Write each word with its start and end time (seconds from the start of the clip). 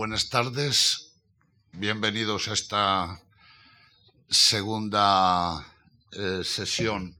buenas 0.00 0.30
tardes. 0.30 1.12
Bienvenidos 1.72 2.48
a 2.48 2.54
esta 2.54 3.20
segunda 4.30 5.62
eh, 6.12 6.40
sesión 6.42 7.14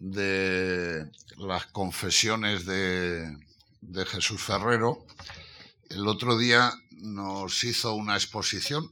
de 0.00 1.08
las 1.38 1.66
confesiones 1.66 2.66
de, 2.66 3.36
Jesús 4.10 4.42
Ferrero. 4.42 5.06
El 5.90 6.08
otro 6.08 6.36
día 6.36 6.72
nos 6.90 7.62
hizo 7.62 7.94
una 7.94 8.16
exposición 8.16 8.90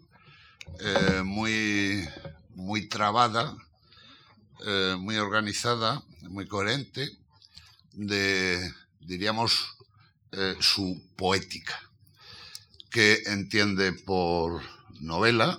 eh, 0.79 1.23
muy, 1.25 2.09
muy 2.55 2.87
trabada, 2.87 3.57
eh, 4.65 4.95
muy 4.97 5.17
organizada, 5.17 6.05
muy 6.29 6.47
coherente, 6.47 7.11
de, 7.93 8.73
diríamos, 9.01 9.67
su 10.61 11.03
poética 11.17 11.89
que 12.91 13.22
entiende 13.27 13.93
por 13.93 14.62
novela 15.00 15.58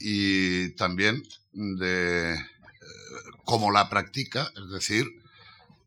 y 0.00 0.70
también 0.70 1.22
de 1.52 2.34
eh, 2.34 2.38
cómo 3.44 3.70
la 3.70 3.88
practica, 3.88 4.50
es 4.56 4.70
decir, 4.70 5.06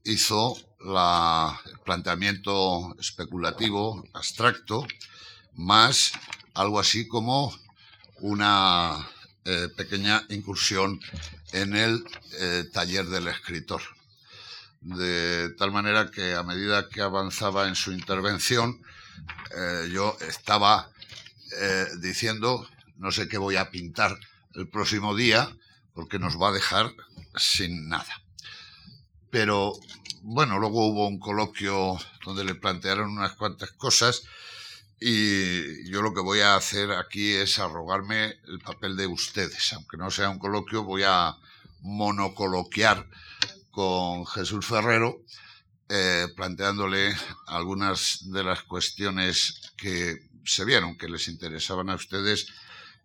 hizo 0.03 0.55
el 0.79 1.79
planteamiento 1.83 2.95
especulativo, 2.99 4.03
abstracto, 4.13 4.85
más 5.53 6.11
algo 6.53 6.79
así 6.79 7.07
como 7.07 7.53
una 8.19 9.07
eh, 9.45 9.67
pequeña 9.75 10.25
incursión 10.29 10.99
en 11.51 11.75
el 11.75 12.03
eh, 12.39 12.65
taller 12.71 13.05
del 13.07 13.27
escritor. 13.27 13.81
De 14.81 15.49
tal 15.57 15.71
manera 15.71 16.11
que 16.11 16.35
a 16.35 16.43
medida 16.43 16.89
que 16.89 17.01
avanzaba 17.01 17.67
en 17.67 17.75
su 17.75 17.91
intervención, 17.91 18.81
eh, 19.55 19.89
yo 19.91 20.17
estaba 20.21 20.89
eh, 21.59 21.87
diciendo, 21.99 22.67
no 22.97 23.11
sé 23.11 23.27
qué 23.27 23.37
voy 23.37 23.55
a 23.55 23.69
pintar 23.69 24.17
el 24.55 24.67
próximo 24.67 25.15
día, 25.15 25.55
porque 25.93 26.19
nos 26.19 26.41
va 26.41 26.49
a 26.49 26.53
dejar 26.53 26.91
sin 27.35 27.87
nada. 27.87 28.21
Pero 29.29 29.73
bueno, 30.21 30.59
luego 30.59 30.87
hubo 30.87 31.07
un 31.07 31.19
coloquio 31.19 31.97
donde 32.25 32.43
le 32.43 32.55
plantearon 32.55 33.11
unas 33.11 33.33
cuantas 33.33 33.71
cosas 33.71 34.23
y 34.99 35.89
yo 35.89 36.01
lo 36.01 36.13
que 36.13 36.21
voy 36.21 36.39
a 36.39 36.55
hacer 36.55 36.91
aquí 36.91 37.33
es 37.33 37.59
arrogarme 37.59 38.35
el 38.47 38.59
papel 38.59 38.95
de 38.95 39.07
ustedes. 39.07 39.73
Aunque 39.73 39.97
no 39.97 40.09
sea 40.09 40.29
un 40.29 40.39
coloquio, 40.39 40.83
voy 40.83 41.03
a 41.05 41.35
monocoloquiar 41.81 43.07
con 43.71 44.25
Jesús 44.25 44.65
Ferrero 44.65 45.21
eh, 45.89 46.27
planteándole 46.35 47.15
algunas 47.47 48.31
de 48.31 48.43
las 48.43 48.63
cuestiones 48.63 49.71
que 49.77 50.17
se 50.43 50.65
vieron 50.65 50.97
que 50.97 51.09
les 51.09 51.27
interesaban 51.27 51.89
a 51.89 51.95
ustedes 51.95 52.47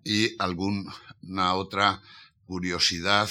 y 0.03 0.35
alguna 0.39 1.55
otra 1.55 2.03
curiosidad, 2.47 3.29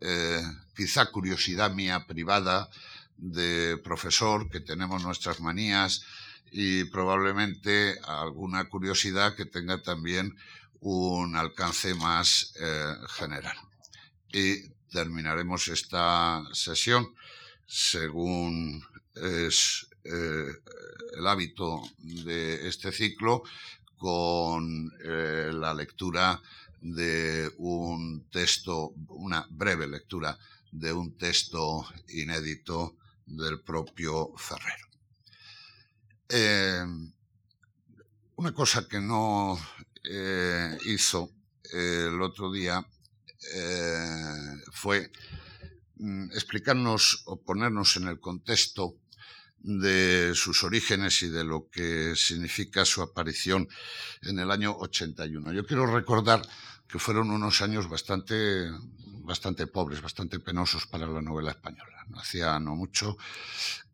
eh, 0.00 0.40
quizá 0.76 1.06
curiosidad 1.06 1.72
mía 1.72 2.06
privada 2.06 2.68
de 3.16 3.76
profesor, 3.82 4.48
que 4.48 4.60
tenemos 4.60 5.02
nuestras 5.02 5.40
manías 5.40 6.04
y 6.50 6.84
probablemente 6.84 7.98
alguna 8.04 8.68
curiosidad 8.68 9.34
que 9.34 9.46
tenga 9.46 9.82
también 9.82 10.36
un 10.80 11.36
alcance 11.36 11.94
más 11.94 12.52
eh, 12.60 12.94
general. 13.08 13.56
Y 14.32 14.68
terminaremos 14.92 15.68
esta 15.68 16.42
sesión 16.52 17.14
según 17.66 18.84
es 19.14 19.86
eh, 20.04 20.52
el 21.16 21.26
hábito 21.26 21.82
de 21.98 22.66
este 22.66 22.90
ciclo 22.90 23.42
con 23.96 24.90
eh, 25.04 25.50
la 25.52 25.74
lectura 25.74 26.40
de 26.80 27.50
un 27.58 28.28
texto, 28.30 28.92
una 29.08 29.46
breve 29.50 29.86
lectura 29.86 30.36
de 30.72 30.92
un 30.92 31.16
texto 31.16 31.86
inédito 32.08 32.96
del 33.26 33.60
propio 33.60 34.32
Ferrero. 34.36 34.88
Eh, 36.28 36.84
una 38.36 38.52
cosa 38.52 38.88
que 38.88 39.00
no 39.00 39.58
hizo 40.86 41.30
el 41.72 42.20
otro 42.20 42.50
día 42.50 42.84
fue 44.72 45.12
mm, 45.96 46.32
explicarnos 46.32 47.22
o 47.26 47.40
ponernos 47.40 47.96
en 47.98 48.08
el 48.08 48.18
contexto 48.18 48.96
de 49.62 50.32
sus 50.34 50.64
orígenes 50.64 51.22
y 51.22 51.28
de 51.28 51.44
lo 51.44 51.68
que 51.70 52.14
significa 52.16 52.84
su 52.84 53.02
aparición 53.02 53.68
en 54.22 54.38
el 54.38 54.50
año 54.50 54.76
81. 54.76 55.52
Yo 55.52 55.66
quiero 55.66 55.86
recordar 55.86 56.42
que 56.88 56.98
fueron 56.98 57.30
unos 57.30 57.62
años 57.62 57.88
bastante, 57.88 58.70
bastante 59.24 59.66
pobres, 59.66 60.02
bastante 60.02 60.40
penosos 60.40 60.86
para 60.86 61.06
la 61.06 61.22
novela 61.22 61.52
española. 61.52 62.06
Hacía 62.16 62.58
no 62.58 62.74
mucho 62.74 63.16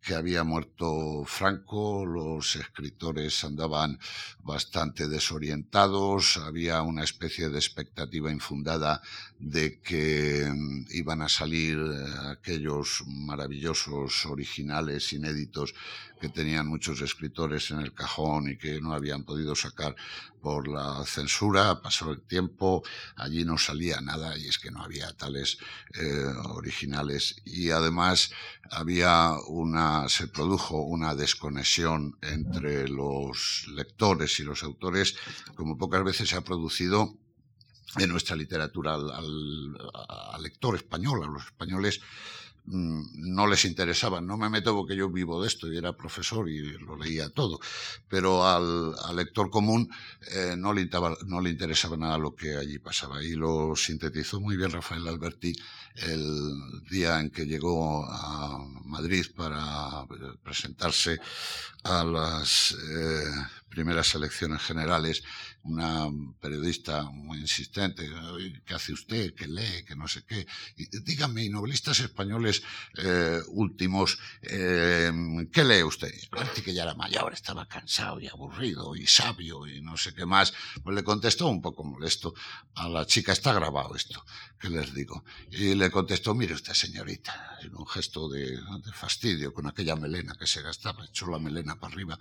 que 0.01 0.15
había 0.15 0.45
muerto 0.45 1.25
Franco, 1.27 2.07
los 2.07 2.57
escritores 2.57 3.45
andaban 3.45 3.99
bastante 4.41 5.09
desorientados, 5.09 6.37
había 6.39 6.83
una 6.83 7.05
especie 7.05 7.49
de 7.51 7.59
expectativa 7.59 8.31
infundada 8.31 9.03
de 9.39 9.81
que 9.81 10.49
mm, 10.51 10.87
iban 10.91 11.23
a 11.23 11.29
salir 11.29 11.79
eh, 11.79 12.05
aquellos 12.31 13.03
maravillosos 13.07 14.27
originales 14.27 15.13
inéditos 15.13 15.75
que 16.21 16.29
tenían 16.29 16.67
muchos 16.67 17.01
escritores 17.01 17.71
en 17.71 17.79
el 17.79 17.95
cajón 17.95 18.51
y 18.51 18.57
que 18.57 18.81
no 18.81 18.93
habían 18.93 19.23
podido 19.25 19.55
sacar 19.55 19.95
por 20.41 20.69
la 20.69 21.05
censura, 21.05 21.81
pasó 21.83 22.11
el 22.11 22.23
tiempo, 22.23 22.83
allí 23.17 23.45
no 23.45 23.59
salía 23.59 24.01
nada 24.01 24.37
y 24.39 24.49
es 24.49 24.59
que 24.59 24.71
no 24.71 24.83
había 24.83 25.13
tales 25.13 25.59
eh, 25.95 26.25
originales. 26.51 27.41
Y 27.45 27.71
además 27.71 28.31
había 28.71 29.33
una, 29.49 29.88
se 30.09 30.29
produjo 30.29 30.83
una 30.83 31.15
desconexión 31.15 32.17
entre 32.23 32.89
los 32.89 33.67
lectores 33.69 34.39
y 34.41 34.45
los 34.45 34.63
autores 34.63 35.17
como 35.55 35.77
pocas 35.77 36.05
veces 36.05 36.29
se 36.29 36.37
ha 36.37 36.43
producido 36.43 37.15
en 37.97 38.11
nuestra 38.11 38.37
literatura 38.37 38.95
al, 38.95 39.77
al 39.95 40.43
lector 40.43 40.77
español, 40.77 41.25
a 41.25 41.27
los 41.27 41.45
españoles 41.47 42.01
no 42.71 43.47
les 43.47 43.65
interesaba. 43.65 44.21
No 44.21 44.37
me 44.37 44.51
meto 44.51 44.75
porque 44.75 44.97
yo 44.97 45.09
vivo 45.09 45.41
de 45.41 45.49
esto 45.49 45.73
y 45.73 45.77
era 45.77 45.97
profesor 45.97 46.49
y 46.49 46.79
lo 46.79 46.97
leía 46.97 47.31
todo, 47.31 47.61
pero 48.09 48.47
al, 48.47 48.95
lector 49.17 49.51
común 49.51 49.91
eh, 50.33 50.55
no, 50.57 50.73
le 50.73 50.89
no 51.27 51.41
le 51.41 51.51
interesaba 51.51 51.97
nada 51.97 52.19
lo 52.19 52.35
que 52.35 52.57
allí 52.57 52.79
pasaba. 52.79 53.23
Y 53.23 53.35
lo 53.35 53.75
sintetizó 53.77 54.41
muy 54.41 54.57
bien 54.57 54.71
Rafael 54.71 55.07
Alberti 55.09 55.55
el 55.97 56.85
día 56.89 57.21
en 57.21 57.31
que 57.31 57.47
llegó 57.47 58.05
a 58.05 58.59
Madrid 58.85 59.27
para 59.35 60.07
presentarse 60.43 61.19
a 61.85 62.05
las 62.05 62.73
eh, 62.73 63.25
primeras 63.69 64.15
elecciones 64.15 64.63
generales, 64.63 65.23
una 65.69 66.09
periodista 66.41 67.03
muy 67.05 67.39
insistente, 67.39 68.09
¿qué 68.65 68.75
hace 68.75 68.93
usted? 68.93 69.35
¿Qué 69.35 69.47
lee? 69.47 69.85
¿Qué 69.87 69.95
no 69.95 70.09
sé 70.09 70.25
qué? 70.25 70.47
Y, 70.77 70.87
dígame, 71.01 71.45
¿y 71.45 71.51
novelistas 71.51 72.01
españoles 72.01 72.63
eh, 72.97 73.41
últimos, 73.49 74.19
eh, 74.43 75.13
¿qué 75.53 75.65
lee 75.65 75.83
usted? 75.83 76.11
Parece 76.31 76.63
que 76.63 76.73
ya 76.73 76.85
era 76.85 76.95
mayor, 76.95 77.33
estaba 77.33 77.67
cansado 77.67 78.19
y 78.21 78.29
aburrido 78.29 78.97
y 78.97 79.07
sabio 79.07 79.67
y 79.67 79.81
no 79.83 79.97
sé 79.97 80.15
qué 80.15 80.25
más. 80.25 80.55
Pues 80.83 80.97
le 80.97 81.05
contestó 81.05 81.49
un 81.49 81.61
poco 81.61 81.85
molesto 81.85 82.35
a 82.75 82.89
la 82.89 83.07
chica, 83.07 83.33
está 83.33 83.53
grabado 83.53 83.95
esto, 83.95 84.25
que 84.59 84.71
les 84.71 84.95
digo. 84.95 85.25
Y 85.51 85.75
le 85.75 85.91
contestó, 85.91 86.35
mire 86.35 86.55
usted, 86.55 86.73
señorita, 86.73 87.59
en 87.63 87.75
un 87.75 87.87
gesto 87.87 88.29
de, 88.29 88.57
de 88.57 88.93
fastidio 88.93 89.53
con 89.53 89.67
aquella 89.67 89.97
melena 89.97 90.35
que 90.39 90.47
se 90.47 90.63
gastaba, 90.63 91.05
echó 91.05 91.27
la 91.27 91.39
melena 91.39 91.79
para 91.79 91.93
arriba 91.93 92.19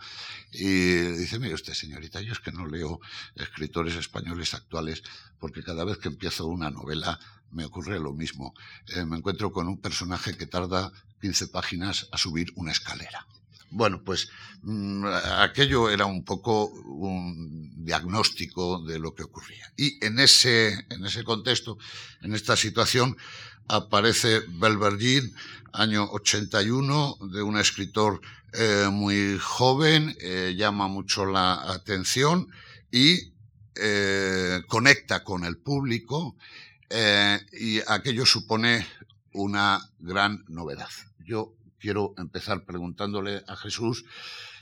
y 0.52 0.98
dice, 1.18 1.40
mire 1.40 1.54
usted, 1.54 1.74
señorita, 1.74 2.22
yo 2.22 2.34
es 2.34 2.40
que 2.40 2.52
no 2.52 2.66
leo 2.68 3.00
escritores 3.38 3.96
españoles 3.96 4.54
actuales 4.54 5.04
porque 5.40 5.64
cada 5.64 5.86
vez 5.86 5.98
que 5.98 6.10
empiezo 6.10 6.48
una 6.48 6.70
novela 6.70 7.20
me 7.52 7.66
ocurre 7.66 8.00
lo 8.00 8.14
mismo. 8.14 8.54
Eh, 8.88 9.06
me 9.06 9.18
encuentro 9.18 9.52
con 9.52 9.68
un 9.68 9.80
personaje 9.80 10.36
que 10.36 10.48
tarda 10.48 10.92
15 11.22 11.48
páginas 11.48 12.08
a 12.12 12.18
subir 12.18 12.52
una 12.56 12.72
escalera. 12.72 13.26
Bueno, 13.70 14.02
pues 14.04 14.30
mm, 14.62 15.06
aquello 15.40 15.90
era 15.90 16.06
un 16.06 16.24
poco 16.24 16.68
un 16.68 17.84
diagnóstico 17.84 18.82
de 18.84 19.00
lo 19.00 19.14
que 19.14 19.24
ocurría. 19.24 19.72
Y 19.76 20.04
en 20.06 20.20
ese, 20.20 20.86
en 20.90 21.06
ese 21.06 21.24
contexto, 21.24 21.78
en 22.22 22.34
esta 22.34 22.56
situación, 22.56 23.18
aparece 23.68 24.42
Belvergin, 24.48 25.34
año 25.74 26.10
81, 26.12 27.18
de 27.34 27.42
un 27.42 27.58
escritor 27.58 28.22
eh, 28.54 28.88
muy 28.90 29.38
joven, 29.40 30.16
eh, 30.22 30.56
llama 30.58 30.88
mucho 30.88 31.26
la 31.26 31.72
atención 31.72 32.50
y 32.92 33.34
eh, 33.76 34.62
conecta 34.68 35.24
con 35.24 35.46
el 35.46 35.58
público 35.58 36.36
y 37.52 37.80
aquello 37.86 38.26
supone 38.26 38.88
una 39.34 39.82
gran 40.00 40.46
novedad. 40.48 40.90
Yo 41.20 41.54
quiero 41.80 42.14
empezar 42.18 42.66
preguntándole 42.66 43.44
a 43.48 43.56
Jesús 43.56 44.06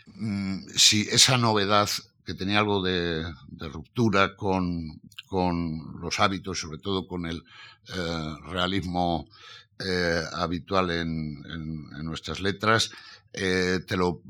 mm, 0.07 0.67
si 0.75 1.01
esa 1.01 1.37
novedad 1.37 1.89
que 2.25 2.33
tenía 2.33 2.59
algo 2.59 2.81
de, 2.81 3.23
ruptura 3.59 4.35
con, 4.35 5.01
los 5.99 6.19
hábitos, 6.19 6.59
sobre 6.59 6.77
todo 6.77 7.07
con 7.07 7.25
el 7.25 7.43
eh, 7.93 8.35
realismo 8.47 9.27
eh, 9.79 10.23
habitual 10.33 10.89
en, 10.91 11.41
nuestras 12.03 12.39
letras. 12.39 12.91
Eh, 13.37 13.81
te 13.85 13.97
lo 13.97 14.21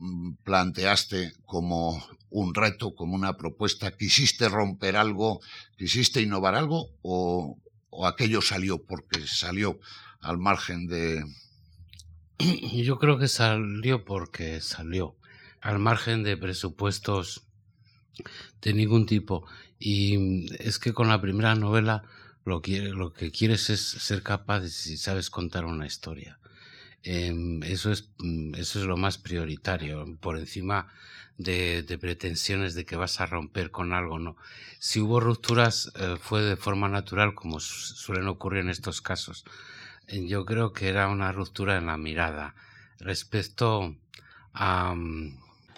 planteaste 0.44 1.34
como 1.46 2.04
un 2.32 2.56
reto, 2.56 2.96
como 2.96 3.14
una 3.14 3.38
propuesta. 3.38 3.96
¿Quisiste 3.96 4.50
romper 4.50 4.96
algo? 4.96 5.42
¿Quisiste 5.78 6.22
innovar 6.22 6.56
algo? 6.56 6.90
¿O, 7.04 7.58
aquello 8.04 8.42
salió 8.42 8.84
porque 8.84 9.26
salió 9.28 9.80
al 10.22 10.40
margen 10.40 10.88
de... 10.88 11.24
Yo 12.74 12.98
creo 12.98 13.20
que 13.20 13.28
salió 13.28 14.04
porque 14.04 14.60
salió, 14.60 15.16
al 15.62 15.78
margen 15.80 16.24
de 16.24 16.36
presupuestos 16.36 17.44
de 18.62 18.74
ningún 18.74 19.06
tipo. 19.06 19.46
Y 19.78 20.52
es 20.64 20.80
que 20.80 20.94
con 20.94 21.10
la 21.10 21.22
primera 21.22 21.54
novela 21.54 22.04
lo 22.44 22.62
que, 22.62 22.82
lo 22.82 23.14
que 23.14 23.32
quieres 23.32 23.70
es 23.70 23.82
ser 23.82 24.24
capaz 24.24 24.68
si 24.68 24.98
sabes 24.98 25.30
contar 25.30 25.64
una 25.66 25.86
historia. 25.86 26.40
Em, 27.08 27.62
eso, 27.64 27.92
es, 27.92 28.10
mm, 28.18 28.56
eso 28.56 28.80
es 28.80 28.86
lo 28.86 28.98
más 28.98 29.20
prioritario, 29.20 30.18
por 30.20 30.38
encima 30.40 30.88
de, 31.38 31.98
pretensiones 32.02 32.74
de 32.74 32.86
que 32.86 32.96
vas 32.96 33.22
a 33.22 33.28
romper 33.28 33.70
con 33.70 33.94
algo, 33.94 34.18
¿no? 34.18 34.38
Si 34.80 35.00
hubo 35.00 35.20
rupturas 35.20 35.92
eh, 35.96 36.18
fue 36.20 36.42
de 36.42 36.56
forma 36.58 36.90
natural, 36.90 37.36
como 37.36 37.60
suelen 37.60 38.28
ocurrir 38.28 38.62
en 38.62 38.70
estos 38.70 39.02
casos. 39.02 39.46
Eh, 40.08 40.26
yo 40.28 40.46
creo 40.46 40.74
que 40.74 40.90
era 40.90 41.08
una 41.08 41.32
ruptura 41.32 41.78
en 41.78 41.88
la 41.88 41.98
mirada 41.98 42.56
respecto. 43.00 43.96
Mm, 44.54 45.38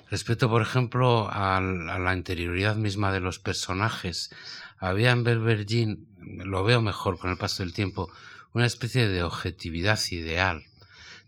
respecto, 0.09 0.49
por 0.49 0.61
ejemplo, 0.61 1.29
a, 1.31 1.59
la 1.61 2.13
interioridad 2.15 2.75
misma 2.77 3.11
de 3.11 3.19
los 3.19 3.39
personajes, 3.39 4.31
había 4.79 5.11
en 5.11 5.23
Belvergin, 5.23 6.07
lo 6.45 6.63
veo 6.63 6.81
mejor 6.81 7.19
con 7.19 7.31
el 7.31 7.37
paso 7.37 7.63
del 7.63 7.73
tiempo, 7.73 8.09
una 8.53 8.65
especie 8.65 9.07
de 9.09 9.23
objetividad 9.23 9.99
ideal 10.11 10.66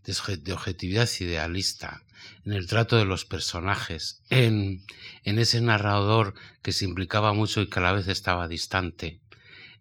de 0.09 0.53
objetividad 0.53 1.09
idealista, 1.19 2.03
en 2.45 2.53
el 2.53 2.67
trato 2.67 2.97
de 2.97 3.05
los 3.05 3.25
personajes, 3.25 4.21
en, 4.29 4.83
en 5.23 5.39
ese 5.39 5.61
narrador 5.61 6.33
que 6.61 6.71
se 6.71 6.85
implicaba 6.85 7.33
mucho 7.33 7.61
y 7.61 7.69
que 7.69 7.79
a 7.79 7.83
la 7.83 7.93
vez 7.93 8.07
estaba 8.07 8.47
distante, 8.47 9.19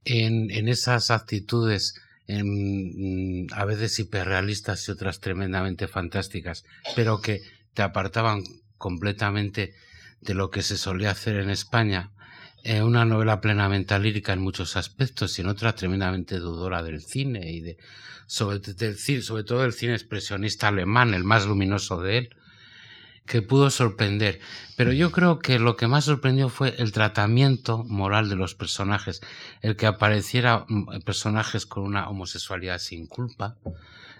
en, 0.04 0.50
en 0.50 0.69
esas 0.69 1.10
actitudes 1.10 1.94
en, 2.28 3.46
a 3.52 3.64
veces 3.64 3.98
hiperrealistas 3.98 4.86
y 4.86 4.92
otras 4.92 5.20
tremendamente 5.20 5.88
fantásticas, 5.88 6.64
pero 6.94 7.20
que 7.20 7.40
te 7.75 7.82
apartaban 7.82 8.44
completamente 8.76 9.75
de 10.20 10.34
lo 10.34 10.50
que 10.50 10.62
se 10.62 10.76
solía 10.76 11.10
hacer 11.10 11.36
en 11.36 11.50
España. 11.50 12.10
Una 12.82 13.05
novela 13.06 13.41
plenamente 13.41 13.99
lírica 13.99 14.35
en 14.35 14.41
muchos 14.41 14.76
aspectos 14.76 15.38
y 15.38 15.43
en 15.43 15.49
otra 15.49 15.75
tremendamente 15.75 16.38
dudora 16.38 16.82
del 16.82 17.00
cine 17.00 17.50
y 17.50 17.61
de 17.61 17.79
sobre, 18.26 18.61
sobre 19.23 19.43
todo 19.43 19.65
el 19.65 19.73
cine 19.73 19.94
expresionista 19.94 20.69
alemán, 20.69 21.15
el 21.15 21.25
más 21.25 21.47
luminoso 21.47 22.03
de 22.03 22.19
él, 22.19 22.37
que 23.25 23.43
pudo 23.43 23.70
sorprender. 23.70 24.41
Pero 24.76 24.93
yo 24.93 25.11
creo 25.12 25.38
que 25.38 25.59
lo 25.59 25.76
que 25.76 25.87
más 25.87 26.05
sorprendió 26.05 26.50
fue 26.50 26.75
el 26.79 26.93
tratamiento 26.93 27.85
moral 27.85 28.29
de 28.29 28.37
los 28.37 28.55
personajes, 28.55 29.23
el 29.62 29.76
que 29.76 29.87
apareciera 29.87 30.67
mm, 30.69 31.00
personajes 31.05 31.64
con 31.64 31.85
una 31.85 32.09
homosexualidad 32.09 32.79
sin 32.79 33.06
culpa, 33.06 33.56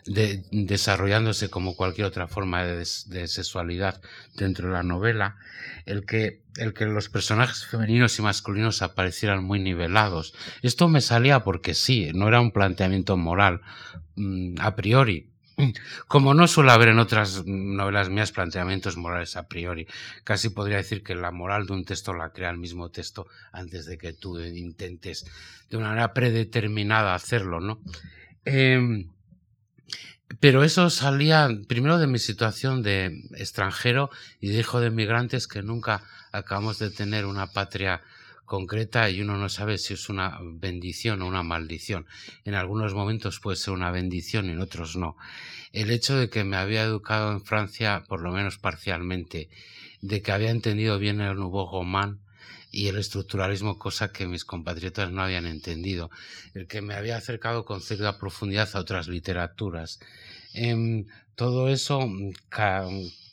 de, 0.09 0.43
desarrollándose 0.51 1.51
como 1.51 1.77
cualquier 1.77 2.07
otra 2.07 2.27
forma 2.27 2.65
de, 2.65 2.85
sexualidad 2.85 4.01
dentro 4.35 4.69
de 4.69 4.75
la 4.75 4.83
novela, 4.83 5.37
el 5.87 6.05
que, 6.07 6.43
el 6.57 6.75
que 6.75 6.87
los 6.87 7.09
personajes 7.09 7.67
femeninos 7.67 8.19
y 8.19 8.23
masculinos 8.23 8.83
aparecieran 8.83 9.45
muy 9.45 9.61
nivelados. 9.61 10.35
Esto 10.63 10.89
me 10.89 11.01
salía 11.01 11.41
porque 11.41 11.75
sí, 11.75 12.11
no 12.15 12.29
era 12.29 12.41
un 12.41 12.53
planteamiento 12.53 13.17
moral 13.17 13.61
mm, 14.17 14.57
a 14.61 14.75
priori, 14.75 15.31
como 16.07 16.35
no 16.35 16.47
suele 16.47 16.71
haber 16.71 16.89
en 16.89 16.99
otras 16.99 17.45
novelas 17.45 18.09
mías 18.09 18.33
planteamientos 18.33 18.97
morales 18.97 19.37
a 19.37 19.49
priori, 19.49 19.87
casi 20.25 20.51
podría 20.51 20.77
decir 20.77 21.03
que 21.03 21.15
la 21.15 21.33
moral 21.33 21.67
de 21.67 21.73
un 21.73 21.85
texto 21.85 22.15
la 22.15 22.31
crea 22.31 22.51
el 22.51 22.59
mismo 22.59 22.91
texto 22.91 23.27
antes 23.53 23.87
de 23.87 23.99
que 23.99 24.13
tú 24.13 24.39
intentes 24.41 25.27
de 25.69 25.77
una 25.77 25.89
manera 25.89 26.15
predeterminada 26.15 27.15
hacerlo, 27.15 27.61
¿no? 27.61 27.81
Em, 28.45 29.11
pero 30.41 30.63
eso 30.63 30.91
salía 30.91 31.49
primero 31.69 31.99
de 31.99 32.07
mi 32.07 32.19
situación 32.19 32.83
de 32.83 33.25
extranjero 33.37 34.11
y 34.41 34.49
de 34.49 34.61
hijo 34.61 34.81
de 34.81 34.91
migrantes 34.91 35.49
que 35.49 35.63
nunca 35.63 36.03
acabamos 36.33 36.79
de 36.79 36.91
tener 36.91 37.25
una 37.25 37.53
patria 37.53 38.03
concreta 38.45 39.11
y 39.11 39.21
uno 39.21 39.37
no 39.37 39.49
sabe 39.49 39.79
si 39.79 39.95
es 39.95 40.09
una 40.09 40.39
bendición 40.43 41.23
o 41.23 41.27
una 41.27 41.43
maldición. 41.43 42.07
En 42.45 42.55
algunos 42.55 42.95
momentos 42.95 43.41
puede 43.41 43.57
ser 43.57 43.75
una 43.75 43.91
bendición 43.91 44.47
y 44.47 44.51
en 44.51 44.61
otros 44.61 44.97
no. 44.97 45.17
El 45.73 45.91
hecho 45.91 46.17
de 46.17 46.31
que 46.31 46.45
me 46.45 46.57
había 46.57 46.83
educado 46.83 47.33
en 47.33 47.45
Francia, 47.45 48.05
por 48.09 48.23
lo 48.23 48.33
menos 48.33 48.59
parcialmente, 48.59 49.51
de 50.01 50.23
que 50.23 50.33
había 50.33 50.51
entendido 50.51 50.99
bien 50.99 51.21
el 51.21 51.37
Nouveau 51.37 51.71
Roman, 51.71 52.21
y 52.71 52.89
el 52.89 52.99
estructuralismo, 52.99 53.79
cosa 53.79 54.13
que 54.13 54.27
mis 54.27 54.45
compatriotas 54.45 55.11
no 55.11 55.23
habían 55.23 55.47
entendido, 55.47 56.11
el 56.55 56.67
que 56.67 56.83
me 56.83 56.95
había 56.95 57.17
acercado 57.17 57.65
con 57.65 57.81
cierta 57.81 58.19
profundidad 58.19 58.69
a 58.75 58.81
otras 58.81 59.09
literaturas. 59.09 60.01
Em, 60.53 61.07
todo 61.35 61.69
eso 61.69 62.07
mm, 62.07 62.33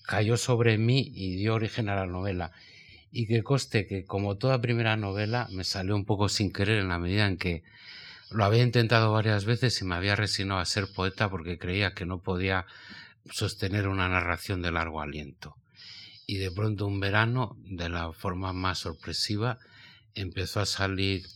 cayó 0.05 0.37
sobre 0.37 0.77
mí 0.77 1.11
y 1.13 1.35
dio 1.35 1.55
origen 1.55 1.89
a 1.89 1.95
la 1.95 2.05
novela. 2.05 2.51
Y 3.11 3.27
que 3.27 3.43
coste 3.43 3.87
que, 3.87 4.05
como 4.05 4.37
toda 4.37 4.61
primera 4.61 4.97
novela, 4.97 5.47
me 5.51 5.63
salió 5.63 5.95
un 5.95 6.05
poco 6.05 6.29
sin 6.29 6.51
querer 6.51 6.79
en 6.79 6.89
la 6.89 6.99
medida 6.99 7.27
en 7.27 7.37
que 7.37 7.63
lo 8.31 8.43
había 8.43 8.63
intentado 8.63 9.11
varias 9.13 9.45
veces 9.45 9.81
y 9.81 9.85
me 9.85 9.95
había 9.95 10.15
resignado 10.15 10.59
a 10.59 10.65
ser 10.65 10.87
poeta 10.93 11.29
porque 11.29 11.57
creía 11.57 11.93
que 11.93 12.05
no 12.05 12.19
podía 12.19 12.65
sostener 13.31 13.87
una 13.87 14.09
narración 14.09 14.61
de 14.61 14.71
largo 14.71 15.01
aliento 15.01 15.55
y 16.27 16.37
de 16.37 16.51
pronto 16.51 16.87
un 16.87 16.99
verano, 16.99 17.57
de 17.65 17.89
la 17.89 18.11
forma 18.13 18.53
más 18.53 18.79
sorpresiva, 18.79 19.59
empezó 20.13 20.59
a 20.59 20.65
salir 20.65 21.27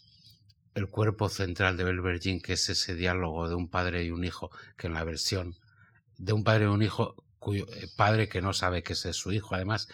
el 0.76 0.88
cuerpo 0.88 1.30
central 1.30 1.78
de 1.78 1.84
Belvergin, 1.84 2.42
que 2.42 2.54
es 2.54 2.70
ese 2.70 2.96
diálogo 2.96 3.50
de 3.50 3.56
un 3.56 3.70
padre 3.70 4.04
y 4.04 4.12
un 4.12 4.24
hijo, 4.24 4.52
que 4.78 4.88
en 4.88 4.94
la 4.94 5.04
versión 5.04 5.56
de 6.18 6.34
un 6.34 6.44
padre 6.44 6.66
y 6.66 6.68
un 6.68 6.82
hijo, 6.82 7.16
cuyo 7.40 7.66
eh, 7.74 7.88
padre 7.96 8.30
que 8.30 8.42
no 8.42 8.54
sabe 8.54 8.84
que 8.84 8.94
es 8.94 9.02
su 9.14 9.32
hijo, 9.32 9.56
además, 9.56 9.88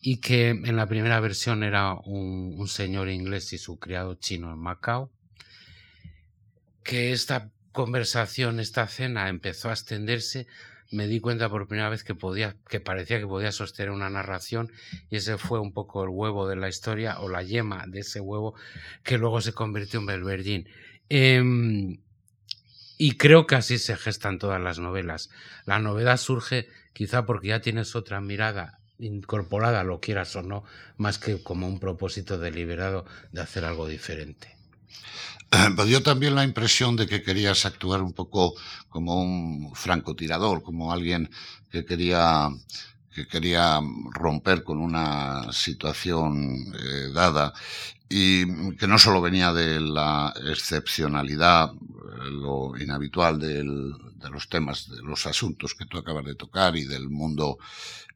y 0.00 0.18
que 0.18 0.48
en 0.50 0.76
la 0.76 0.86
primera 0.86 1.20
versión 1.20 1.62
era 1.62 1.94
un, 1.94 2.54
un 2.58 2.68
señor 2.68 3.08
inglés 3.08 3.52
y 3.52 3.58
su 3.58 3.78
criado 3.78 4.14
chino 4.14 4.52
en 4.52 4.58
Macao, 4.58 5.10
que 6.82 7.12
esta 7.12 7.50
conversación, 7.72 8.60
esta 8.60 8.86
cena 8.88 9.28
empezó 9.28 9.68
a 9.68 9.72
extenderse 9.72 10.46
me 10.90 11.06
di 11.06 11.20
cuenta 11.20 11.48
por 11.48 11.68
primera 11.68 11.88
vez 11.88 12.04
que 12.04 12.14
podía, 12.14 12.56
que 12.68 12.80
parecía 12.80 13.18
que 13.18 13.26
podía 13.26 13.52
sostener 13.52 13.90
una 13.90 14.10
narración 14.10 14.72
y 15.08 15.16
ese 15.16 15.38
fue 15.38 15.60
un 15.60 15.72
poco 15.72 16.02
el 16.02 16.10
huevo 16.10 16.48
de 16.48 16.56
la 16.56 16.68
historia 16.68 17.20
o 17.20 17.28
la 17.28 17.42
yema 17.42 17.84
de 17.86 18.00
ese 18.00 18.20
huevo 18.20 18.54
que 19.02 19.18
luego 19.18 19.40
se 19.40 19.52
convirtió 19.52 20.00
en 20.00 20.06
Belverdín. 20.06 20.68
Em, 21.08 21.98
y 22.98 23.16
creo 23.16 23.46
que 23.46 23.54
así 23.54 23.78
se 23.78 23.96
gestan 23.96 24.38
todas 24.38 24.60
las 24.60 24.78
novelas. 24.78 25.30
La 25.64 25.78
novedad 25.78 26.16
surge 26.16 26.68
quizá 26.92 27.24
porque 27.24 27.48
ya 27.48 27.60
tienes 27.60 27.96
otra 27.96 28.20
mirada 28.20 28.80
incorporada, 28.98 29.84
lo 29.84 30.00
quieras 30.00 30.36
o 30.36 30.42
no, 30.42 30.64
más 30.96 31.18
que 31.18 31.42
como 31.42 31.66
un 31.66 31.80
propósito 31.80 32.38
deliberado 32.38 33.06
de 33.32 33.40
hacer 33.40 33.64
algo 33.64 33.88
diferente. 33.88 34.59
Me 35.76 35.84
dio 35.84 36.02
también 36.02 36.34
la 36.34 36.44
impresión 36.44 36.96
de 36.96 37.06
que 37.06 37.22
querías 37.22 37.66
actuar 37.66 38.02
un 38.02 38.12
poco 38.12 38.54
como 38.88 39.20
un 39.20 39.74
francotirador, 39.74 40.62
como 40.62 40.92
alguien 40.92 41.30
que 41.70 41.84
quería 41.84 42.48
que 43.12 43.26
quería 43.26 43.80
romper 44.12 44.62
con 44.62 44.78
una 44.78 45.52
situación 45.52 46.72
eh, 46.74 47.10
dada 47.12 47.52
y 48.08 48.76
que 48.76 48.86
no 48.86 48.98
solo 48.98 49.20
venía 49.20 49.52
de 49.52 49.80
la 49.80 50.32
excepcionalidad, 50.48 51.72
eh, 51.72 52.30
lo 52.30 52.76
inhabitual 52.78 53.38
de 53.38 53.64
los 54.30 54.48
temas, 54.48 54.88
de 54.88 55.02
los 55.02 55.26
asuntos 55.26 55.74
que 55.74 55.86
tú 55.86 55.98
acabas 55.98 56.24
de 56.24 56.34
tocar 56.36 56.76
y 56.76 56.84
del 56.84 57.08
mundo 57.08 57.58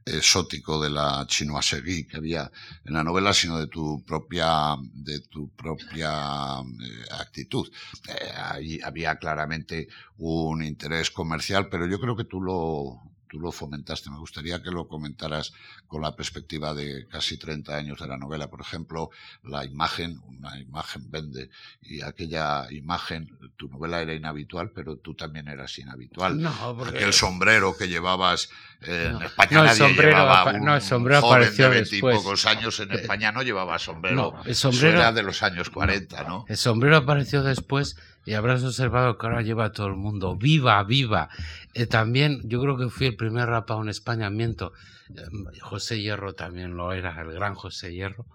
exótico 0.04 0.82
de 0.82 0.90
la 0.90 1.24
chinoiserie 1.26 2.06
que 2.06 2.16
había 2.16 2.50
en 2.84 2.94
la 2.94 3.04
novela, 3.04 3.32
sino 3.32 3.58
de 3.58 3.66
tu 3.68 4.02
propia, 4.04 4.76
de 4.92 5.20
tu 5.20 5.48
propia 5.50 6.60
eh, 6.60 7.04
actitud. 7.20 7.70
Eh, 8.08 8.30
ahí 8.36 8.80
había 8.82 9.16
claramente 9.16 9.88
un 10.18 10.62
interés 10.62 11.10
comercial, 11.10 11.68
pero 11.68 11.86
yo 11.86 11.98
creo 11.98 12.16
que 12.16 12.24
tú 12.24 12.40
lo, 12.40 13.00
tú 13.34 13.40
lo 13.40 13.50
fomentaste. 13.50 14.10
Me 14.10 14.18
gustaría 14.18 14.62
que 14.62 14.70
lo 14.70 14.86
comentaras 14.86 15.52
con 15.88 16.02
la 16.02 16.14
perspectiva 16.14 16.72
de 16.72 17.06
casi 17.08 17.36
30 17.36 17.76
años 17.76 17.98
de 17.98 18.06
la 18.06 18.16
novela. 18.16 18.48
Por 18.48 18.60
ejemplo, 18.60 19.10
la 19.42 19.64
imagen, 19.64 20.20
una 20.28 20.56
imagen 20.60 21.10
vende, 21.10 21.50
y 21.82 22.00
aquella 22.00 22.70
imagen, 22.70 23.36
tu 23.56 23.68
novela 23.68 24.00
era 24.00 24.14
inhabitual, 24.14 24.70
pero 24.70 24.98
tú 24.98 25.14
también 25.14 25.48
eras 25.48 25.76
inhabitual. 25.80 26.40
No, 26.40 26.76
porque... 26.78 26.96
Aquel 26.98 27.12
sombrero 27.12 27.76
que 27.76 27.88
llevabas 27.88 28.50
eh, 28.82 29.08
No. 29.10 29.18
en 29.18 29.26
España 29.26 29.50
No, 29.50 29.60
el 29.60 29.66
nadie 29.66 29.78
sombrero 29.78 30.10
llevaba 30.10 30.52
un, 30.52 30.64
no, 30.64 30.74
el 30.76 30.82
sombrero 30.82 31.20
joven 31.20 31.34
apareció 31.42 31.70
de 31.70 31.76
después. 31.80 32.16
pocos 32.18 32.46
años 32.46 32.78
en 32.80 32.92
España 32.92 33.32
no 33.32 33.42
llevaba 33.42 33.78
sombrero. 33.80 34.14
No, 34.16 34.42
el 34.44 34.50
Eso 34.52 34.70
sombrero- 34.70 34.98
era 35.00 35.12
de 35.12 35.22
los 35.24 35.42
años 35.42 35.70
40, 35.70 36.22
¿no? 36.22 36.44
El 36.48 36.56
sombrero 36.56 36.98
apareció 36.98 37.42
después 37.42 37.96
y 38.24 38.34
habrás 38.34 38.64
observado 38.64 39.18
que 39.18 39.26
ahora 39.26 39.42
lleva 39.42 39.72
todo 39.72 39.88
el 39.88 39.96
mundo. 39.96 40.36
¡Viva, 40.36 40.82
viva! 40.84 41.28
Eh, 41.74 41.86
también 41.86 42.40
yo 42.44 42.60
creo 42.60 42.76
que 42.76 42.88
fui 42.88 43.08
el 43.08 43.16
primer 43.16 43.48
rapado 43.48 43.82
en 43.82 43.88
España, 43.88 44.30
miento. 44.30 44.72
Eh, 45.14 45.22
José 45.60 46.00
Hierro 46.00 46.34
también 46.34 46.76
lo 46.76 46.92
era, 46.92 47.20
el 47.20 47.32
gran 47.32 47.54
José 47.54 47.92
Hierro. 47.92 48.26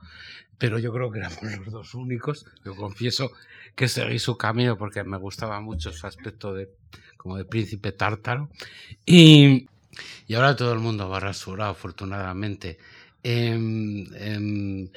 Pero 0.57 0.77
yo 0.77 0.93
creo 0.93 1.11
que 1.11 1.19
éramos 1.19 1.41
los 1.65 1.71
dos 1.71 1.93
únicos. 1.95 2.45
Yo 2.63 2.75
confieso 2.75 3.31
que 3.75 3.87
seguí 3.87 4.19
su 4.19 4.37
camino 4.37 4.77
porque 4.77 5.03
me 5.03 5.17
gustaba 5.17 5.59
mucho 5.61 5.91
su 5.91 6.05
aspecto 6.05 6.53
de 6.53 6.69
como 7.17 7.37
de 7.37 7.45
príncipe 7.45 7.91
tártaro. 7.91 8.49
Y, 9.05 9.67
y 10.27 10.35
ahora 10.35 10.55
todo 10.55 10.73
el 10.73 10.79
mundo 10.79 11.09
va 11.09 11.19
rasurado, 11.19 11.71
afortunadamente. 11.71 12.77
Em, 13.23 14.07
em, 14.15 14.89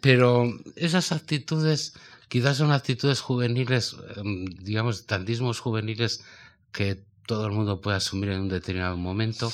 pero 0.00 0.52
esas 0.74 1.12
actitudes 1.12 1.94
quizás 2.28 2.56
son 2.58 2.72
actitudes 2.72 3.20
juveniles, 3.20 3.96
em, 4.16 4.44
digamos, 4.46 5.06
tandismos 5.06 5.60
juveniles 5.60 6.24
que 6.72 7.02
todo 7.26 7.46
el 7.46 7.52
mundo 7.52 7.80
puede 7.80 7.96
asumir 7.98 8.30
en 8.30 8.40
un 8.42 8.48
determinado 8.48 8.96
momento. 8.96 9.52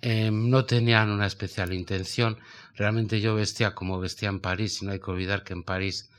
Em, 0.00 0.50
no 0.50 0.64
tenían 0.66 1.10
una 1.10 1.26
especial 1.26 1.72
intención. 1.72 2.38
Realmente 2.74 3.20
yo 3.20 3.34
vestía 3.34 3.74
como 3.74 4.00
vestía 4.00 4.28
en 4.28 4.40
París 4.40 4.82
y 4.82 4.84
no 4.84 4.92
hay 4.92 5.00
que 5.00 5.10
olvidar 5.10 5.44
que 5.44 5.52
en 5.54 5.62
París 5.62 6.10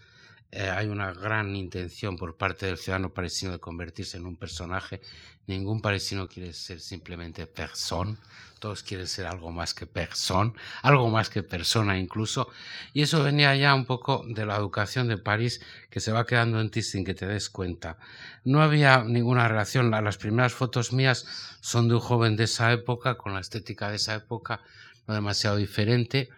eh, 0.51 0.69
hay 0.69 0.87
una 0.87 1.11
gran 1.13 1.55
intención 1.55 2.15
por 2.17 2.37
parte 2.37 2.65
del 2.65 2.77
ciudadano 2.77 3.13
parisino 3.13 3.51
de 3.51 3.59
convertirse 3.59 4.17
en 4.17 4.25
un 4.25 4.37
personaje. 4.37 5.01
Ningún 5.47 5.81
parisino 5.81 6.27
quiere 6.27 6.53
ser 6.53 6.79
simplemente 6.79 7.45
persona. 7.47 8.17
Todos 8.59 8.81
quieren 8.81 9.05
ser 9.05 9.27
algo 9.27 9.51
más 9.51 9.73
que 9.75 9.85
persona, 9.85 10.51
algo 10.81 11.09
más 11.09 11.29
que 11.29 11.43
persona 11.43 11.99
incluso. 11.99 12.49
Y 12.93 13.03
eso 13.03 13.21
venía 13.23 13.55
ya 13.55 13.75
un 13.75 13.85
poco 13.85 14.23
de 14.27 14.45
la 14.45 14.55
educación 14.55 15.07
de 15.07 15.17
París 15.17 15.61
que 15.91 15.99
se 15.99 16.11
va 16.11 16.25
quedando 16.25 16.59
en 16.59 16.71
ti 16.71 16.81
sin 16.81 17.05
que 17.05 17.13
te 17.13 17.27
des 17.27 17.49
cuenta. 17.49 17.97
No 18.43 18.61
había 18.63 19.03
ninguna 19.03 19.47
relación. 19.47 19.91
La- 19.91 20.01
Las 20.01 20.17
primeras 20.17 20.53
fotos 20.53 20.93
mías 20.93 21.25
son 21.61 21.87
de 21.89 21.95
un 21.95 21.99
joven 21.99 22.35
de 22.37 22.45
esa 22.45 22.71
época, 22.71 23.15
con 23.17 23.33
la 23.33 23.41
estética 23.41 23.89
de 23.89 23.97
esa 23.97 24.15
época, 24.15 24.61
no 25.07 25.13
demasiado 25.13 25.57
diferente. 25.57 26.29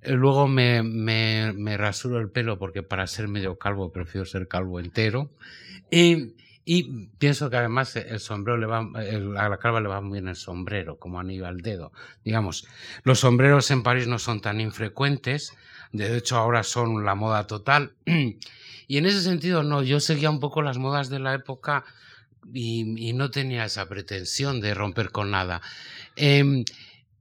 Eh, 0.00 0.12
Luego 0.12 0.48
me, 0.48 0.82
me, 0.82 1.52
me 1.54 1.76
rasuro 1.76 2.18
el 2.18 2.30
pelo 2.30 2.58
porque 2.58 2.82
para 2.82 3.06
ser 3.06 3.28
medio 3.28 3.58
calvo 3.58 3.92
prefiero 3.92 4.24
ser 4.24 4.48
calvo 4.48 4.80
entero. 4.80 5.28
Y, 5.90 6.34
y 6.64 7.08
pienso 7.18 7.50
que 7.50 7.56
además 7.56 7.94
el 7.96 8.20
sombrero 8.20 8.58
le 8.58 8.66
va, 8.66 8.88
el- 9.02 9.36
a 9.36 9.48
la 9.48 9.58
calva 9.58 9.80
le 9.80 9.88
va 9.88 10.00
muy 10.00 10.20
bien 10.20 10.28
el 10.28 10.36
sombrero, 10.36 10.98
como 10.98 11.20
anillo 11.20 11.46
al 11.46 11.60
dedo. 11.60 11.92
Digamos, 12.24 12.66
los 13.02 13.20
sombreros 13.20 13.70
en 13.70 13.82
París 13.82 14.06
no 14.06 14.18
son 14.18 14.40
tan 14.40 14.60
infrecuentes, 14.60 15.52
de 15.92 16.16
hecho 16.16 16.36
ahora 16.36 16.62
son 16.62 17.04
la 17.04 17.14
moda 17.14 17.46
total. 17.46 17.94
Y 18.86 18.98
en 18.98 19.06
ese 19.06 19.22
sentido, 19.22 19.62
no, 19.62 19.82
yo 19.82 19.98
seguía 19.98 20.28
un 20.28 20.40
poco 20.40 20.60
las 20.60 20.76
modas 20.76 21.08
de 21.08 21.18
la 21.18 21.32
época 21.32 21.86
y, 22.52 23.12
no 23.14 23.30
tenía 23.30 23.64
esa 23.64 23.88
pretensión 23.88 24.60
de 24.60 24.74
romper 24.74 25.10
con 25.10 25.30
nada. 25.30 25.62
Em, 26.16 26.64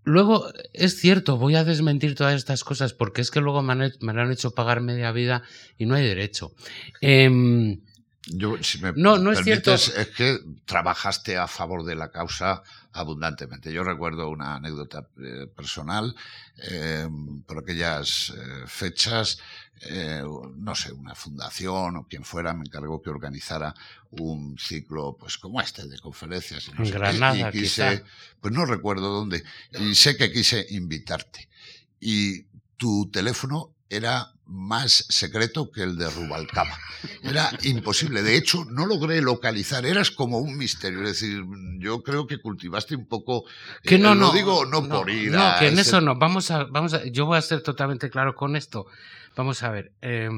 luego, 0.04 0.52
es 0.74 1.00
cierto, 1.00 1.38
voy 1.38 1.56
a 1.56 1.64
desmentir 1.64 2.16
todas 2.16 2.36
estas 2.36 2.66
cosas 2.66 2.94
porque 2.94 3.22
es 3.22 3.32
que 3.32 3.40
luego 3.40 3.62
me 3.62 3.72
han, 3.72 3.94
me 4.02 4.14
lo 4.14 4.22
han 4.22 4.32
hecho 4.32 4.52
pagar 4.52 4.82
media 4.82 5.14
vida 5.14 5.44
y 5.78 5.86
no 5.86 5.96
hay 5.96 6.04
derecho. 6.06 6.52
Em, 7.00 7.80
Yo, 8.28 8.62
si 8.64 8.80
me 8.80 8.94
No, 8.96 9.18
no 9.18 9.32
es 9.32 9.40
permites, 9.40 9.82
cierto. 9.82 10.02
es 10.02 10.08
que 10.16 10.40
trabajaste 10.66 11.38
a 11.38 11.48
favor 11.48 11.84
de 11.84 11.96
la 11.96 12.10
causa 12.10 12.64
abundantemente. 12.94 13.74
Yo 13.74 13.84
recuerdo 13.84 14.30
una 14.30 14.56
anécdota 14.56 15.08
eh, 15.22 15.48
personal 15.54 16.16
eh, 16.70 17.08
por 17.46 17.58
aquellas 17.60 18.30
eh, 18.30 18.64
fechas, 18.68 19.40
eh, 19.82 20.24
no 20.56 20.74
sé, 20.76 20.94
una 20.94 21.16
fundación 21.16 21.98
o 21.98 22.08
quien 22.08 22.24
fuera 22.24 22.54
me 22.54 22.64
encargó 22.66 23.02
que 23.02 23.10
organizara 23.10 23.74
un 24.12 24.58
ciclo, 24.58 25.18
pues 25.20 25.38
como 25.38 25.60
este, 25.60 25.86
de 25.88 26.00
conferencias. 26.00 26.70
no 26.74 26.86
En 26.86 26.86
sé 26.86 26.92
qué, 26.92 26.98
Granada, 27.00 27.50
y 27.50 27.52
quise, 27.52 28.00
quizá. 28.00 28.04
pues 28.40 28.54
no 28.54 28.66
recuerdo 28.66 29.10
dónde, 29.10 29.44
y 29.80 29.96
sé 29.96 30.16
que 30.16 30.32
quise 30.32 30.66
invitarte. 30.70 31.50
Y 32.00 32.44
tu 32.78 33.10
teléfono 33.12 33.72
era 33.96 34.32
más 34.46 35.06
secreto 35.10 35.72
que 35.72 35.84
el 35.84 35.98
de 35.98 36.10
Rubalcaba. 36.10 36.78
Era 37.22 37.50
imposible. 37.64 38.22
De 38.22 38.36
hecho, 38.36 38.66
no 38.66 38.86
logré 38.86 39.22
localizar. 39.22 39.86
Eras 39.86 40.12
como 40.12 40.40
un 40.40 40.58
misterio. 40.58 41.00
Es 41.04 41.20
decir, 41.20 41.44
yo 41.80 42.04
creo 42.04 42.28
que 42.28 42.40
cultivaste 42.42 42.96
un 42.96 43.06
poco. 43.08 43.46
Que 43.84 43.96
eh, 43.96 44.00
no, 44.00 44.16
lo 44.16 44.28
no. 44.28 44.32
digo 44.34 44.66
no, 44.66 44.88
por 44.88 45.10
ir 45.10 45.32
No, 45.32 45.42
a 45.44 45.60
que 45.60 45.68
en 45.68 45.74
ese- 45.80 45.90
eso 45.90 46.02
no. 46.02 46.16
Vamos 46.16 46.52
a, 46.52 46.66
vamos 46.66 46.94
a, 46.94 47.04
yo 47.06 47.26
voy 47.26 47.38
a 47.38 47.42
ser 47.42 47.62
totalmente 47.62 48.10
claro 48.10 48.36
con 48.36 48.56
esto. 48.56 48.86
Vamos 49.36 49.64
a 49.64 49.70
ver. 49.72 49.92
eh, 50.02 50.30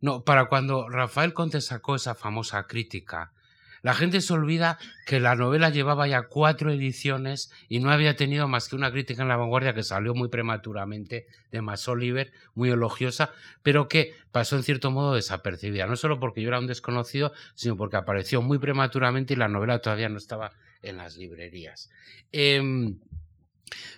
no, 0.00 0.22
para 0.24 0.46
cuando 0.46 0.88
Rafael 0.88 1.34
Conte 1.34 1.60
sacó 1.60 1.94
esa 1.96 2.14
famosa 2.14 2.66
crítica, 2.66 3.32
la 3.82 3.94
gente 3.94 4.20
se 4.20 4.32
olvida 4.32 4.78
que 5.06 5.20
la 5.20 5.34
novela 5.34 5.70
llevaba 5.70 6.06
ya 6.06 6.22
cuatro 6.22 6.70
ediciones 6.72 7.50
y 7.68 7.80
no 7.80 7.90
había 7.90 8.16
tenido 8.16 8.48
más 8.48 8.68
que 8.68 8.76
una 8.76 8.90
crítica 8.92 9.22
en 9.22 9.28
la 9.28 9.36
vanguardia 9.36 9.74
que 9.74 9.82
salió 9.82 10.14
muy 10.14 10.28
prematuramente 10.28 11.26
de 11.50 11.62
Max 11.62 11.88
Oliver, 11.88 12.32
muy 12.54 12.70
elogiosa, 12.70 13.30
pero 13.62 13.88
que 13.88 14.14
pasó 14.32 14.56
en 14.56 14.62
cierto 14.62 14.90
modo 14.90 15.14
desapercibida. 15.14 15.86
No 15.86 15.96
solo 15.96 16.20
porque 16.20 16.42
yo 16.42 16.48
era 16.48 16.58
un 16.58 16.66
desconocido, 16.66 17.32
sino 17.54 17.76
porque 17.76 17.96
apareció 17.96 18.42
muy 18.42 18.58
prematuramente 18.58 19.34
y 19.34 19.36
la 19.36 19.48
novela 19.48 19.80
todavía 19.80 20.08
no 20.08 20.18
estaba 20.18 20.52
en 20.82 20.96
las 20.96 21.16
librerías. 21.16 21.90
Em, 22.32 22.98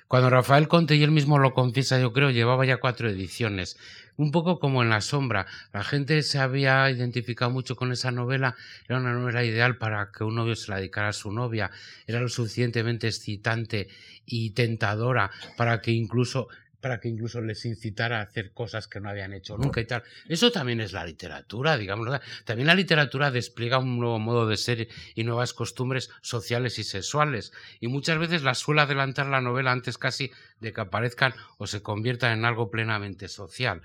cuando 0.06 0.30
Rafael 0.30 0.68
Conte 0.68 0.96
y 0.96 1.02
él 1.02 1.10
mismo 1.10 1.38
lo 1.38 1.54
confiesa, 1.54 1.98
yo 1.98 2.12
creo, 2.12 2.30
llevaba 2.30 2.66
ya 2.66 2.78
cuatro 2.78 3.08
ediciones. 3.08 3.78
Un 4.22 4.30
poco 4.30 4.60
como 4.60 4.84
en 4.84 4.88
La 4.88 5.00
Sombra. 5.00 5.46
La 5.72 5.82
gente 5.82 6.22
se 6.22 6.38
había 6.38 6.88
identificado 6.88 7.50
mucho 7.50 7.74
con 7.74 7.90
esa 7.90 8.12
novela. 8.12 8.54
Era 8.88 9.00
una 9.00 9.12
novela 9.14 9.42
ideal 9.42 9.78
para 9.78 10.12
que 10.12 10.22
un 10.22 10.36
novio 10.36 10.54
se 10.54 10.70
la 10.70 10.76
dedicara 10.76 11.08
a 11.08 11.12
su 11.12 11.32
novia. 11.32 11.72
Era 12.06 12.20
lo 12.20 12.28
suficientemente 12.28 13.08
excitante 13.08 13.88
y 14.24 14.50
tentadora 14.50 15.32
para 15.56 15.80
que 15.80 15.90
incluso 15.90 16.46
para 16.82 16.98
que 16.98 17.08
incluso 17.08 17.40
les 17.40 17.64
incitara 17.64 18.18
a 18.18 18.22
hacer 18.22 18.52
cosas 18.52 18.88
que 18.88 19.00
no 19.00 19.08
habían 19.08 19.32
hecho 19.32 19.56
nunca 19.56 19.80
y 19.80 19.86
tal. 19.86 20.02
Eso 20.28 20.50
también 20.50 20.80
es 20.80 20.92
la 20.92 21.04
literatura, 21.04 21.78
digamos. 21.78 22.08
También 22.44 22.66
la 22.66 22.74
literatura 22.74 23.30
despliega 23.30 23.78
un 23.78 24.00
nuevo 24.00 24.18
modo 24.18 24.48
de 24.48 24.56
ser 24.56 24.88
y 25.14 25.22
nuevas 25.22 25.52
costumbres 25.52 26.10
sociales 26.22 26.80
y 26.80 26.84
sexuales. 26.84 27.52
Y 27.78 27.86
muchas 27.86 28.18
veces 28.18 28.42
las 28.42 28.58
suele 28.58 28.80
adelantar 28.80 29.28
la 29.28 29.40
novela 29.40 29.70
antes 29.70 29.96
casi 29.96 30.32
de 30.58 30.72
que 30.72 30.80
aparezcan 30.80 31.34
o 31.56 31.68
se 31.68 31.82
conviertan 31.82 32.36
en 32.36 32.44
algo 32.44 32.68
plenamente 32.68 33.28
social. 33.28 33.82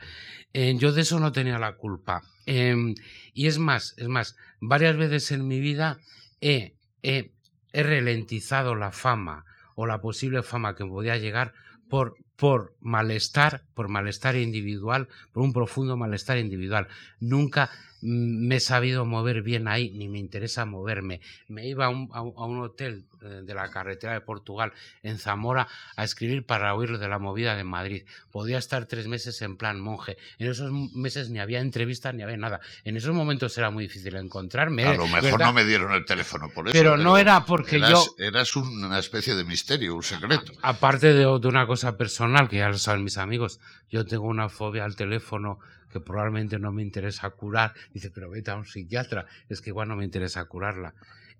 Eh, 0.54 0.76
yo 0.80 0.92
de 0.92 1.02
eso 1.02 1.20
no 1.20 1.32
tenía 1.32 1.60
la 1.60 1.76
culpa. 1.76 2.24
Eh, 2.48 2.96
y 3.32 3.46
es 3.46 3.60
más, 3.60 3.94
es 3.98 4.08
más, 4.08 4.38
varias 4.60 4.98
veces 4.98 5.32
en 5.32 5.48
mi 5.48 5.60
vida 5.60 6.00
he, 6.42 6.74
he, 7.04 7.32
he 7.74 7.84
ralentizado 7.84 8.74
la 8.74 8.92
fama 8.92 9.46
o 9.76 9.86
la 9.86 10.02
posible 10.02 10.42
fama 10.42 10.74
que 10.74 10.84
podía 10.84 11.18
llegar 11.18 11.54
por, 11.90 12.16
por 12.38 12.76
malestar, 12.80 13.64
por 13.74 13.90
malestar 13.90 14.36
individual, 14.36 15.10
por 15.34 15.44
un 15.44 15.52
profundo 15.52 15.98
malestar 15.98 16.38
individual. 16.38 16.88
Nunca 17.20 17.70
me 18.02 18.56
he 18.58 18.60
sabido 18.60 19.06
mover 19.06 19.42
bien 19.42 19.68
ahí, 19.68 19.90
ni 19.92 20.08
me 20.08 20.20
interesa 20.20 20.66
moverme. 20.66 21.20
Me 21.48 21.68
iba 21.68 21.86
a 21.86 21.90
un, 21.90 22.10
a 22.14 22.22
un- 22.22 22.60
hotel 22.60 23.06
eh, 23.22 23.42
de 23.44 23.54
la 23.56 23.70
carretera 23.72 24.14
de 24.14 24.22
Portugal 24.22 24.72
en 25.04 25.18
Zamora 25.18 25.68
a 25.96 26.04
escribir 26.04 26.46
para 26.46 26.74
huir 26.76 26.98
de 27.00 27.08
la 27.08 27.18
movida 27.20 27.56
de 27.56 27.64
Madrid. 27.64 28.04
Podía 28.32 28.58
estar 28.60 28.86
tres 28.86 29.08
meses 29.08 29.42
en 29.42 29.58
plan 29.58 29.80
monje. 29.80 30.18
En 30.38 30.48
esos 30.50 30.72
meses 30.94 31.30
ni 31.30 31.40
había 31.40 31.60
entrevistas 31.60 32.14
ni 32.14 32.24
había 32.24 32.38
nada. 32.38 32.60
En 32.84 32.98
esos 32.98 33.14
momentos 33.16 33.58
era 33.58 33.70
muy 33.72 33.86
difícil 33.86 34.16
encontrarme. 34.16 34.84
A 34.86 34.94
lo 34.94 35.08
mejor 35.08 35.24
¿verdad? 35.24 35.46
no 35.48 35.54
me 35.54 35.66
dieron 35.66 35.92
el 35.94 36.06
teléfono 36.06 36.50
por 36.50 36.68
eso. 36.68 36.74
Pero 36.78 36.98
no 36.98 37.18
era 37.18 37.46
porque 37.46 37.78
eras, 37.78 37.90
yo- 37.92 38.16
Eras 38.20 38.56
una 38.56 39.00
especie 39.00 39.34
de 39.36 39.44
misterio, 39.44 39.96
un 39.96 40.04
secreto. 40.04 40.52
Aparte 40.62 41.14
de, 41.14 41.26
de 41.26 41.48
una 41.48 41.66
cosa 41.68 41.98
personal, 41.98 42.48
que 42.50 42.58
ya 42.58 42.70
lo 42.70 42.78
saben 42.78 43.04
mis 43.04 43.18
amigos, 43.18 43.60
yo 43.90 44.06
tengo 44.06 44.26
una 44.26 44.50
fobia 44.50 44.86
al 44.86 44.96
teléfono 44.96 45.60
que 45.92 46.00
probablemente 46.00 46.60
no 46.60 46.72
me 46.72 46.82
interesa 46.82 47.30
curar. 47.32 47.74
Dice, 47.94 48.12
pero 48.12 48.30
vete 48.30 48.52
a 48.52 48.56
un 48.56 48.66
psiquiatra. 48.66 49.26
Es 49.50 49.62
que 49.62 49.70
igual 49.70 49.88
no 49.88 49.96
me 49.96 50.06
interesa 50.06 50.46
curarla. 50.46 50.94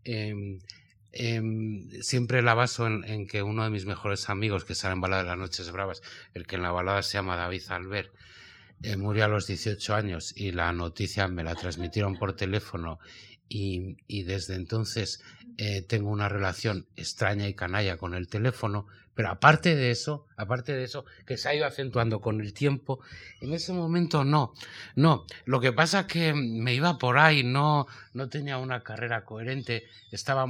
Em, 0.04 0.60
em, 1.12 1.90
siempre 2.02 2.42
la 2.42 2.54
baso 2.54 2.88
en, 2.88 3.28
que 3.28 3.44
uno 3.44 3.64
de 3.64 3.70
mis 3.70 3.86
mejores 3.86 4.30
amigos, 4.30 4.66
que 4.66 4.76
sale 4.76 4.94
en 4.94 5.02
Balada 5.02 5.24
de 5.24 5.30
las 5.30 5.38
Noches 5.38 5.72
Bravas, 5.72 6.02
el 6.34 6.46
que 6.48 6.56
en 6.56 6.64
la 6.64 6.72
balada 6.72 7.02
se 7.04 7.14
llama 7.14 7.36
David 7.36 7.64
Albert, 7.70 8.12
eh, 8.84 8.96
murió 8.96 9.26
a 9.26 9.28
los 9.28 9.48
18 9.48 9.96
años 9.96 10.34
y 10.36 10.52
la 10.52 10.72
noticia 10.72 11.28
me 11.28 11.44
la 11.44 11.56
transmitieron 11.56 12.16
por 12.18 12.36
teléfono 12.36 13.00
y, 13.50 14.24
desde 14.24 14.56
entonces 14.56 15.24
eh, 15.58 15.82
tengo 15.82 16.10
una 16.10 16.30
relación 16.30 16.86
extraña 16.96 17.48
y 17.48 17.54
canalla 17.54 17.98
con 17.98 18.14
el 18.14 18.28
teléfono, 18.28 18.88
pero 19.18 19.30
aparte 19.30 19.76
de 19.76 19.90
eso, 19.90 20.28
aparte 20.36 20.74
de 20.74 20.84
eso, 20.84 21.04
que 21.26 21.38
se 21.38 21.50
ha 21.50 21.56
ido 21.56 21.66
acentuando 21.66 22.22
con 22.22 22.40
el 22.40 22.54
tiempo, 22.54 23.00
en 23.42 23.52
ese 23.52 23.74
momento 23.74 24.24
no, 24.24 24.54
no. 24.94 25.26
Lo 25.46 25.60
que 25.60 25.74
pasa 25.74 26.02
es 26.02 26.06
que 26.06 26.36
me 26.36 26.76
iba 26.76 27.00
por 27.00 27.18
ahí, 27.18 27.44
no, 27.44 27.88
no 28.14 28.30
tenía 28.30 28.60
una 28.60 28.84
carrera 28.84 29.26
coherente, 29.26 29.86
estaba, 30.12 30.46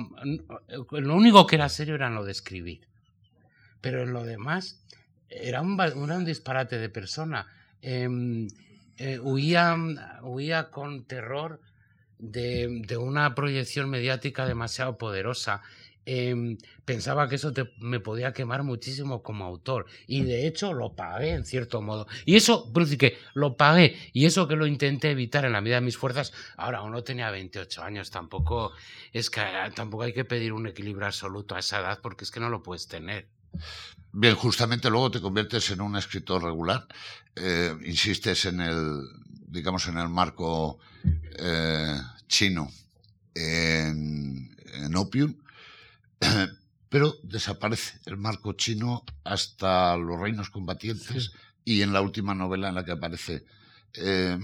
lo 0.91 1.15
único 1.15 1.47
que 1.47 1.55
era 1.55 1.69
serio 1.69 1.95
era 1.95 2.09
lo 2.09 2.25
de 2.25 2.33
escribir, 2.33 2.81
pero 3.79 4.03
en 4.03 4.11
lo 4.11 4.25
demás 4.25 4.83
era 5.29 5.61
un, 5.61 5.79
un 5.79 6.25
disparate 6.25 6.77
de 6.77 6.89
persona. 6.89 7.47
Em, 7.81 8.49
eh, 8.97 9.17
huía, 9.19 9.77
huía 10.23 10.71
con 10.71 11.05
terror 11.05 11.61
de, 12.19 12.81
de, 12.85 12.97
una 12.97 13.33
proyección 13.33 13.89
mediática 13.89 14.45
demasiado 14.45 14.97
poderosa. 14.97 15.61
Em, 16.09 16.57
pensaba 16.85 17.27
que 17.27 17.35
eso 17.35 17.51
me 17.79 17.99
podía 17.99 18.31
quemar 18.31 18.63
muchísimo 18.63 19.21
como 19.21 19.43
autor 19.43 19.87
y 20.07 20.23
de 20.23 20.47
hecho 20.47 20.71
lo 20.71 20.95
pagué 20.95 21.31
en 21.31 21.43
cierto 21.43 21.81
modo. 21.81 22.07
Y 22.23 22.37
eso 22.37 22.71
que 22.97 23.17
lo 23.33 23.57
pagué 23.57 23.97
y 24.13 24.25
eso 24.25 24.47
que 24.47 24.55
lo 24.55 24.65
intenté 24.65 25.11
evitar 25.11 25.43
en 25.43 25.51
la 25.51 25.59
medida 25.59 25.75
de 25.75 25.81
mis 25.81 25.97
fuerzas 25.97 26.31
ahora 26.55 26.81
uno 26.81 27.03
tenía 27.03 27.29
28 27.29 27.83
años 27.83 28.09
tampoco 28.09 28.71
es 29.11 29.29
que 29.29 29.41
tampoco 29.75 30.03
hay 30.03 30.13
que 30.13 30.23
pedir 30.23 30.53
un 30.53 30.65
equilibrio 30.67 31.07
absoluto 31.07 31.55
a 31.55 31.59
esa 31.59 31.81
edad 31.81 31.99
porque 32.01 32.23
es 32.23 32.31
que 32.31 32.39
no 32.39 32.49
lo 32.49 32.63
puedes 32.63 32.87
tener. 32.87 33.27
Bien, 34.13 34.35
justamente 34.35 34.89
luego 34.89 35.11
te 35.11 35.19
conviertes 35.19 35.69
en 35.71 35.81
un 35.81 35.97
escritor 35.97 36.41
regular, 36.41 36.87
eh, 37.35 37.75
insistes 37.85 38.45
en 38.45 38.61
el, 38.61 39.01
digamos, 39.45 39.85
en 39.87 39.97
el 39.97 40.07
marco 40.07 40.79
eh, 41.37 41.99
chino 42.29 42.71
en, 43.35 44.55
Opium, 44.95 45.35
pero 46.89 47.15
desaparece 47.23 47.99
el 48.05 48.17
marco 48.17 48.53
chino 48.53 49.03
hasta 49.23 49.97
los 49.97 50.19
reinos 50.19 50.49
combatientes 50.49 51.31
y 51.65 51.81
en 51.81 51.93
la 51.93 52.01
última 52.01 52.33
novela 52.33 52.69
en 52.69 52.75
la 52.75 52.85
que 52.85 52.91
aparece 52.91 53.43
eh, 53.99 54.37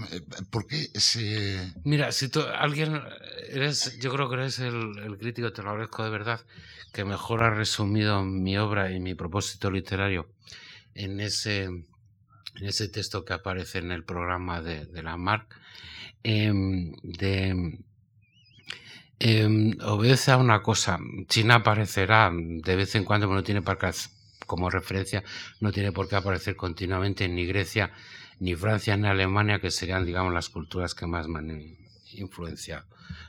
¿Por 0.50 0.66
qué 0.66 0.88
ese.? 0.94 1.72
Mira, 1.84 2.10
si 2.12 2.28
tú, 2.28 2.40
alguien. 2.40 3.00
Eres, 3.48 3.98
yo 4.00 4.12
creo 4.12 4.28
que 4.28 4.36
eres 4.36 4.58
el, 4.58 4.98
el, 4.98 5.18
crítico, 5.18 5.52
te 5.52 5.62
lo 5.62 5.70
agradezco 5.70 6.02
de 6.02 6.10
verdad, 6.10 6.40
que 6.92 7.04
mejor 7.04 7.42
ha 7.42 7.50
resumido 7.50 8.24
mi 8.24 8.56
obra 8.58 8.90
y 8.90 9.00
mi 9.00 9.14
propósito 9.14 9.70
literario 9.70 10.28
en 10.94 11.20
ese, 11.20 11.64
en 11.64 11.86
ese 12.60 12.88
texto 12.88 13.24
que 13.24 13.34
aparece 13.34 13.78
en 13.78 13.92
el 13.92 14.04
programa 14.04 14.60
de, 14.60 14.86
de 14.86 15.02
la 15.02 15.16
MARC. 15.16 15.54
Em, 16.24 16.92
de, 17.02 17.78
em, 19.18 19.72
obedece 19.82 20.30
a 20.32 20.36
una 20.36 20.62
cosa. 20.62 20.98
China 21.28 21.56
aparecerá 21.56 22.30
de 22.32 22.76
vez 22.76 22.94
en 22.94 23.04
cuando, 23.04 23.26
pero 23.26 23.36
no 23.36 23.42
tiene 23.42 23.62
qué, 23.62 24.10
como 24.46 24.70
referencia, 24.70 25.24
no 25.60 25.72
tiene 25.72 25.92
por 25.92 26.08
qué 26.08 26.16
aparecer 26.16 26.56
continuamente 26.56 27.28
ni 27.28 27.46
Grecia 27.46 27.92
ni 28.40 28.54
Francia 28.56 28.96
ni 28.96 29.08
Alemania, 29.08 29.60
que 29.60 29.70
serían, 29.70 30.04
digamos, 30.04 30.32
las 30.32 30.48
culturas 30.48 30.94
que 30.94 31.06
más 31.06 31.26
han 31.26 31.76
influenciado. 32.12 32.86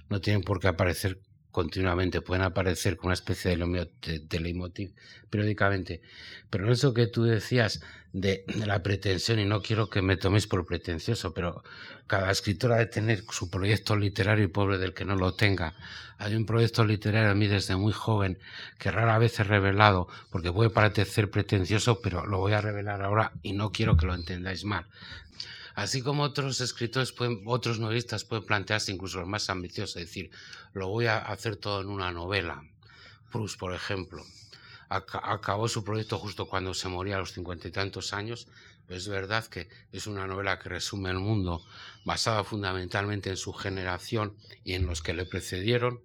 No 0.10 0.20
tienen 0.22 0.42
por 0.44 0.60
qué 0.60 0.68
aparecer 0.68 1.20
continuamente, 1.52 2.22
pueden 2.22 2.44
aparecer 2.44 2.98
con 2.98 3.08
una 3.08 3.14
especie 3.14 3.56
de, 3.56 3.90
de, 4.02 4.94
periódicamente. 5.30 6.02
Pero 6.50 6.72
eso 6.72 6.94
que 6.94 7.08
tú 7.08 7.24
decías 7.24 7.82
de, 8.16 8.46
la 8.66 8.82
pretensión, 8.82 9.40
y 9.40 9.46
no 9.46 9.62
quiero 9.62 9.90
que 9.90 10.02
me 10.02 10.16
toméis 10.16 10.48
por 10.48 10.66
pretencioso, 10.66 11.34
pero 11.34 11.66
cada 12.08 12.32
escritora 12.32 12.78
debe 12.78 12.90
tener 12.90 13.26
su 13.30 13.50
proyecto 13.50 13.98
literario 13.98 14.46
y 14.46 14.48
pobre 14.48 14.78
del 14.78 14.94
que 14.94 15.04
no 15.04 15.18
lo 15.18 15.34
tenga. 15.34 15.76
Hay 16.18 16.34
un 16.34 16.46
proyecto 16.46 16.86
literario 16.86 17.30
a 17.30 17.36
mí 17.36 17.48
desde 17.48 17.76
muy 17.76 17.92
joven 17.92 18.40
que 18.80 18.90
rara 18.90 19.20
vez 19.20 19.38
he 19.42 19.44
revelado, 19.44 20.08
porque 20.32 20.54
puede 20.54 20.70
parecer 20.70 21.30
pretencioso, 21.30 22.00
pero 22.02 22.26
lo 22.26 22.38
voy 22.40 22.54
a 22.54 22.62
revelar 22.62 23.02
ahora 23.02 23.34
y 23.44 23.52
no 23.52 23.74
quiero 23.74 23.98
que 23.98 24.06
lo 24.06 24.16
entendáis 24.16 24.64
mal. 24.64 24.88
Así 25.74 26.02
como 26.02 26.24
otros 26.24 26.62
escritores, 26.62 27.12
pueden, 27.12 27.42
otros 27.46 27.80
novelistas 27.80 28.24
pueden 28.24 28.46
plantearse 28.46 28.94
incluso 28.94 29.20
los 29.20 29.28
más 29.28 29.50
ambiciosos, 29.50 29.98
es 29.98 30.08
decir, 30.08 30.32
lo 30.72 30.88
voy 30.88 31.08
a 31.08 31.18
hacer 31.18 31.58
todo 31.58 31.82
en 31.82 31.90
una 31.90 32.14
novela. 32.14 32.64
Proust, 33.30 33.60
por 33.60 33.74
ejemplo, 33.74 34.24
acabó 34.90 35.68
su 35.68 35.84
proyecto 35.84 36.20
justo 36.20 36.48
cuando 36.48 36.74
se 36.74 36.90
moría 36.90 37.16
a 37.16 37.20
los 37.20 37.34
cincuenta 37.34 37.68
y 37.68 37.72
tantos 37.72 38.14
años. 38.14 38.48
es 38.88 39.08
verdad 39.08 39.46
que 39.46 39.68
es 39.92 40.06
una 40.06 40.28
novela 40.28 40.60
que 40.60 40.70
resume 40.70 41.10
el 41.10 41.20
mundo, 41.20 41.66
basada 42.06 42.44
fundamentalmente 42.44 43.30
en 43.30 43.38
su 43.38 43.54
generación 43.54 44.36
y 44.64 44.74
en 44.74 44.86
los 44.86 45.02
que 45.02 45.14
le 45.14 45.26
precedieron, 45.26 46.02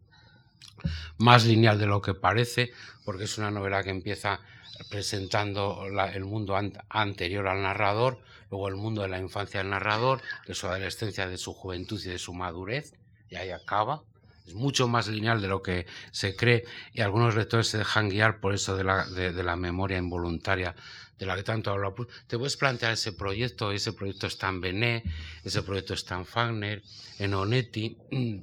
más 1.18 1.44
lineal 1.44 1.78
de 1.78 1.86
lo 1.86 2.00
que 2.00 2.14
parece, 2.14 2.72
porque 3.04 3.24
es 3.24 3.36
una 3.38 3.50
novela 3.50 3.82
que 3.82 3.90
empieza 3.90 4.40
presentando 4.88 5.84
el 5.86 6.24
mundo 6.24 6.58
anterior 6.88 7.48
al 7.48 7.62
narrador, 7.62 8.18
luego 8.50 8.68
el 8.68 8.76
mundo 8.76 9.02
de 9.02 9.08
la 9.08 9.18
infancia 9.18 9.60
del 9.60 9.70
narrador, 9.70 10.22
de 10.46 10.54
su 10.54 10.66
adolescencia, 10.66 11.28
de 11.28 11.36
su 11.36 11.52
juventud 11.52 12.00
y 12.02 12.08
de 12.08 12.18
su 12.18 12.32
madurez, 12.32 12.94
y 13.28 13.36
ahí 13.36 13.50
acaba. 13.50 14.02
Es 14.50 14.56
mucho 14.56 14.88
más 14.88 15.06
lineal 15.06 15.40
de 15.40 15.46
lo 15.46 15.62
que 15.62 15.86
se 16.10 16.34
cree 16.34 16.64
y 16.92 17.02
algunos 17.02 17.36
lectores 17.36 17.68
se 17.68 17.78
dejan 17.78 18.08
guiar 18.08 18.40
por 18.40 18.52
eso 18.52 18.76
de 18.76 18.82
la, 18.82 19.06
de, 19.06 19.44
la 19.44 19.54
memoria 19.54 19.96
involuntaria 19.96 20.74
de 21.16 21.24
la 21.24 21.36
que 21.36 21.44
tanto 21.44 21.70
habla. 21.70 21.94
Te 22.26 22.36
puedes 22.36 22.56
plantear 22.56 22.94
ese 22.94 23.12
proyecto, 23.12 23.70
ese 23.70 23.92
proyecto 23.92 24.26
está 24.26 24.48
en 24.48 24.60
Bené, 24.60 25.04
ese 25.44 25.62
proyecto 25.62 25.94
está 25.94 26.16
en 26.16 26.26
Fagner, 26.26 26.82
en 27.20 27.34
Onetti. 27.34 27.96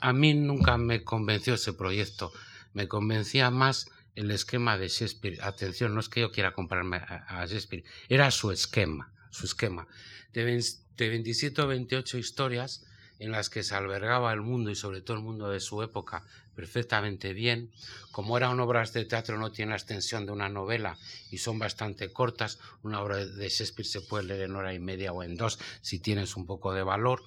A 0.00 0.12
mí 0.12 0.34
nunca 0.34 0.76
me 0.76 1.02
convenció 1.02 1.54
ese 1.54 1.72
proyecto, 1.72 2.34
me 2.74 2.86
convencía 2.86 3.50
más 3.50 3.90
el 4.14 4.30
esquema 4.32 4.76
de 4.76 4.88
Shakespeare. 4.88 5.38
Atención, 5.40 5.94
no 5.94 6.00
es 6.00 6.10
que 6.10 6.20
yo 6.20 6.32
quiera 6.32 6.52
comprarme 6.52 6.98
a, 6.98 7.46
Shakespeare, 7.46 7.84
era 8.10 8.30
su 8.30 8.50
esquema, 8.50 9.10
su 9.30 9.46
esquema. 9.46 9.88
De, 10.34 10.44
de 10.44 11.08
27 11.08 11.62
o 11.62 11.66
28 11.66 12.18
historias 12.18 12.84
en 13.18 13.32
las 13.32 13.50
que 13.50 13.62
se 13.62 13.74
albergaba 13.74 14.32
el 14.32 14.42
mundo 14.42 14.70
y 14.70 14.74
sobre 14.74 15.00
todo 15.00 15.16
el 15.16 15.22
mundo 15.22 15.48
de 15.48 15.60
su 15.60 15.82
época 15.82 16.24
perfectamente 16.54 17.32
bien. 17.32 17.70
Como 18.12 18.36
eran 18.36 18.58
obras 18.60 18.92
de 18.92 19.04
teatro 19.04 19.38
no 19.38 19.52
tiene 19.52 19.70
la 19.70 19.76
extensión 19.76 20.26
de 20.26 20.32
una 20.32 20.48
novela 20.48 20.98
y 21.30 21.38
son 21.38 21.58
bastante 21.58 22.12
cortas, 22.12 22.58
una 22.82 23.00
obra 23.00 23.24
de 23.24 23.48
Shakespeare 23.48 23.86
se 23.86 24.00
puede 24.00 24.24
leer 24.24 24.42
en 24.42 24.56
hora 24.56 24.74
y 24.74 24.78
media 24.78 25.12
o 25.12 25.22
en 25.22 25.36
dos 25.36 25.58
si 25.82 25.98
tienes 25.98 26.36
un 26.36 26.46
poco 26.46 26.72
de 26.72 26.82
valor 26.82 27.22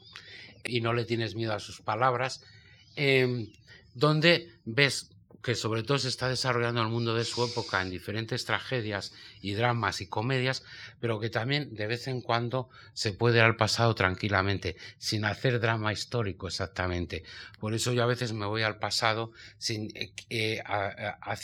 y 0.63 0.81
no 0.81 0.93
le 0.93 1.05
tienes 1.05 1.35
miedo 1.35 1.53
a 1.53 1.59
sus 1.59 1.81
palabras, 1.81 2.41
em, 2.95 3.51
donde 3.93 4.51
ves 4.65 5.09
que 5.41 5.55
sobre 5.55 5.83
todo 5.83 5.97
se 5.97 6.09
está 6.09 6.27
desarrollando 6.27 6.81
en 6.81 6.87
el 6.87 6.93
mundo 6.93 7.15
de 7.15 7.23
su 7.23 7.43
época 7.45 7.81
en 7.81 7.89
diferentes 7.89 8.45
tragedias 8.45 9.13
y 9.41 9.53
dramas 9.53 10.01
y 10.01 10.07
comedias, 10.07 10.63
pero 10.99 11.19
que 11.19 11.29
también 11.29 11.73
de 11.75 11.87
vez 11.87 12.07
en 12.07 12.21
cuando 12.21 12.69
se 12.93 13.13
puede 13.13 13.37
ir 13.37 13.43
al 13.43 13.55
pasado 13.55 13.95
tranquilamente, 13.95 14.75
sin 14.97 15.25
hacer 15.25 15.59
drama 15.59 15.93
histórico 15.93 16.47
exactamente. 16.47 17.23
Por 17.59 17.73
eso 17.73 17.93
yo 17.93 18.03
a 18.03 18.07
veces 18.07 18.33
me 18.33 18.45
voy 18.45 18.63
al 18.63 18.79
pasado 18.79 19.31
sin, 19.57 19.91
eh, 19.95 20.13
eh, 20.29 20.61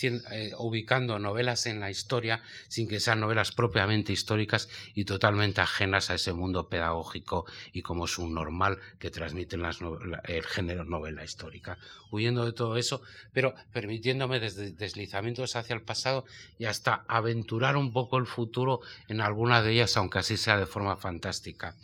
eh, 0.01 0.51
ubicando 0.57 1.19
novelas 1.19 1.65
en 1.65 1.79
la 1.79 1.89
historia 1.89 2.41
sin 2.67 2.87
que 2.87 2.99
sean 2.99 3.19
novelas 3.19 3.51
propiamente 3.51 4.11
históricas 4.11 4.69
y 4.93 5.05
totalmente 5.05 5.61
ajenas 5.61 6.09
a 6.09 6.15
ese 6.15 6.33
mundo 6.33 6.67
pedagógico 6.67 7.45
y 7.71 7.81
como 7.81 8.05
es 8.05 8.17
un 8.17 8.33
normal 8.33 8.79
que 8.99 9.11
transmiten 9.11 9.61
las 9.61 9.79
el 10.25 10.43
género 10.43 10.85
novela 10.85 11.23
histórica. 11.23 11.77
Huyendo 12.11 12.45
de 12.45 12.53
todo 12.53 12.77
eso, 12.77 13.01
pero 13.33 13.55
permitiéndome 13.85 14.39
desde 14.39 14.71
deslizamientos 14.71 15.55
hacia 15.55 15.75
el 15.75 15.83
pasado 15.83 16.25
y 16.57 16.65
hasta 16.65 17.05
aventurar 17.07 17.77
un 17.77 17.93
poco 17.93 18.17
el 18.17 18.25
futuro 18.25 18.79
en 19.07 19.21
alguna 19.21 19.61
de 19.61 19.73
ellas, 19.73 19.95
aunque 19.95 20.17
así 20.17 20.37
sea 20.37 20.57
de 20.57 20.65
forma 20.65 20.97
fantástica. 20.97 21.75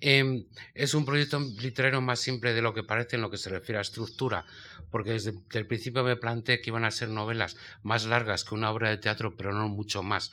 Em, 0.00 0.46
es 0.74 0.94
un 0.94 1.04
proyecto 1.04 1.38
literario 1.38 2.00
más 2.00 2.18
simple 2.18 2.54
de 2.54 2.60
lo 2.60 2.74
que 2.74 2.82
parece 2.82 3.14
en 3.14 3.22
lo 3.22 3.30
que 3.30 3.38
se 3.38 3.50
refiere 3.50 3.78
a 3.78 3.82
estructura, 3.82 4.44
porque 4.90 5.12
desde, 5.12 5.30
desde 5.30 5.60
el 5.60 5.68
principio 5.68 6.02
me 6.02 6.16
planteé 6.16 6.60
que 6.60 6.70
iban 6.70 6.84
a 6.84 6.90
ser 6.90 7.08
novelas 7.08 7.56
más 7.84 8.04
largas 8.04 8.42
que 8.42 8.56
una 8.56 8.72
obra 8.72 8.90
de 8.90 8.98
teatro, 8.98 9.36
pero 9.36 9.52
no 9.52 9.68
mucho 9.68 10.02
más. 10.02 10.32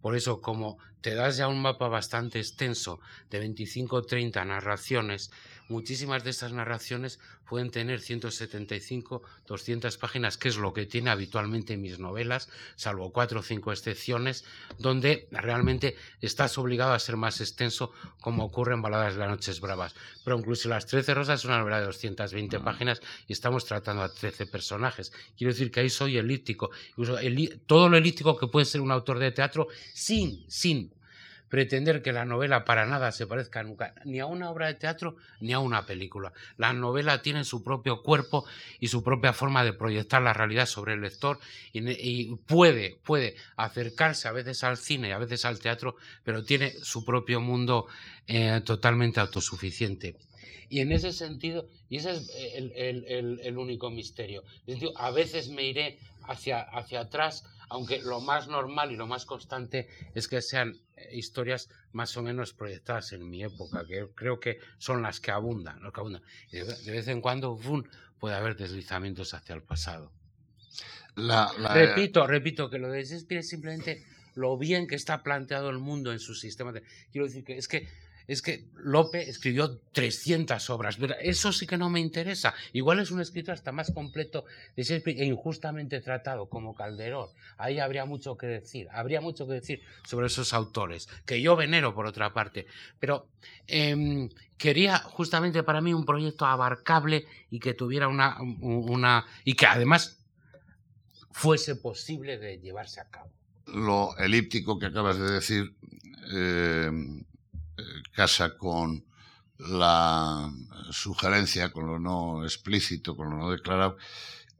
Por 0.00 0.16
eso, 0.16 0.40
como 0.40 0.78
te 1.02 1.14
das 1.14 1.36
ya 1.36 1.48
un 1.48 1.60
mapa 1.60 1.88
bastante 1.88 2.38
extenso 2.38 3.00
de 3.28 3.40
25 3.40 3.96
o 3.96 4.02
30 4.02 4.44
narraciones, 4.44 5.30
muchísimas 5.68 6.22
de 6.22 6.30
estas 6.30 6.52
narraciones 6.52 7.18
pueden 7.52 7.70
tener 7.70 8.00
175, 8.00 9.22
200 9.46 9.98
páginas, 9.98 10.38
que 10.38 10.48
es 10.48 10.56
lo 10.56 10.72
que 10.72 10.86
tiene 10.86 11.10
habitualmente 11.10 11.76
mis 11.76 11.98
novelas, 11.98 12.48
salvo 12.76 13.12
cuatro 13.12 13.40
o 13.40 13.42
cinco 13.42 13.72
excepciones, 13.72 14.44
donde 14.78 15.28
realmente 15.30 15.96
estás 16.20 16.56
obligado 16.56 16.92
a 16.92 16.98
ser 16.98 17.16
más 17.16 17.40
extenso, 17.40 17.92
como 18.20 18.44
ocurre 18.44 18.74
en 18.74 18.82
Baladas 18.82 19.14
de 19.14 19.20
las 19.20 19.30
Noches 19.30 19.60
Bravas. 19.60 19.94
Pero 20.24 20.38
incluso 20.38 20.68
Las 20.68 20.86
Trece 20.86 21.12
Rosas 21.14 21.40
es 21.40 21.44
una 21.44 21.58
novela 21.58 21.80
de 21.80 21.86
220 21.86 22.60
páginas 22.60 23.02
y 23.26 23.32
estamos 23.32 23.64
tratando 23.64 24.02
a 24.02 24.12
13 24.12 24.46
personajes. 24.46 25.12
Quiero 25.36 25.52
decir 25.52 25.70
que 25.70 25.80
ahí 25.80 25.90
soy 25.90 26.16
elíptico, 26.16 26.70
incluso 26.90 27.18
todo 27.66 27.88
lo 27.88 27.96
elíptico 27.96 28.38
que 28.38 28.46
puede 28.46 28.66
ser 28.66 28.80
un 28.80 28.92
autor 28.92 29.18
de 29.18 29.32
teatro 29.32 29.68
sin, 29.92 30.44
sin 30.48 30.91
pretender 31.52 32.00
que 32.00 32.12
la 32.12 32.24
novela 32.24 32.64
para 32.64 32.86
nada 32.86 33.12
se 33.12 33.26
parezca 33.26 33.62
nunca 33.62 33.92
ni 34.06 34.20
a 34.20 34.24
una 34.24 34.50
obra 34.50 34.68
de 34.68 34.74
teatro 34.74 35.16
ni 35.38 35.52
a 35.52 35.58
una 35.58 35.84
película. 35.84 36.32
La 36.56 36.72
novela 36.72 37.20
tiene 37.20 37.44
su 37.44 37.62
propio 37.62 38.02
cuerpo 38.02 38.46
y 38.80 38.88
su 38.88 39.04
propia 39.04 39.34
forma 39.34 39.62
de 39.62 39.74
proyectar 39.74 40.22
la 40.22 40.32
realidad 40.32 40.64
sobre 40.64 40.94
el 40.94 41.02
lector 41.02 41.38
y, 41.74 42.34
puede, 42.46 42.96
puede 43.04 43.36
acercarse 43.56 44.28
a 44.28 44.32
veces 44.32 44.64
al 44.64 44.78
cine 44.78 45.08
y 45.08 45.10
a 45.10 45.18
veces 45.18 45.44
al 45.44 45.58
teatro, 45.58 45.96
pero 46.24 46.42
tiene 46.42 46.70
su 46.70 47.04
propio 47.04 47.42
mundo 47.42 47.86
eh, 48.26 48.62
totalmente 48.64 49.20
autosuficiente. 49.20 50.16
Y 50.70 50.80
en 50.80 50.90
ese 50.90 51.12
sentido, 51.12 51.68
y 51.90 51.98
ese 51.98 52.12
es 52.12 52.30
el, 52.74 53.58
único 53.58 53.90
misterio. 53.90 54.42
a 54.96 55.10
veces 55.10 55.50
me 55.50 55.66
iré 55.66 55.98
hacia, 56.22 56.62
hacia 56.62 57.00
atrás, 57.00 57.44
aunque 57.72 58.02
lo 58.02 58.20
más 58.20 58.48
normal 58.48 58.92
y 58.92 58.96
lo 58.96 59.06
más 59.06 59.24
constante 59.24 59.88
es 60.14 60.28
que 60.28 60.42
sean 60.42 60.78
eh, 60.94 61.08
historias 61.12 61.70
más 61.92 62.14
o 62.18 62.22
menos 62.22 62.52
proyectadas 62.52 63.12
en 63.12 63.28
mi 63.28 63.42
época, 63.42 63.86
que 63.86 64.08
creo 64.14 64.38
que 64.38 64.58
son 64.76 65.00
las 65.00 65.20
que 65.20 65.30
abundan. 65.30 65.80
que 65.80 66.00
abundan. 66.00 66.22
de, 66.50 66.64
vez 66.64 67.08
en 67.08 67.22
cuando 67.22 67.58
puede 68.18 68.36
haber 68.36 68.56
deslizamientos 68.56 69.32
hacia 69.32 69.54
el 69.54 69.62
pasado. 69.62 70.12
repito, 71.16 72.26
repito 72.26 72.68
que 72.68 72.78
lo 72.78 72.90
de 72.90 73.04
Shakespeare 73.04 73.40
es 73.40 73.48
simplemente 73.48 74.04
lo 74.34 74.58
bien 74.58 74.86
que 74.86 74.94
está 74.94 75.22
planteado 75.22 75.70
el 75.70 75.78
mundo 75.78 76.12
en 76.12 76.18
su 76.18 76.34
sistema. 76.34 76.72
De, 76.72 76.82
quiero 77.10 77.26
decir 77.26 77.42
que 77.42 77.56
es 77.56 77.68
que 77.68 77.88
es 78.26 78.42
que 78.42 78.66
Lope 78.76 79.28
escribió 79.28 79.78
300 79.92 80.70
obras. 80.70 80.98
Eso 81.20 81.52
sí 81.52 81.66
que 81.66 81.76
no 81.76 81.90
me 81.90 82.00
interesa. 82.00 82.54
Igual 82.72 83.00
es 83.00 83.10
un 83.10 83.20
escritor 83.20 83.54
hasta 83.54 83.72
más 83.72 83.90
completo 83.92 84.44
de 84.76 84.82
Shakespeare 84.82 85.20
e 85.20 85.26
injustamente 85.26 86.00
tratado 86.00 86.48
como 86.48 86.74
Calderón. 86.74 87.28
Ahí 87.58 87.78
habría 87.78 88.04
mucho 88.04 88.36
que 88.36 88.46
decir. 88.46 88.88
Habría 88.92 89.20
mucho 89.20 89.46
que 89.46 89.54
decir 89.54 89.82
sobre 90.04 90.26
esos 90.26 90.52
autores, 90.52 91.08
que 91.26 91.40
yo 91.40 91.56
venero 91.56 91.94
por 91.94 92.06
otra 92.06 92.32
parte. 92.32 92.66
Pero 92.98 93.28
em, 93.66 94.28
quería 94.56 94.98
justamente 94.98 95.62
para 95.62 95.80
mí 95.80 95.92
un 95.94 96.04
proyecto 96.04 96.46
abarcable 96.46 97.26
y 97.50 97.58
que 97.58 97.74
tuviera 97.74 98.08
una, 98.08 98.38
una 98.60 99.24
y 99.44 99.54
que 99.54 99.66
además 99.66 100.22
fuese 101.32 101.76
posible 101.76 102.38
de 102.38 102.58
llevarse 102.58 103.00
a 103.00 103.08
cabo. 103.08 103.30
Lo 103.66 104.16
elíptico 104.18 104.78
que 104.78 104.86
acabas 104.86 105.18
de 105.18 105.30
decir 105.30 105.74
em, 106.32 107.24
casa 108.12 108.56
con 108.56 109.04
la 109.58 110.50
sugerencia, 110.90 111.72
con 111.72 111.86
lo 111.86 111.98
no 111.98 112.44
explícito, 112.44 113.16
con 113.16 113.30
lo 113.30 113.36
no 113.36 113.50
declarado, 113.50 113.96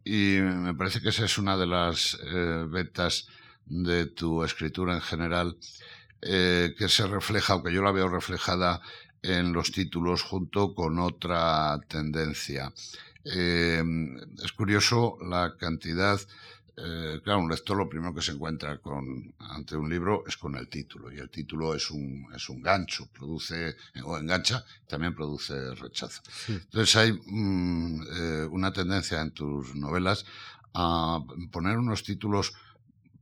y 0.05 0.39
me 0.41 0.75
parece 0.75 1.01
que 1.01 1.11
esa 1.11 1.25
es 1.25 1.39
una 1.39 1.57
de 1.57 1.67
las 1.67 2.19
eh, 2.25 2.67
vetas 2.69 3.29
de 3.67 4.07
tu 4.07 4.45
escritura 4.45 4.95
en 4.95 5.01
general, 5.01 5.57
eh, 6.21 6.75
que 6.77 6.89
se 6.89 7.07
refleja, 7.07 7.55
aunque 7.55 7.73
yo 7.73 7.83
la 7.83 7.93
veo 7.93 8.09
reflejada 8.09 8.81
en 9.23 9.53
los 9.53 9.73
títulos 9.73 10.23
junto 10.23 10.75
con 10.75 10.99
otra 10.99 11.81
tendencia. 11.89 12.73
Eh, 13.25 13.83
es 14.43 14.53
curioso 14.53 15.17
la 15.23 15.57
cantidad 15.57 16.21
eh, 16.77 17.21
claro, 17.23 17.41
un 17.41 17.51
lector 17.51 17.77
lo 17.77 17.89
primero 17.89 18.15
que 18.15 18.23
se 18.23 18.33
encuentra 18.33 18.79
con, 18.79 19.35
ante 19.39 19.77
un 19.77 19.91
libro 19.91 20.25
es 20.27 20.37
con 20.37 20.57
el 20.57 20.69
título, 20.69 21.13
y 21.13 21.19
el 21.19 21.29
título 21.29 21.75
es 21.75 21.91
un, 21.91 22.27
es 22.35 22.49
un 22.49 22.63
gancho, 22.63 23.09
produce 23.13 23.77
o 24.05 24.17
engancha, 24.17 24.65
también 24.87 25.15
produce 25.15 25.75
rechazo. 25.75 26.23
Entonces 26.49 26.97
hay 26.97 27.13
mm, 27.13 28.03
eh, 28.03 28.45
una 28.51 28.73
tendencia 28.73 29.21
en 29.21 29.33
tus 29.33 29.75
novelas 29.75 30.25
a 30.75 31.21
poner 31.51 31.77
unos 31.77 32.03
títulos 32.03 32.55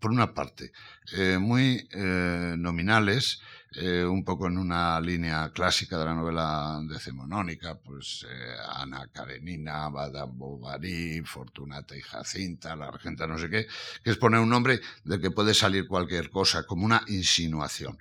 por 0.01 0.11
una 0.11 0.33
parte, 0.35 0.73
eh, 1.13 1.39
muy 1.39 1.87
eh, 1.93 2.55
nominales, 2.57 3.41
eh, 3.73 4.05
un 4.05 4.25
poco 4.25 4.49
en 4.49 4.59
una 4.59 4.99
línea 5.01 5.53
clásica 5.53 5.97
de 5.99 6.07
la 6.07 6.15
novela 6.15 6.81
decimonónica, 6.89 7.79
pues 7.79 8.27
Ana 8.75 9.07
Karenina, 9.13 9.89
Madame 9.91 10.33
Bovary, 10.35 11.23
Fortunata 11.25 11.97
y 11.97 12.01
Jacinta, 12.01 12.75
la 12.75 12.91
regenta 12.91 13.29
no 13.29 13.39
sé 13.39 13.49
qué, 13.49 13.67
que 14.03 14.11
es 14.11 14.17
poner 14.17 14.41
un 14.41 14.49
nombre 14.49 14.81
de 15.05 15.21
que 15.21 15.31
puede 15.31 15.55
salir 15.55 15.87
cualquier 15.87 16.31
cosa, 16.31 16.65
como 16.65 16.85
una 16.85 17.03
insinuación, 17.07 17.99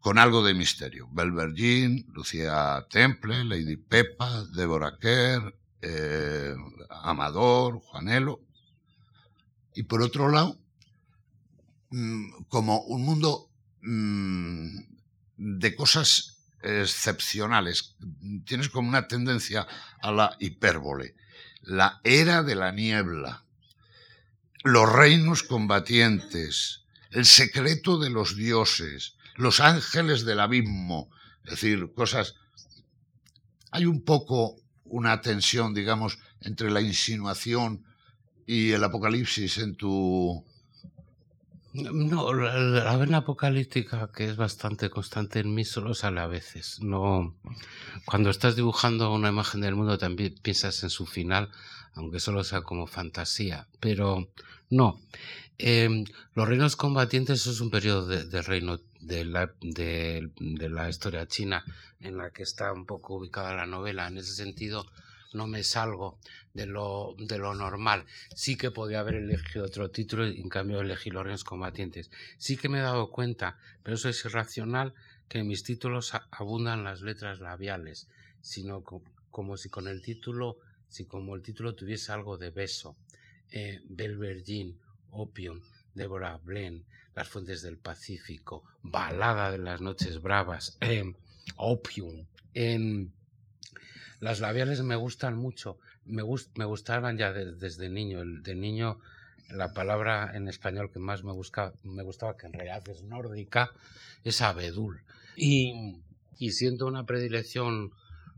con 0.00 0.16
algo 0.16 0.42
de 0.42 0.54
misterio. 0.54 1.08
Belvergin, 1.12 2.06
Lucía 2.14 2.86
Temple, 2.88 3.44
Lady 3.44 3.76
Pepa, 3.76 4.44
Deborah 4.54 4.96
Kerr, 4.98 5.54
Amador, 6.88 7.80
Juanelo. 7.80 8.40
Y 9.74 9.84
por 9.84 10.02
otro 10.02 10.30
lado, 10.30 10.58
Mm, 11.90 12.44
como 12.48 12.82
un 12.82 13.04
mundo 13.04 13.50
mm, 13.82 14.78
de 15.36 15.74
cosas 15.74 16.38
excepcionales. 16.62 17.96
Tienes 18.44 18.68
como 18.68 18.88
una 18.88 19.08
tendencia 19.08 19.66
a 20.00 20.12
la 20.12 20.36
hipérbole. 20.38 21.16
La 21.62 22.00
era 22.04 22.42
de 22.44 22.54
la 22.54 22.70
niebla, 22.70 23.44
los 24.62 24.90
reinos 24.90 25.42
combatientes, 25.42 26.84
el 27.10 27.26
secreto 27.26 27.98
de 27.98 28.10
los 28.10 28.36
dioses, 28.36 29.16
los 29.34 29.60
ángeles 29.60 30.24
del 30.24 30.40
abismo, 30.40 31.10
es 31.44 31.50
decir, 31.50 31.92
cosas... 31.94 32.36
Hay 33.72 33.86
un 33.86 34.02
poco 34.02 34.56
una 34.84 35.20
tensión, 35.20 35.74
digamos, 35.74 36.18
entre 36.40 36.70
la 36.70 36.80
insinuación 36.80 37.84
y 38.46 38.72
el 38.72 38.82
apocalipsis 38.82 39.58
en 39.58 39.76
tu, 39.76 40.44
no, 41.72 42.32
la, 42.32 42.96
vena 42.96 43.18
apocalíptica, 43.18 44.10
que 44.12 44.24
es 44.24 44.36
bastante 44.36 44.90
constante 44.90 45.40
en 45.40 45.54
mí, 45.54 45.64
solo 45.64 45.94
sale 45.94 46.20
a 46.20 46.26
veces. 46.26 46.80
No, 46.80 47.34
cuando 48.04 48.30
estás 48.30 48.56
dibujando 48.56 49.12
una 49.12 49.28
imagen 49.28 49.60
del 49.60 49.76
mundo, 49.76 49.98
también 49.98 50.34
piensas 50.42 50.82
en 50.82 50.90
su 50.90 51.06
final, 51.06 51.50
aunque 51.94 52.20
solo 52.20 52.44
sea 52.44 52.62
como 52.62 52.86
fantasía. 52.86 53.66
Pero 53.78 54.28
no. 54.68 55.00
Em, 55.58 56.04
los 56.34 56.48
reinos 56.48 56.76
combatientes 56.76 57.46
es 57.46 57.60
un 57.60 57.70
periodo 57.70 58.06
de, 58.06 58.42
reino 58.42 58.80
de 59.00 59.24
la, 59.24 59.52
de 59.60 60.30
la 60.70 60.88
historia 60.88 61.26
china 61.26 61.64
en 62.00 62.16
la 62.16 62.30
que 62.30 62.42
está 62.42 62.72
un 62.72 62.86
poco 62.86 63.16
ubicada 63.16 63.54
la 63.54 63.66
novela. 63.66 64.08
En 64.08 64.18
ese 64.18 64.32
sentido, 64.32 64.86
no 65.32 65.46
me 65.46 65.62
salgo 65.62 66.18
de 66.54 66.66
lo, 66.66 67.14
de 67.18 67.38
lo 67.38 67.54
normal. 67.54 68.04
Sí 68.34 68.56
que 68.56 68.70
podía 68.70 69.00
haber 69.00 69.14
elegido 69.14 69.64
otro 69.64 69.90
título 69.90 70.26
y 70.26 70.40
en 70.40 70.48
cambio 70.48 70.80
elegí 70.80 71.10
Los 71.10 71.44
Combatientes. 71.44 72.10
Sí 72.38 72.56
que 72.56 72.68
me 72.68 72.78
he 72.78 72.82
dado 72.82 73.10
cuenta, 73.10 73.58
pero 73.82 73.96
eso 73.96 74.08
es 74.08 74.24
irracional, 74.24 74.94
que 75.28 75.38
en 75.38 75.48
mis 75.48 75.62
títulos 75.62 76.12
abundan 76.32 76.84
las 76.84 77.02
letras 77.02 77.40
labiales, 77.40 78.08
sino 78.40 78.82
como, 79.30 79.56
si 79.56 79.68
con 79.68 79.86
el 79.86 80.02
título, 80.02 80.58
si 80.88 81.04
como 81.04 81.36
el 81.36 81.42
título 81.42 81.74
tuviese 81.74 82.12
algo 82.12 82.36
de 82.36 82.50
beso. 82.50 82.96
Eh, 83.52 83.80
Belvergin, 83.84 84.78
Opium, 85.10 85.60
Deborah 85.94 86.38
Blen, 86.38 86.84
Las 87.14 87.28
Fuentes 87.28 87.62
del 87.62 87.78
Pacífico, 87.78 88.64
Balada 88.82 89.50
de 89.50 89.58
las 89.58 89.80
Noches 89.80 90.20
Bravas, 90.20 90.76
eh, 90.80 91.14
Opium. 91.56 92.26
En, 92.54 93.12
las 94.20 94.40
labiales 94.40 94.82
me 94.82 94.96
gustan 94.96 95.36
mucho, 95.36 95.78
me, 96.04 96.22
gustaban 96.22 97.16
ya 97.16 97.32
desde 97.32 97.88
niño. 97.88 98.20
de 98.24 98.54
niño 98.54 99.00
la 99.48 99.72
palabra 99.72 100.30
en 100.34 100.46
español 100.46 100.90
que 100.92 101.00
más 101.00 101.24
me, 101.24 101.32
me 101.82 102.02
gustaba, 102.02 102.36
que 102.36 102.46
en 102.46 102.52
realidad 102.52 102.88
es 102.88 103.02
nórdica, 103.02 103.72
es 104.22 104.42
abedul. 104.42 105.02
Y, 105.36 106.02
siento 106.52 106.86
una 106.86 107.04
predilección 107.04 107.92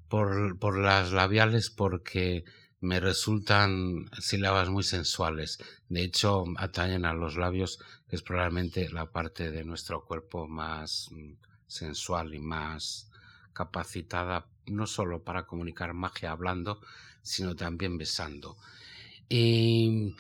por, 0.08 0.58
por 0.58 0.78
las 0.78 1.12
labiales 1.12 1.70
porque 1.70 2.44
me 2.80 2.98
resultan 2.98 4.06
sílabas 4.20 4.70
muy 4.70 4.82
sensuales. 4.82 5.58
De 5.88 6.02
hecho, 6.02 6.44
atañen 6.56 7.04
a 7.04 7.12
los 7.12 7.36
labios, 7.36 7.78
que 8.08 8.16
es 8.16 8.22
probablemente 8.22 8.88
la 8.88 9.10
parte 9.12 9.50
de 9.50 9.64
nuestro 9.64 10.04
cuerpo 10.04 10.48
más 10.48 11.08
mm, 11.12 11.34
sensual 11.66 12.34
y 12.34 12.40
más 12.40 13.08
capacitada 13.52 14.46
no 14.66 14.86
solo 14.86 15.22
para 15.22 15.44
comunicar 15.44 15.94
magia 15.94 16.32
hablando, 16.32 16.80
sino 17.22 17.54
también 17.56 17.98
besando. 17.98 18.56
Y, 19.28 20.14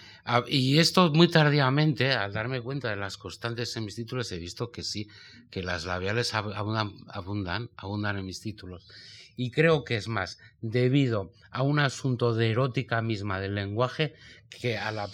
esto 0.78 1.12
muy 1.12 1.28
tardíamente, 1.28 2.12
al 2.12 2.32
darme 2.32 2.62
cuenta 2.62 2.88
de 2.88 2.96
las 2.96 3.18
constantes 3.18 3.76
en 3.76 3.84
mis 3.84 3.94
títulos, 3.94 4.32
he 4.32 4.38
visto 4.38 4.70
que 4.72 4.82
sí, 4.82 5.06
que 5.50 5.62
las 5.62 5.84
labiales 5.84 6.32
abundan, 6.32 6.94
abundan, 7.08 7.70
abundan 7.76 8.16
en 8.16 8.24
mis 8.24 8.40
títulos. 8.40 8.88
Y 9.36 9.50
creo 9.50 9.84
que 9.84 9.96
es 9.96 10.08
más 10.08 10.38
debido 10.62 11.30
a 11.50 11.62
un 11.62 11.78
asunto 11.78 12.34
de 12.34 12.50
erótica 12.50 13.02
misma 13.02 13.38
del 13.38 13.54
lenguaje 13.54 14.14
que 14.48 14.78
a 14.78 14.90
la 14.92 15.08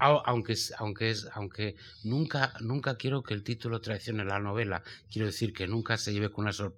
aunque, 0.00 0.56
aunque, 0.78 1.10
es, 1.10 1.28
aunque 1.32 1.76
nunca, 2.02 2.54
nunca 2.60 2.96
quiero 2.96 3.22
que 3.22 3.34
el 3.34 3.42
título 3.42 3.80
traicione 3.80 4.24
la 4.24 4.40
novela, 4.40 4.82
quiero 5.10 5.26
decir 5.26 5.52
que 5.52 5.66
nunca 5.66 5.98
se 5.98 6.12
lleve 6.12 6.30
con 6.30 6.46
una, 6.46 6.72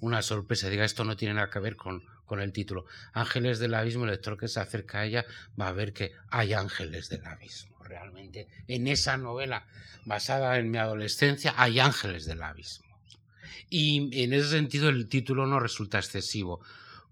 una 0.00 0.22
sorpresa, 0.22 0.68
diga 0.68 0.84
esto 0.84 1.04
no 1.04 1.16
tiene 1.16 1.34
nada 1.34 1.50
que 1.50 1.58
ver 1.58 1.76
con, 1.76 2.04
con 2.24 2.40
el 2.40 2.52
título. 2.52 2.84
Ángeles 3.12 3.58
del 3.58 3.74
Abismo, 3.74 4.04
el 4.04 4.10
lector 4.12 4.38
que 4.38 4.46
se 4.46 4.60
acerca 4.60 5.00
a 5.00 5.06
ella 5.06 5.26
va 5.60 5.68
a 5.68 5.72
ver 5.72 5.92
que 5.92 6.12
hay 6.30 6.52
ángeles 6.52 7.08
del 7.08 7.24
abismo. 7.26 7.76
Realmente, 7.82 8.48
en 8.68 8.86
esa 8.86 9.16
novela 9.16 9.66
basada 10.04 10.58
en 10.58 10.70
mi 10.70 10.78
adolescencia, 10.78 11.54
hay 11.56 11.80
ángeles 11.80 12.26
del 12.26 12.42
abismo. 12.42 12.86
Y 13.70 14.22
en 14.22 14.32
ese 14.32 14.50
sentido 14.50 14.88
el 14.88 15.08
título 15.08 15.46
no 15.46 15.58
resulta 15.58 15.98
excesivo. 15.98 16.60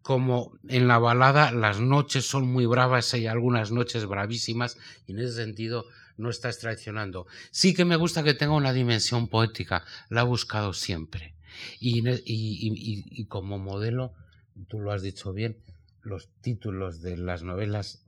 Como 0.07 0.57
en 0.69 0.87
la 0.87 1.01
balada 1.01 1.51
las 1.51 1.81
noches 1.81 2.25
son 2.25 2.47
muy 2.47 2.65
bravas, 2.65 3.13
hay 3.13 3.27
algunas 3.27 3.73
noches 3.73 4.07
bravísimas, 4.07 4.79
y 5.05 5.11
en 5.11 5.19
ese 5.19 5.33
sentido 5.33 5.85
no 6.17 6.31
estás 6.31 6.61
traicionando. 6.61 7.27
Sí 7.51 7.75
que 7.75 7.85
me 7.85 7.97
gusta 7.97 8.23
que 8.23 8.33
tenga 8.33 8.55
una 8.55 8.73
dimensión 8.73 9.27
poética, 9.27 9.83
la 10.09 10.21
he 10.21 10.25
buscado 10.25 10.75
siempre. 10.75 11.35
Y, 11.81 12.09
y, 12.09 12.23
y, 12.25 13.25
como 13.25 13.59
modelo, 13.59 14.15
tú 14.69 14.79
lo 14.79 14.93
has 14.93 15.03
dicho 15.03 15.33
bien, 15.33 15.57
los 16.03 16.29
títulos 16.41 17.03
de 17.03 17.17
las 17.17 17.43
novelas 17.43 18.05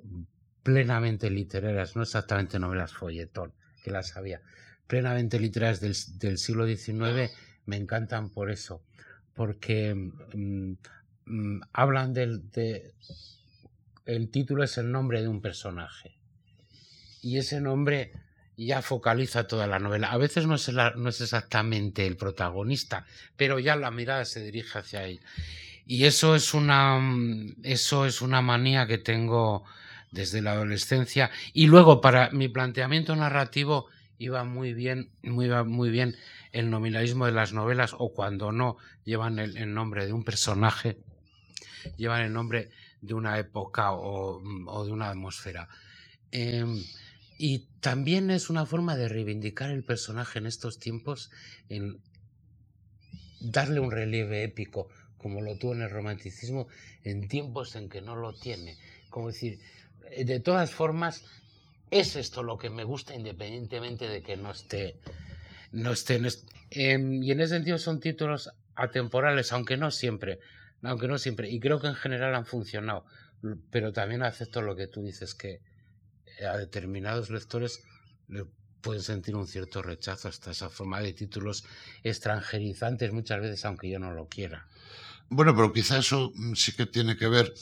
plenamente 0.63 1.31
literarias, 1.31 1.97
no 1.97 2.03
exactamente 2.03 2.61
novelas 2.61 2.93
folletón, 2.93 3.53
que 3.83 3.91
las 3.91 4.17
había, 4.17 4.41
plenamente 4.87 5.41
literarias 5.41 5.81
del, 5.81 5.97
del 6.21 6.39
siglo 6.39 6.65
XIX, 6.65 7.33
me 7.67 7.77
encantan 7.77 8.31
por 8.31 8.53
eso, 8.53 8.85
porque 9.35 9.97
mm, 9.97 10.75
mm, 11.29 11.61
hablan 11.73 12.15
del... 12.15 12.51
De, 12.51 12.95
el 14.07 14.31
título 14.31 14.65
es 14.65 14.79
el 14.79 14.91
nombre 14.91 15.21
de 15.21 15.29
un 15.29 15.43
personaje 15.43 16.17
y 17.21 17.37
ese 17.37 17.61
nombre 17.61 18.13
ya 18.57 18.83
focaliza 18.83 19.47
toda 19.47 19.67
la 19.67 19.79
novela. 19.79 20.11
A 20.11 20.17
veces 20.17 20.47
no 20.47 20.55
es, 20.55 20.71
no 20.73 21.09
es 21.09 21.21
exactamente 21.21 22.07
el 22.07 22.17
protagonista, 22.17 23.07
pero 23.37 23.59
ya 23.59 23.77
la 23.77 23.91
mirada 23.91 24.25
se 24.25 24.43
dirige 24.43 24.79
hacia 24.79 25.05
él. 25.05 25.21
Y 25.87 26.05
eso 26.05 26.35
es 26.35 26.55
una, 26.55 27.01
eso 27.63 28.05
es 28.05 28.21
una 28.21 28.43
manía 28.43 28.87
que 28.87 28.99
tengo 28.99 29.65
desde 30.11 30.43
la 30.43 30.53
adolescencia. 30.53 31.31
Y 31.53 31.67
luego, 31.67 32.01
para 32.01 32.31
mi 32.31 32.49
planteamiento 32.49 33.15
narrativo, 33.15 33.87
iba 34.19 34.45
muy 34.45 34.75
bien, 34.75 35.11
muy, 35.23 35.49
muy 35.65 35.91
bien 35.91 36.17
el 36.53 36.71
nominalismo 36.71 37.27
de 37.27 37.33
las 37.33 37.53
novelas, 37.53 37.95
o 37.97 38.13
cuando 38.13 38.53
no, 38.53 38.77
llevan 39.05 39.39
el, 39.39 39.73
nombre 39.73 40.07
de 40.07 40.13
un 40.13 40.25
personaje, 40.25 40.99
llevan 41.97 42.23
el 42.23 42.33
nombre 42.33 42.71
de 43.01 43.15
una 43.15 43.39
época 43.39 43.93
o, 43.93 44.41
de 44.85 44.93
una 44.93 45.11
atmósfera. 45.11 45.69
Em, 46.31 46.83
y 47.39 47.61
también 47.81 48.31
es 48.31 48.51
una 48.51 48.67
forma 48.67 48.97
de 48.97 49.09
reivindicar 49.09 49.71
el 49.71 49.85
personaje 49.85 50.39
en 50.39 50.47
estos 50.47 50.79
tiempos, 50.79 51.31
en 51.69 52.01
darle 53.41 53.81
un 53.81 53.91
relieve 53.91 54.43
épico, 54.43 54.89
como 55.17 55.41
lo 55.41 55.57
tuvo 55.57 55.75
en 55.75 55.83
el 55.83 55.91
romanticismo, 55.91 56.69
en 57.05 57.29
tiempos 57.29 57.77
en 57.77 57.89
que 57.89 58.01
no 58.01 58.17
lo 58.17 58.33
tiene. 58.33 58.77
Como 59.11 59.29
decir, 59.29 59.61
eh, 60.11 60.25
de 60.25 60.41
todas 60.41 60.71
formas, 60.71 61.25
es 61.91 62.17
esto 62.17 62.43
lo 62.43 62.59
que 62.59 62.71
me 62.71 62.85
gusta 62.85 63.15
independientemente 63.15 64.09
de 64.09 64.23
que 64.23 64.37
no 64.37 64.51
esté. 64.51 64.97
No 65.73 65.93
esté 65.93 66.21
em, 66.71 67.23
y 67.23 67.31
en 67.31 67.41
ese 67.41 67.55
sentido 67.55 67.79
son 67.79 68.01
títulos 68.01 68.51
atemporales, 68.75 69.53
aunque 69.53 69.77
no 69.77 69.91
siempre. 69.91 70.39
Aunque 70.83 71.09
no 71.09 71.19
siempre. 71.19 71.51
Y 71.51 71.61
creo 71.61 71.81
que 71.81 71.89
en 71.89 71.95
general 71.95 72.35
han 72.35 72.47
funcionado. 72.47 73.05
Pero 73.71 73.93
también 73.93 74.23
acepto 74.23 74.63
lo 74.63 74.77
que 74.77 74.87
tú 74.87 75.03
dices, 75.03 75.35
que 75.35 75.61
a 76.47 76.57
determinados 76.57 77.31
lectores 77.31 77.83
le 78.29 78.47
pueden 78.81 79.03
sentir 79.03 79.35
un 79.35 79.47
cierto 79.47 79.83
rechazo 79.83 80.29
hasta 80.29 80.53
esa 80.53 80.69
forma 80.69 81.01
de 81.01 81.13
títulos 81.13 81.65
extranjerizantes 82.03 83.13
muchas 83.13 83.41
veces, 83.41 83.65
aunque 83.65 83.91
yo 83.91 83.99
no 83.99 84.13
lo 84.13 84.29
quiera. 84.29 84.67
Bueno, 85.29 85.55
pero 85.55 85.73
quizá 85.73 85.99
eso 85.99 86.33
mm, 86.35 86.55
sí 86.55 86.73
que 86.73 86.87
tiene 86.87 87.17
que 87.17 87.29
ver 87.29 87.53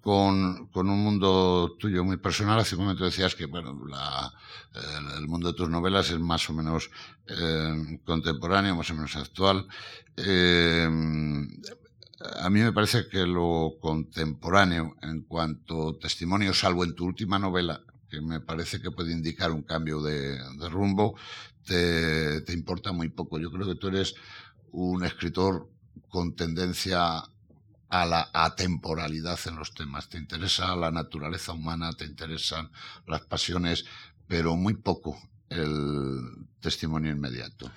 con, 0.00 0.66
con, 0.68 0.88
un 0.88 1.02
mundo 1.02 1.76
tuyo 1.78 2.04
muy 2.04 2.16
personal. 2.16 2.58
Hace 2.58 2.76
un 2.76 2.82
momento 2.82 3.04
decías 3.04 3.34
que 3.34 3.46
bueno, 3.46 3.86
la, 3.86 4.32
el, 5.18 5.26
mundo 5.26 5.48
de 5.48 5.54
tus 5.56 5.68
novelas 5.68 6.10
es 6.10 6.18
más 6.18 6.48
o 6.50 6.52
menos 6.52 6.90
eh, 7.26 7.98
contemporáneo, 8.04 8.76
más 8.76 8.90
o 8.90 8.94
menos 8.94 9.16
actual. 9.16 9.66
Eh, 10.16 10.88
a 12.20 12.48
mí 12.50 12.60
me 12.60 12.72
parece 12.72 13.08
que 13.08 13.26
lo 13.26 13.74
contemporáneo 13.80 14.96
en 15.02 15.22
cuanto 15.22 15.96
testimonio, 15.96 16.54
salvo 16.54 16.84
en 16.84 16.94
tu 16.94 17.04
última 17.04 17.38
novela, 17.38 17.82
que 18.08 18.20
me 18.20 18.40
parece 18.40 18.80
que 18.80 18.90
puede 18.90 19.12
indicar 19.12 19.52
un 19.52 19.62
cambio 19.62 20.00
de, 20.00 20.38
rumbo, 20.70 21.16
te, 21.64 22.40
te, 22.42 22.52
importa 22.52 22.92
muy 22.92 23.08
poco. 23.08 23.38
Yo 23.38 23.50
creo 23.50 23.66
que 23.66 23.74
tú 23.74 23.88
eres 23.88 24.14
un 24.72 25.04
escritor 25.04 25.68
con 26.08 26.34
tendencia 26.34 27.24
a 27.88 28.06
la 28.06 28.30
atemporalidad 28.32 29.38
en 29.46 29.56
los 29.56 29.74
temas. 29.74 30.08
Te 30.08 30.18
interesa 30.18 30.74
la 30.76 30.90
naturaleza 30.90 31.52
humana, 31.52 31.92
te 31.92 32.04
interesan 32.04 32.70
las 33.06 33.22
pasiones, 33.22 33.84
pero 34.26 34.56
muy 34.56 34.74
poco 34.74 35.18
el 35.48 36.20
testimonio 36.60 37.12
inmediato. 37.12 37.70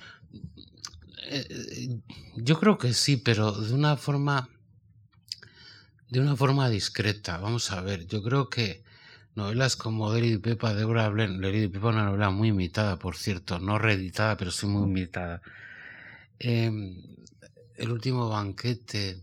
Eh, 1.24 2.00
yo 2.36 2.60
creo 2.60 2.78
que 2.78 2.94
sí, 2.94 3.18
pero 3.18 3.52
de 3.52 3.74
una 3.74 3.98
forma 3.98 4.50
de 6.10 6.20
una 6.20 6.36
forma 6.36 6.70
discreta. 6.70 7.38
Vamos 7.38 7.72
a 7.72 7.82
ver, 7.82 8.08
yo 8.08 8.24
creo 8.24 8.50
que 8.50 8.84
Novelas 9.36 9.76
como 9.76 10.12
Lady 10.12 10.38
Pepa 10.38 10.74
de 10.74 10.80
Débora 10.80 11.08
Blen. 11.10 11.42
Lady 11.42 11.68
Pepa 11.68 11.90
es 11.90 11.96
una 11.96 12.06
novela 12.06 12.30
muy 12.30 12.50
imitada, 12.50 12.98
por 12.98 13.16
cierto, 13.16 13.60
no 13.60 13.78
reeditada, 13.78 14.36
pero 14.38 14.52
sí 14.52 14.66
muy 14.66 14.90
imitada. 14.90 15.42
Em, 16.40 17.02
el 17.76 17.92
último 17.92 18.30
banquete, 18.30 19.22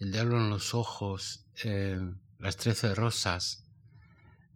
El 0.00 0.12
diablo 0.12 0.38
en 0.38 0.48
los 0.48 0.74
ojos, 0.74 1.44
em, 1.62 2.16
Las 2.38 2.56
trece 2.56 2.94
rosas, 2.94 3.64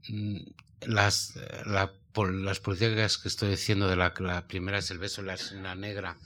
mm, 0.09 0.38
las, 0.87 1.35
la, 1.66 1.92
las 2.16 2.61
políticas 2.61 3.18
que 3.18 3.29
estoy 3.29 3.50
diciendo 3.50 3.88
de 3.88 3.96
la, 3.96 4.14
la 4.18 4.46
primera 4.46 4.79
es 4.79 4.90
El 4.90 4.98
beso 4.98 5.22
de 5.22 5.29
la 5.29 5.35
escena 5.35 5.74
negra 5.74 6.16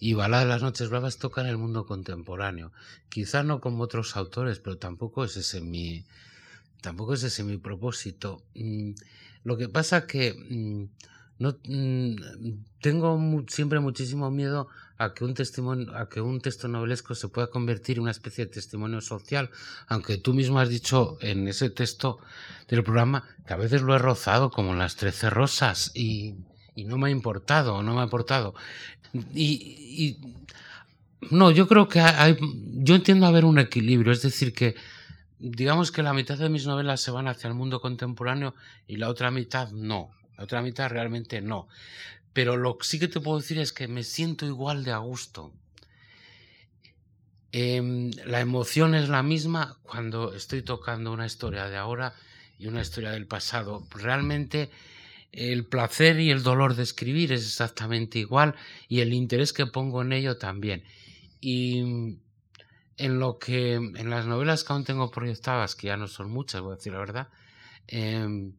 y 0.00 0.14
Balada 0.14 0.44
de 0.44 0.48
las 0.48 0.62
Noches 0.62 0.88
Bravas 0.88 1.18
tocan 1.18 1.46
el 1.46 1.58
mundo 1.58 1.84
contemporáneo. 1.84 2.72
Quizá 3.10 3.42
no 3.42 3.60
como 3.60 3.84
otros 3.84 4.16
autores, 4.16 4.58
pero 4.58 4.78
tampoco 4.78 5.24
es 5.24 5.36
ese 5.36 5.60
mi, 5.60 6.06
tampoco 6.80 7.12
es 7.12 7.22
ese 7.22 7.44
mi 7.44 7.58
propósito. 7.58 8.42
Mm, 8.54 8.92
lo 9.44 9.58
que 9.58 9.68
pasa 9.68 10.06
que 10.06 10.32
mm, 10.32 10.84
no 11.38 11.58
mm, 11.64 12.14
tengo 12.80 13.44
siempre 13.48 13.78
muchísimo 13.80 14.30
miedo 14.30 14.68
a 15.00 15.14
que 15.14 15.24
un 15.24 16.40
texto 16.40 16.68
novelesco 16.68 17.14
se 17.14 17.28
pueda 17.28 17.46
convertir 17.46 17.96
en 17.96 18.02
una 18.02 18.10
especie 18.10 18.44
de 18.44 18.52
testimonio 18.52 19.00
social, 19.00 19.50
aunque 19.88 20.18
tú 20.18 20.34
mismo 20.34 20.60
has 20.60 20.68
dicho 20.68 21.16
en 21.22 21.48
ese 21.48 21.70
texto 21.70 22.18
del 22.68 22.84
programa 22.84 23.24
que 23.46 23.54
a 23.54 23.56
veces 23.56 23.80
lo 23.80 23.94
he 23.94 23.98
rozado 23.98 24.50
como 24.50 24.74
las 24.74 24.96
trece 24.96 25.30
rosas 25.30 25.90
y, 25.94 26.36
no 26.76 26.98
me 26.98 27.08
ha 27.08 27.10
importado, 27.10 27.82
no 27.82 27.94
me 27.94 28.00
ha 28.00 28.04
importado. 28.04 28.54
Y, 29.34 29.52
y 30.04 30.18
no, 31.30 31.50
yo 31.50 31.66
creo 31.66 31.88
que 31.88 32.00
hay, 32.00 32.36
yo 32.40 32.94
entiendo 32.94 33.26
haber 33.26 33.44
un 33.44 33.58
equilibrio, 33.58 34.12
es 34.12 34.22
decir, 34.22 34.52
que 34.52 34.76
digamos 35.38 35.90
que 35.92 36.02
la 36.02 36.12
mitad 36.12 36.36
de 36.36 36.50
mis 36.50 36.66
novelas 36.66 37.00
se 37.00 37.10
van 37.10 37.26
hacia 37.26 37.48
el 37.48 37.54
mundo 37.54 37.80
contemporáneo 37.80 38.54
y 38.86 38.96
la 38.96 39.08
otra 39.08 39.30
mitad 39.30 39.70
no. 39.70 40.10
La 40.36 40.44
otra 40.44 40.62
mitad 40.62 40.88
realmente 40.88 41.40
no. 41.40 41.68
Pero 42.32 42.56
lo 42.56 42.78
que 42.78 42.86
sí 42.86 42.98
que 42.98 43.08
te 43.08 43.20
puedo 43.20 43.40
decir 43.40 43.58
es 43.58 43.72
que 43.72 43.88
me 43.88 44.04
siento 44.04 44.46
igual 44.46 44.84
de 44.84 44.92
a 44.92 44.98
gusto. 44.98 45.52
Em, 47.52 48.12
la 48.26 48.40
emoción 48.40 48.94
es 48.94 49.08
la 49.08 49.22
misma 49.22 49.78
cuando 49.82 50.34
estoy 50.34 50.62
tocando 50.62 51.12
una 51.12 51.26
historia 51.26 51.68
de 51.68 51.76
ahora 51.76 52.14
y 52.58 52.68
una 52.68 52.82
historia 52.82 53.10
del 53.10 53.26
pasado. 53.26 53.86
Realmente 53.90 54.70
el 55.32 55.64
placer 55.64 56.20
y 56.20 56.30
el 56.30 56.42
dolor 56.42 56.76
de 56.76 56.84
escribir 56.84 57.32
es 57.32 57.42
exactamente 57.42 58.18
igual 58.18 58.54
y 58.88 59.00
el 59.00 59.12
interés 59.12 59.52
que 59.52 59.66
pongo 59.66 60.02
en 60.02 60.12
ello 60.12 60.36
también. 60.36 60.84
Y 61.40 61.80
en 62.96 63.18
lo 63.18 63.38
que 63.38 63.74
en 63.74 64.10
las 64.10 64.26
novelas 64.26 64.62
que 64.62 64.72
aún 64.72 64.84
tengo 64.84 65.10
proyectadas, 65.10 65.74
que 65.74 65.88
ya 65.88 65.96
no 65.96 66.06
son 66.06 66.30
muchas, 66.30 66.60
voy 66.60 66.74
a 66.74 66.76
decir 66.76 66.92
la 66.92 66.98
verdad, 66.98 67.28
em, 67.88 68.52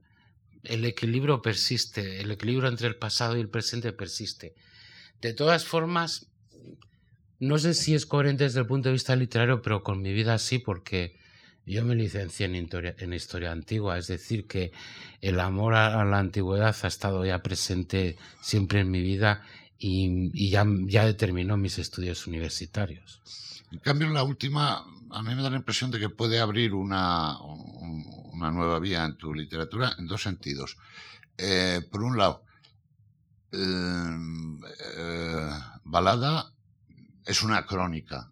el 0.63 0.85
equilibrio 0.85 1.41
persiste, 1.41 2.21
el 2.21 2.31
equilibrio 2.31 2.69
entre 2.69 2.87
el 2.87 2.95
pasado 2.95 3.37
y 3.37 3.41
el 3.41 3.49
presente 3.49 3.93
persiste. 3.93 4.55
De 5.21 5.33
todas 5.33 5.65
formas, 5.65 6.27
no 7.39 7.57
sé 7.57 7.73
si 7.73 7.95
es 7.95 8.05
coherente 8.05 8.43
desde 8.43 8.59
el 8.59 8.67
punto 8.67 8.89
de 8.89 8.93
vista 8.93 9.15
literario, 9.15 9.61
pero 9.61 9.83
con 9.83 10.01
mi 10.01 10.13
vida 10.13 10.37
sí, 10.37 10.59
porque 10.59 11.17
yo 11.65 11.85
me 11.85 11.95
licencié 11.95 12.47
en 12.47 12.55
historia, 12.55 12.95
en 12.97 13.13
historia 13.13 13.51
antigua, 13.51 13.97
es 13.97 14.07
decir, 14.07 14.47
que 14.47 14.71
el 15.21 15.39
amor 15.39 15.75
a, 15.75 16.03
la 16.05 16.19
antigüedad 16.19 16.75
ha 16.81 16.87
estado 16.87 17.25
ya 17.25 17.41
presente 17.41 18.17
siempre 18.41 18.81
en 18.81 18.91
mi 18.91 19.01
vida 19.01 19.43
y, 19.77 20.49
ya, 20.49 20.65
ya 20.85 21.05
determinó 21.05 21.57
mis 21.57 21.77
estudios 21.79 22.27
universitarios. 22.27 23.21
En 23.71 23.79
cambio, 23.79 24.09
la 24.09 24.23
última, 24.23 24.85
a 25.11 25.23
mí 25.23 25.35
me 25.35 25.41
da 25.41 25.49
la 25.49 25.57
impresión 25.57 25.91
de 25.91 25.99
que 25.99 26.09
puede 26.09 26.39
abrir 26.39 26.73
una, 26.73 27.39
una 27.41 28.51
nueva 28.51 28.79
vía 28.79 29.05
en 29.05 29.17
tu 29.17 29.33
literatura 29.33 29.95
en 29.97 30.07
dos 30.07 30.23
sentidos. 30.23 30.77
Eh, 31.37 31.81
por 31.89 32.03
un 32.03 32.17
lado, 32.17 32.43
eh, 33.51 34.17
eh, 34.97 35.49
Balada 35.83 36.53
es 37.25 37.43
una 37.43 37.65
crónica, 37.65 38.31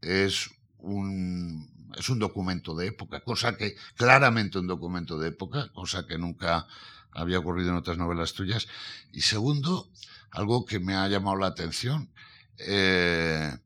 es 0.00 0.50
un, 0.78 1.68
es 1.96 2.08
un 2.08 2.18
documento 2.18 2.76
de 2.76 2.86
época, 2.86 3.20
cosa 3.20 3.56
que, 3.56 3.76
claramente 3.96 4.58
un 4.58 4.68
documento 4.68 5.18
de 5.18 5.28
época, 5.28 5.70
cosa 5.72 6.06
que 6.06 6.18
nunca 6.18 6.66
había 7.12 7.40
ocurrido 7.40 7.70
en 7.70 7.76
otras 7.76 7.98
novelas 7.98 8.32
tuyas. 8.34 8.68
Y 9.12 9.22
segundo, 9.22 9.90
algo 10.30 10.64
que 10.64 10.78
me 10.78 10.94
ha 10.94 11.08
llamado 11.08 11.36
la 11.36 11.48
atención, 11.48 12.10
eh, 12.58 13.56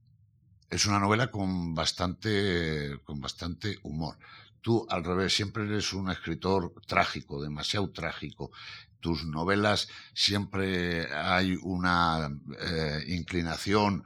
es 0.72 0.86
una 0.86 0.98
novela 0.98 1.30
con 1.30 1.74
bastante, 1.74 2.98
con 3.04 3.20
bastante 3.20 3.78
humor. 3.82 4.16
Tú, 4.62 4.86
al 4.88 5.04
revés, 5.04 5.36
siempre 5.36 5.64
eres 5.64 5.92
un 5.92 6.10
escritor 6.10 6.72
trágico, 6.86 7.42
demasiado 7.42 7.90
trágico. 7.90 8.50
Tus 8.98 9.26
novelas 9.26 9.88
siempre 10.14 11.14
hay 11.14 11.58
una 11.62 12.30
eh, 12.58 13.04
inclinación 13.08 14.02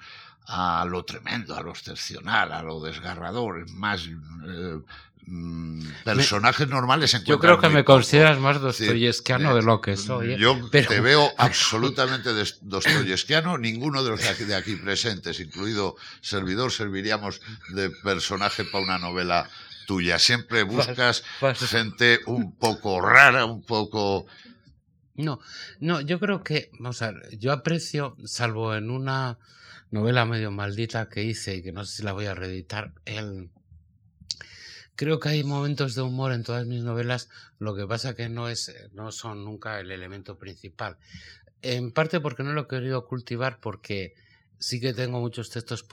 a 0.48 0.84
lo 0.86 1.04
tremendo, 1.04 1.54
a 1.54 1.62
lo 1.62 1.70
excepcional, 1.70 2.50
a 2.50 2.62
lo 2.62 2.80
desgarrador, 2.80 3.70
más 3.70 4.08
eh, 4.08 4.80
mm, 5.26 5.80
personajes 6.04 6.68
normales. 6.68 7.22
Yo 7.24 7.38
creo 7.38 7.58
que 7.58 7.68
me 7.68 7.84
consideras 7.84 8.38
más 8.38 8.60
dostoyevskiano 8.60 9.54
de 9.54 9.62
lo 9.62 9.80
que 9.80 9.96
soy. 9.96 10.34
¿eh? 10.34 10.36
Yo 10.38 10.58
te 10.70 11.00
veo 11.00 11.30
absolutamente 11.38 12.30
dostoyevskiano. 12.62 13.58
Ninguno 13.58 14.02
de 14.02 14.10
los 14.10 14.22
de 14.22 14.28
aquí, 14.28 14.44
de 14.44 14.54
aquí 14.54 14.76
presentes, 14.76 15.40
incluido 15.40 15.96
servidor, 16.20 16.72
serviríamos 16.72 17.40
de 17.70 17.90
personaje 17.90 18.64
para 18.64 18.84
una 18.84 18.98
novela 18.98 19.48
tuya. 19.86 20.18
Siempre 20.18 20.64
buscas 20.64 21.22
gente 21.70 22.20
un 22.26 22.54
poco 22.56 23.00
rara, 23.00 23.46
un 23.46 23.62
poco... 23.62 24.26
No, 25.14 25.40
no, 25.80 26.02
yo 26.02 26.20
creo 26.20 26.42
que, 26.42 26.70
vamos 26.78 27.00
a 27.00 27.12
ver, 27.12 27.38
yo 27.38 27.52
aprecio, 27.52 28.16
salvo 28.24 28.74
en 28.74 28.90
una 28.90 29.38
novela 29.90 30.26
medio 30.26 30.50
maldita 30.50 31.08
que 31.08 31.22
hice 31.22 31.56
y 31.56 31.62
que 31.62 31.72
no 31.72 31.86
sé 31.86 31.96
si 31.96 32.02
la 32.02 32.12
voy 32.12 32.26
a 32.26 32.34
reeditar, 32.34 32.92
el... 33.06 33.48
Creo 34.96 35.20
que 35.20 35.28
hay 35.28 35.44
momentos 35.44 35.94
de 35.94 36.02
humor 36.02 36.32
en 36.32 36.42
todas 36.42 36.66
mis 36.66 36.82
novelas, 36.82 37.28
lo 37.58 37.76
que 37.76 37.86
pasa 37.86 38.14
que 38.14 38.28
no, 38.28 38.48
es, 38.48 38.74
no 38.92 39.12
son 39.12 39.44
nunca 39.44 39.78
el 39.78 39.90
elemento 39.90 40.38
principal. 40.38 40.96
En 41.62 41.92
parte 41.92 42.20
porque 42.20 42.42
no 42.42 42.52
lo 42.52 42.62
he 42.62 42.68
querido 42.68 43.06
cultivar, 43.06 43.60
porque 43.60 44.14
sí 44.58 44.80
que 44.80 44.94
tengo 44.94 45.20
muchos 45.20 45.50
textos 45.50 45.86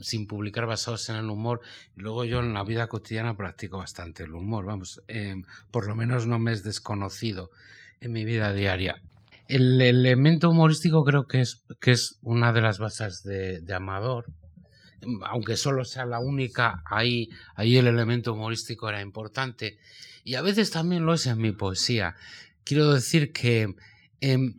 sin 0.00 0.26
publicar 0.26 0.66
basados 0.66 1.08
en 1.08 1.16
el 1.16 1.30
humor. 1.30 1.60
Luego 1.96 2.24
yo 2.24 2.40
en 2.40 2.54
la 2.54 2.64
vida 2.64 2.88
cotidiana 2.88 3.36
practico 3.36 3.78
bastante 3.78 4.24
el 4.24 4.34
humor, 4.34 4.64
vamos, 4.64 5.02
em, 5.08 5.44
por 5.70 5.86
lo 5.86 5.94
menos 5.94 6.26
no 6.26 6.38
me 6.38 6.52
es 6.52 6.62
desconocido 6.62 7.50
en 8.00 8.12
mi 8.12 8.24
vida 8.24 8.52
diaria. 8.52 9.00
El 9.48 9.80
elemento 9.80 10.50
humorístico 10.50 11.04
creo 11.04 11.26
que 11.26 11.40
es, 11.40 11.64
que 11.80 11.92
es 11.92 12.18
una 12.22 12.52
de 12.52 12.60
las 12.60 12.78
bases 12.78 13.22
de, 13.22 13.62
Amador. 13.74 14.26
Aunque 15.26 15.56
solo 15.56 15.84
sea 15.84 16.06
la 16.06 16.20
única, 16.20 16.82
ahí, 16.86 17.30
ahí 17.54 17.76
el 17.76 17.86
elemento 17.86 18.32
humorístico 18.32 18.88
era 18.88 19.00
importante. 19.00 19.78
Y 20.24 20.34
a 20.34 20.42
veces 20.42 20.70
también 20.70 21.04
lo 21.04 21.14
es 21.14 21.26
en 21.26 21.38
mi 21.38 21.52
poesía. 21.52 22.16
Quiero 22.64 22.92
decir 22.92 23.32
que 23.32 23.74
em, 24.20 24.54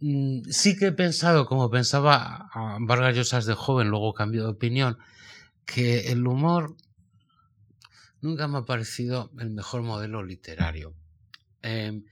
Mm, 0.00 0.50
sí 0.50 0.76
que 0.76 0.86
he 0.88 0.92
pensado, 0.92 1.46
como 1.46 1.70
pensaba 1.70 2.50
Vargas 2.80 3.16
Llosas 3.16 3.46
de 3.46 3.54
joven, 3.54 3.88
luego 3.88 4.12
cambió 4.12 4.42
de 4.44 4.50
opinión, 4.50 4.98
que 5.64 6.12
el 6.12 6.26
humor 6.26 6.76
nunca 8.20 8.46
me 8.46 8.58
ha 8.58 8.62
parecido 8.62 9.30
el 9.38 9.50
mejor 9.50 9.82
modelo 9.82 10.22
literario. 10.22 10.94
Em, 11.62 12.04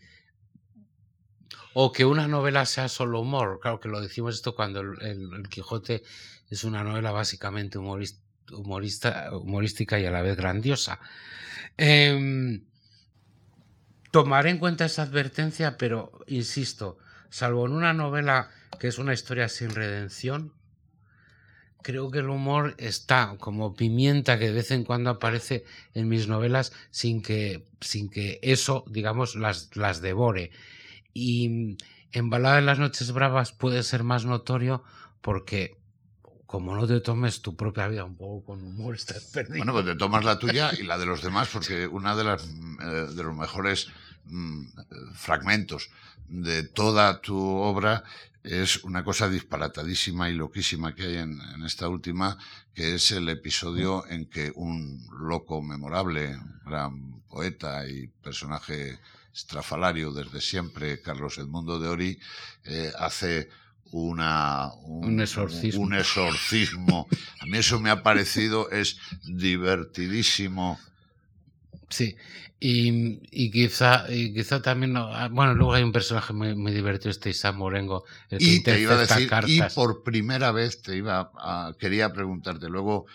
o 1.75 1.93
que 1.93 2.05
una 2.05 2.29
novela 2.29 2.67
sea 2.67 2.89
solo 2.89 3.21
humor. 3.21 3.59
Claro 3.61 3.81
que 3.81 3.89
lo 3.89 4.01
decimos 4.01 4.35
esto 4.37 4.55
cuando 4.55 4.81
el, 4.81 5.49
Quijote 5.51 6.03
es 6.51 6.65
una 6.65 6.85
novela 6.85 7.11
básicamente 7.11 7.79
humorista, 7.79 9.31
humorística 9.33 9.99
y 9.99 10.07
a 10.07 10.11
la 10.11 10.23
vez 10.23 10.37
grandiosa. 10.37 11.01
Em, 11.77 12.65
tomaré 14.11 14.51
en 14.51 14.59
cuenta 14.59 14.85
esa 14.85 15.03
advertencia, 15.03 15.77
pero 15.77 16.13
insisto, 16.27 16.99
salvo 17.31 17.67
en 17.67 17.73
una 17.73 17.93
novela 17.93 18.51
que 18.79 18.89
es 18.89 18.99
una 18.99 19.13
historia 19.13 19.49
sin 19.49 19.71
redención, 19.71 20.53
creo 21.83 22.11
que 22.11 22.21
el 22.21 22.31
humor 22.31 22.75
está 22.79 23.37
como 23.39 23.75
pimienta 23.75 24.39
que 24.39 24.47
de 24.47 24.53
vez 24.53 24.71
en 24.71 24.85
cuando 24.85 25.11
aparece 25.11 25.65
en 25.93 26.09
mis 26.09 26.29
novelas 26.29 26.73
sin 26.91 27.23
que, 27.23 27.67
sin 27.81 28.09
que 28.09 28.41
eso, 28.43 28.85
digamos, 28.89 29.37
las, 29.37 29.77
las 29.77 30.01
devore. 30.01 30.51
Y 31.13 31.77
en 32.13 32.31
Balada 32.31 32.57
de 32.57 32.63
las 32.63 32.79
Noches 32.79 33.13
Bravas 33.13 33.53
puede 33.53 33.83
ser 33.83 34.03
más 34.03 34.25
notorio 34.25 34.83
porque 35.21 35.77
como 36.55 36.77
no 36.77 36.87
te 36.87 37.01
tomes 37.01 37.43
tu 37.43 37.57
propia 37.57 37.89
vida 37.89 38.05
un 38.05 38.17
poco 38.17 38.45
con 38.45 38.63
humor, 38.63 38.95
estás 39.03 39.25
perdido. 39.25 39.59
Bueno, 39.59 39.73
pues 39.73 39.87
te 39.87 39.97
tomas 39.97 40.25
la 40.25 40.39
tuya 40.39 40.71
y 40.79 40.85
la 40.85 40.97
de 40.99 41.07
los 41.07 41.21
demás, 41.21 41.49
porque 41.53 41.87
una 41.87 42.15
de 42.15 42.25
las 42.25 42.45
eh, 42.45 43.07
de 43.15 43.23
los 43.23 43.35
mejores 43.35 43.89
Mm, 44.27 44.69
fragmentos 45.15 45.91
de 46.29 46.63
toda 46.63 47.21
tu 47.21 47.37
obra 47.37 48.05
es 48.43 48.83
una 48.85 49.05
cosa 49.05 49.29
disparatadísima 49.29 50.31
y 50.31 50.35
loquísima 50.35 50.95
que 50.95 51.03
hay 51.03 51.17
en, 51.19 51.41
esta 51.65 51.89
última, 51.89 52.39
que 52.75 52.95
es 52.95 53.11
el 53.11 53.29
episodio 53.29 54.07
en 54.07 54.27
que 54.27 54.51
un 54.55 55.07
loco 55.19 55.63
memorable, 55.63 56.39
gran 56.65 57.21
poeta 57.29 57.87
y 57.87 58.07
personaje 58.07 58.99
estrafalario 59.35 60.11
desde 60.13 60.41
siempre, 60.41 61.01
Carlos 61.03 61.37
Edmundo 61.39 61.79
de 61.79 61.89
Ori, 61.89 62.19
eh, 62.65 62.93
hace 62.99 63.51
una, 63.93 64.73
un, 64.85 65.21
exorcismo. 65.21 65.83
un 65.83 65.95
exorcismo. 65.95 67.09
A 67.41 67.47
mí 67.47 67.59
eso 67.59 67.81
me 67.81 67.91
ha 67.91 68.03
parecido, 68.03 68.71
es 68.71 68.99
divertidísimo 69.23 70.79
Sí, 71.95 72.17
y, 72.59 73.51
quizá, 73.53 74.07
y 74.09 74.35
quizá 74.35 74.61
también, 74.61 74.97
ah, 74.97 75.29
bueno, 75.31 75.55
luego 75.55 75.75
hay 75.75 75.85
un 75.85 75.93
personaje 75.93 76.33
muy, 76.33 76.73
divertido, 76.73 77.11
este 77.11 77.31
Isam 77.31 77.57
Morengo, 77.57 78.05
el 78.31 78.39
que 78.39 78.45
y 78.45 78.63
te 78.65 78.81
iba 78.81 78.95
a 78.95 78.99
decir, 78.99 79.31
y 79.47 79.61
por 79.75 80.03
primera 80.03 80.51
vez 80.51 80.83
te 80.83 80.97
iba 80.97 81.31
a, 81.37 81.73
quería 81.79 82.13
preguntarte, 82.13 82.69
luego 82.69 83.07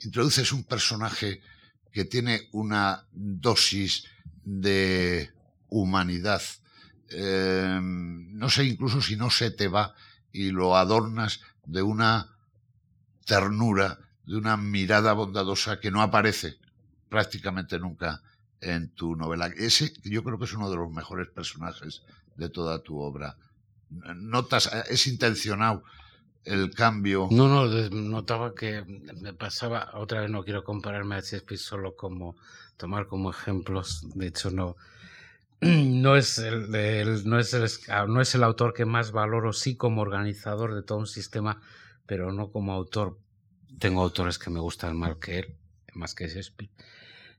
introduces 0.00 0.52
un 0.52 0.64
personaje 0.64 1.42
que 1.92 2.06
tiene 2.06 2.48
una 2.52 3.06
dosis 3.12 4.04
de 4.44 5.30
humanidad, 5.68 6.40
em, 7.10 8.36
no 8.36 8.48
sé 8.50 8.64
incluso 8.64 9.00
si 9.00 9.16
no 9.16 9.30
se 9.30 9.50
te 9.50 9.68
va 9.68 9.94
y 10.32 10.50
lo 10.50 10.76
adornas 10.76 11.40
de 11.64 11.82
una 11.82 12.28
ternura, 13.24 13.98
de 14.24 14.36
una 14.36 14.56
mirada 14.56 15.12
bondadosa 15.12 15.80
que 15.80 15.90
no 15.90 16.02
aparece 16.02 16.58
prácticamente 17.08 17.78
nunca 17.78 18.22
en 18.60 18.88
tu 18.90 19.16
novela. 19.16 19.46
Ese 19.56 19.92
yo 20.04 20.22
creo 20.24 20.38
que 20.38 20.44
es 20.44 20.54
uno 20.54 20.70
de 20.70 20.76
los 20.76 20.90
mejores 20.90 21.28
personajes 21.28 22.02
de 22.36 22.48
toda 22.48 22.82
tu 22.82 22.98
obra. 22.98 23.36
Notas, 23.90 24.70
es 24.88 25.06
intencionado 25.06 25.84
el 26.44 26.72
cambio. 26.74 27.28
No, 27.30 27.48
no, 27.48 27.66
notaba 27.90 28.54
que 28.54 28.84
me 28.84 29.32
pasaba, 29.32 29.90
otra 29.94 30.20
vez 30.20 30.30
no 30.30 30.44
quiero 30.44 30.64
compararme 30.64 31.16
a 31.16 31.20
Shakespeare 31.20 31.58
solo 31.58 31.96
como 31.96 32.36
tomar 32.76 33.06
como 33.06 33.30
ejemplos, 33.30 34.02
de 34.14 34.28
hecho 34.28 34.50
no, 34.50 34.76
no 35.60 36.16
es 36.16 36.38
el, 36.38 36.70
no, 37.24 37.38
es 37.38 37.54
el, 37.54 37.70
no 38.08 38.20
es 38.20 38.34
el 38.34 38.44
autor 38.44 38.74
que 38.74 38.84
más 38.84 39.12
valoro, 39.12 39.52
sí 39.52 39.76
como 39.76 40.02
organizador 40.02 40.74
de 40.74 40.82
todo 40.82 40.98
un 40.98 41.06
sistema, 41.06 41.62
pero 42.06 42.32
no 42.32 42.50
como 42.50 42.72
autor. 42.72 43.18
Tengo 43.78 44.02
autores 44.02 44.38
que 44.38 44.50
me 44.50 44.60
gustan 44.60 44.96
más 44.96 45.16
que 45.16 45.40
él, 45.40 45.54
más 45.94 46.14
que 46.14 46.28
Shakespeare. 46.28 46.70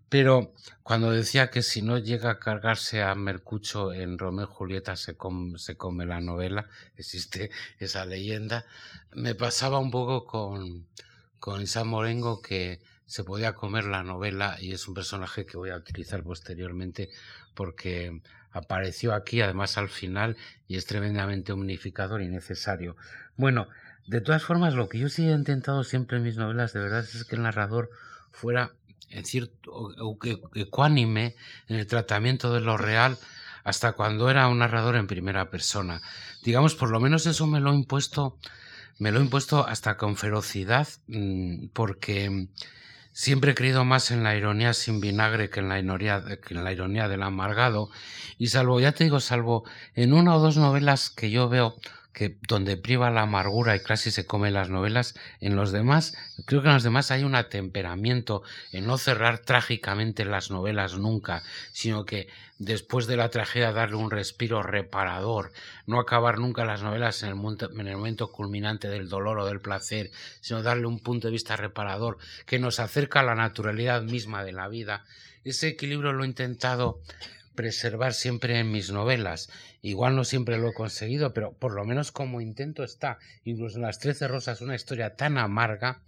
Pero 0.09 0.53
cuando 0.83 1.11
decía 1.11 1.49
que 1.49 1.61
si 1.61 1.81
no 1.81 1.97
llega 1.97 2.31
a 2.31 2.39
cargarse 2.39 3.03
a 3.03 3.13
Mercucho 3.13 3.91
en 3.93 4.17
Romeo 4.17 4.45
y 4.45 4.53
Julieta 4.53 4.95
se 4.95 5.17
come, 5.17 5.59
se 5.59 5.75
come 5.75 6.05
la 6.05 6.21
novela, 6.21 6.69
existe 6.95 7.51
esa 7.79 8.05
leyenda, 8.05 8.65
me 9.13 9.35
pasaba 9.35 9.79
un 9.79 9.91
poco 9.91 10.25
con, 10.25 10.87
con 11.39 11.61
Isa 11.61 11.83
Morengo 11.83 12.41
que 12.41 12.79
se 13.05 13.23
podía 13.23 13.53
comer 13.53 13.85
la 13.85 14.03
novela 14.03 14.57
y 14.59 14.73
es 14.73 14.87
un 14.87 14.93
personaje 14.93 15.45
que 15.45 15.57
voy 15.57 15.69
a 15.69 15.77
utilizar 15.77 16.23
posteriormente 16.23 17.09
porque 17.57 18.21
apareció 18.51 19.13
aquí 19.13 19.41
además 19.41 19.77
al 19.77 19.89
final 19.89 20.37
y 20.67 20.77
es 20.77 20.85
tremendamente 20.85 21.51
omnificador 21.51 22.21
y 22.21 22.27
necesario. 22.27 22.95
Bueno, 23.35 23.67
de 24.05 24.21
todas 24.21 24.43
formas, 24.43 24.75
lo 24.75 24.87
que 24.87 24.99
yo 24.99 25.09
sí 25.09 25.27
he 25.27 25.33
intentado 25.33 25.83
siempre 25.83 26.17
en 26.17 26.23
mis 26.23 26.37
novelas 26.37 26.71
de 26.71 26.79
verdad 26.79 27.03
es 27.03 27.25
que 27.25 27.35
el 27.35 27.41
narrador 27.41 27.89
fuera 28.31 28.71
en 29.09 29.25
cierto, 29.25 29.95
ecuánime 30.53 31.35
en 31.67 31.77
el 31.77 31.87
tratamiento 31.87 32.53
de 32.53 32.61
lo 32.61 32.77
real 32.77 33.17
hasta 33.63 33.93
cuando 33.93 34.29
era 34.29 34.47
un 34.47 34.59
narrador 34.59 34.95
en 34.95 35.07
primera 35.07 35.49
persona. 35.49 36.01
Digamos, 36.43 36.75
por 36.75 36.89
lo 36.89 36.99
menos 36.99 37.25
eso 37.25 37.47
me 37.47 37.59
lo 37.59 37.71
he 37.71 37.75
impuesto, 37.75 38.37
me 38.99 39.11
lo 39.11 39.19
he 39.19 39.23
impuesto 39.23 39.65
hasta 39.65 39.97
con 39.97 40.15
ferocidad, 40.15 40.87
mm, 41.07 41.67
porque 41.73 42.47
siempre 43.17 43.53
he 43.53 43.55
creído 43.55 43.83
más 43.83 44.11
en 44.11 44.23
la 44.23 44.35
ironía 44.35 44.73
sin 44.73 44.99
vinagre 45.01 45.49
que 45.49 45.59
en 45.59 45.69
la 45.69 45.79
ironía, 45.79 46.23
que 46.45 46.53
en 46.53 46.63
la 46.63 46.71
ironía 46.71 47.07
del 47.07 47.23
amargado. 47.23 47.89
Y 48.37 48.47
salvo, 48.49 48.79
ya 48.79 48.91
te 48.91 49.05
digo, 49.05 49.19
salvo 49.19 49.63
en 49.95 50.13
una 50.13 50.35
o 50.35 50.39
dos 50.39 50.57
novelas 50.57 51.09
que 51.09 51.31
yo 51.31 51.49
veo 51.49 51.75
que 52.17 52.35
donde 52.47 52.77
priva 52.77 53.11
la 53.11 53.21
amargura 53.21 53.75
y 53.75 53.79
casi 53.79 54.09
se 54.09 54.25
come 54.25 54.49
las 54.49 54.71
novelas, 54.71 55.13
en 55.39 55.55
los 55.55 55.71
demás, 55.71 56.17
creo 56.47 56.63
que 56.63 56.67
en 56.69 56.73
los 56.73 56.81
demás 56.81 57.11
hay 57.11 57.23
un 57.23 57.35
atemperamiento 57.35 58.41
en 58.71 58.87
no 58.87 58.97
cerrar 58.97 59.37
trágicamente 59.37 60.25
las 60.25 60.49
novelas 60.49 60.97
nunca, 60.97 61.43
sino 61.73 62.05
que 62.05 62.27
después 62.57 63.05
de 63.05 63.17
la 63.17 63.29
tragedia 63.29 63.71
darle 63.71 63.97
un 63.97 64.09
respiro 64.09 64.63
reparador, 64.63 65.51
no 65.85 65.99
acabar 65.99 66.39
nunca 66.39 66.65
las 66.65 66.81
novelas 66.81 67.21
en 67.21 67.29
el, 67.29 67.79
en 67.79 67.87
el 67.87 67.97
momento 67.97 68.31
culminante 68.31 68.89
del 68.89 69.09
dolor 69.09 69.37
o 69.37 69.45
del 69.45 69.61
placer, 69.61 70.09
sino 70.41 70.63
darle 70.63 70.87
un 70.87 70.99
punto 70.99 71.27
de 71.27 71.33
vista 71.33 71.55
reparador 71.55 72.17
que 72.47 72.57
nos 72.57 72.79
acerca 72.79 73.19
a 73.19 73.25
la 73.25 73.35
naturalidad 73.35 74.01
misma 74.01 74.43
de 74.43 74.53
la 74.53 74.67
vida. 74.69 75.05
Ese 75.43 75.67
equilibrio 75.67 76.13
lo 76.13 76.23
he 76.23 76.27
intentado 76.27 76.99
preservar 77.57 78.13
siempre 78.13 78.59
en 78.59 78.71
mis 78.71 78.91
novelas. 78.91 79.49
Igual 79.81 80.15
no 80.15 80.23
siempre 80.23 80.59
lo 80.59 80.69
he 80.69 80.73
conseguido, 80.73 81.33
pero 81.33 81.53
por 81.53 81.73
lo 81.73 81.83
menos 81.83 82.11
como 82.11 82.39
intento 82.39 82.83
está. 82.83 83.17
Incluso 83.43 83.77
en 83.77 83.81
Las 83.81 83.99
Trece 83.99 84.27
Rosas, 84.27 84.61
una 84.61 84.75
historia 84.75 85.15
tan 85.15 85.37
amarga, 85.39 86.01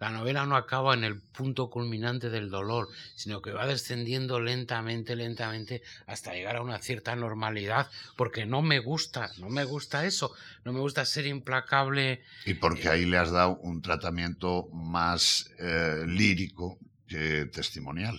la 0.00 0.10
novela 0.10 0.46
no 0.46 0.56
acaba 0.56 0.94
en 0.94 1.04
el 1.04 1.20
punto 1.20 1.68
culminante 1.68 2.30
del 2.30 2.50
dolor, 2.50 2.88
sino 3.14 3.42
que 3.42 3.52
va 3.52 3.66
descendiendo 3.66 4.40
lentamente, 4.40 5.14
lentamente, 5.14 5.82
hasta 6.06 6.32
llegar 6.32 6.56
a 6.56 6.62
una 6.62 6.78
cierta 6.78 7.14
normalidad, 7.14 7.90
porque 8.16 8.46
no 8.46 8.62
me 8.62 8.80
gusta, 8.80 9.30
no 9.38 9.50
me 9.50 9.64
gusta 9.64 10.06
eso, 10.06 10.34
no 10.64 10.72
me 10.72 10.80
gusta 10.80 11.04
ser 11.04 11.26
implacable. 11.26 12.22
Y 12.46 12.54
porque 12.54 12.88
ahí 12.88 13.04
le 13.04 13.18
has 13.18 13.30
dado 13.30 13.56
un 13.58 13.82
tratamiento 13.82 14.68
más 14.72 15.50
eh, 15.58 16.04
lírico 16.06 16.78
que 17.06 17.44
testimonial. 17.52 18.18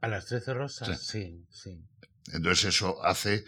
A 0.00 0.08
las 0.08 0.26
Trece 0.26 0.54
Rosas, 0.54 1.00
sí. 1.02 1.44
sí. 1.50 1.78
Entonces 2.32 2.76
eso 2.76 3.04
hace 3.04 3.44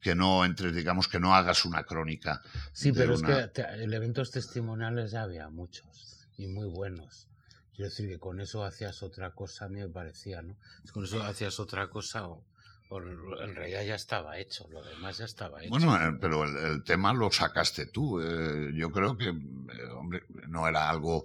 que 0.00 0.14
no 0.14 0.44
entres, 0.44 0.74
digamos, 0.74 1.08
que 1.08 1.20
no 1.20 1.34
hagas 1.34 1.64
una 1.64 1.84
crónica. 1.84 2.42
Sí, 2.72 2.92
pero 2.92 3.14
es 3.14 3.22
que 3.22 3.62
elementos 3.78 4.30
testimoniales 4.30 5.10
ya 5.10 5.22
había 5.22 5.48
muchos 5.50 6.26
y 6.36 6.46
muy 6.46 6.66
buenos. 6.66 7.28
Quiero 7.74 7.90
decir 7.90 8.08
que 8.08 8.18
con 8.18 8.40
eso 8.40 8.64
hacías 8.64 9.02
otra 9.02 9.30
cosa, 9.32 9.66
a 9.66 9.68
mí 9.68 9.80
me 9.80 9.88
parecía, 9.88 10.42
¿no? 10.42 10.56
Con 10.92 11.04
eso 11.04 11.22
hacías 11.22 11.60
otra 11.60 11.88
cosa 11.88 12.26
o, 12.28 12.44
en 12.90 13.54
realidad 13.54 13.84
ya 13.84 13.94
estaba 13.94 14.38
hecho, 14.38 14.66
lo 14.70 14.82
demás 14.82 15.18
ya 15.18 15.24
estaba 15.24 15.60
hecho. 15.60 15.70
Bueno, 15.70 15.96
eh, 15.96 16.18
pero 16.20 16.44
el, 16.44 16.82
tema 16.82 17.12
lo 17.12 17.30
sacaste 17.30 17.86
tú. 17.86 18.20
Eh, 18.20 18.72
yo 18.74 18.90
creo 18.90 19.16
que, 19.16 19.28
eh, 19.28 19.84
hombre, 19.94 20.24
no 20.48 20.66
era 20.66 20.90
algo 20.90 21.22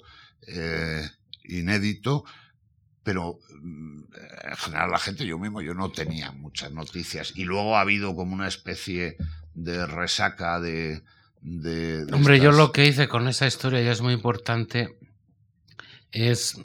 inédito 1.44 2.24
pero 3.06 3.40
mm, 3.62 4.02
en 4.50 4.56
general 4.58 4.92
la 4.92 4.98
gente, 4.98 5.26
yo 5.26 5.38
mismo, 5.38 5.62
yo 5.62 5.76
no 5.76 5.92
tenía 5.92 6.32
muchas 6.32 6.72
noticias. 6.72 7.34
Y 7.36 7.46
luego 7.46 7.78
ha 7.78 7.82
habido 7.82 8.16
como 8.16 8.34
una 8.34 8.48
especie 8.48 9.16
de 9.54 9.86
resaca 9.86 10.60
de... 10.60 11.04
Hombre, 12.12 12.40
yo 12.40 12.52
lo 12.52 12.72
que 12.72 12.88
hice 12.88 13.08
con 13.08 13.28
esa 13.28 13.46
historia 13.46 13.80
ya 13.82 13.92
es 13.92 14.02
muy 14.02 14.14
importante, 14.14 14.98
es 16.12 16.60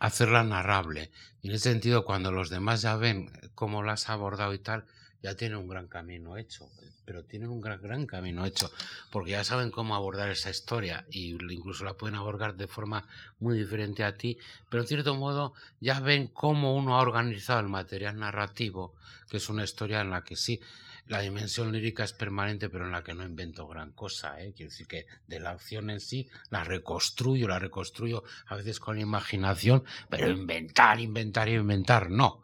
hacerla 0.00 0.42
narrable. 0.42 1.10
Y 1.42 1.48
en 1.48 1.56
ese 1.56 1.70
sentido, 1.70 2.06
cuando 2.06 2.32
los 2.32 2.48
demás 2.48 2.80
ya 2.80 2.96
ven 2.96 3.30
cómo 3.54 3.82
la 3.82 3.92
has 3.92 4.08
abordado 4.08 4.54
y 4.54 4.58
tal, 4.58 4.86
ya 5.22 5.36
tienen 5.36 5.58
un 5.58 5.68
gran 5.68 5.86
camino 5.86 6.36
hecho, 6.36 6.68
pero 7.04 7.24
tienen 7.24 7.48
un 7.48 7.60
gran, 7.60 7.80
gran 7.80 8.06
camino 8.06 8.44
hecho, 8.44 8.70
porque 9.10 9.32
ya 9.32 9.44
saben 9.44 9.70
cómo 9.70 9.94
abordar 9.94 10.30
esa 10.30 10.50
historia 10.50 11.06
y 11.10 11.30
incluso 11.30 11.84
la 11.84 11.94
pueden 11.94 12.16
abordar 12.16 12.56
de 12.56 12.66
forma 12.66 13.06
muy 13.38 13.56
diferente 13.56 14.04
a 14.04 14.16
ti, 14.16 14.38
pero 14.68 14.82
en 14.82 14.88
cierto 14.88 15.14
modo 15.14 15.54
ya 15.80 16.00
ven 16.00 16.26
cómo 16.26 16.76
uno 16.76 16.96
ha 16.96 17.02
organizado 17.02 17.60
el 17.60 17.68
material 17.68 18.18
narrativo, 18.18 18.94
que 19.30 19.36
es 19.36 19.48
una 19.48 19.64
historia 19.64 20.00
en 20.00 20.10
la 20.10 20.24
que 20.24 20.36
sí, 20.36 20.60
la 21.06 21.20
dimensión 21.20 21.72
lírica 21.72 22.04
es 22.04 22.12
permanente, 22.12 22.68
pero 22.68 22.86
en 22.86 22.92
la 22.92 23.02
que 23.02 23.14
no 23.14 23.24
invento 23.24 23.66
gran 23.66 23.92
cosa. 23.92 24.40
¿eh? 24.40 24.52
Quiero 24.56 24.70
decir 24.70 24.86
que 24.86 25.06
de 25.26 25.40
la 25.40 25.50
acción 25.50 25.90
en 25.90 26.00
sí 26.00 26.28
la 26.50 26.64
reconstruyo, 26.64 27.48
la 27.48 27.58
reconstruyo 27.58 28.22
a 28.46 28.54
veces 28.56 28.78
con 28.78 28.98
imaginación, 28.98 29.84
pero 30.08 30.30
inventar, 30.30 31.00
inventar, 31.00 31.48
inventar, 31.48 32.10
no. 32.10 32.42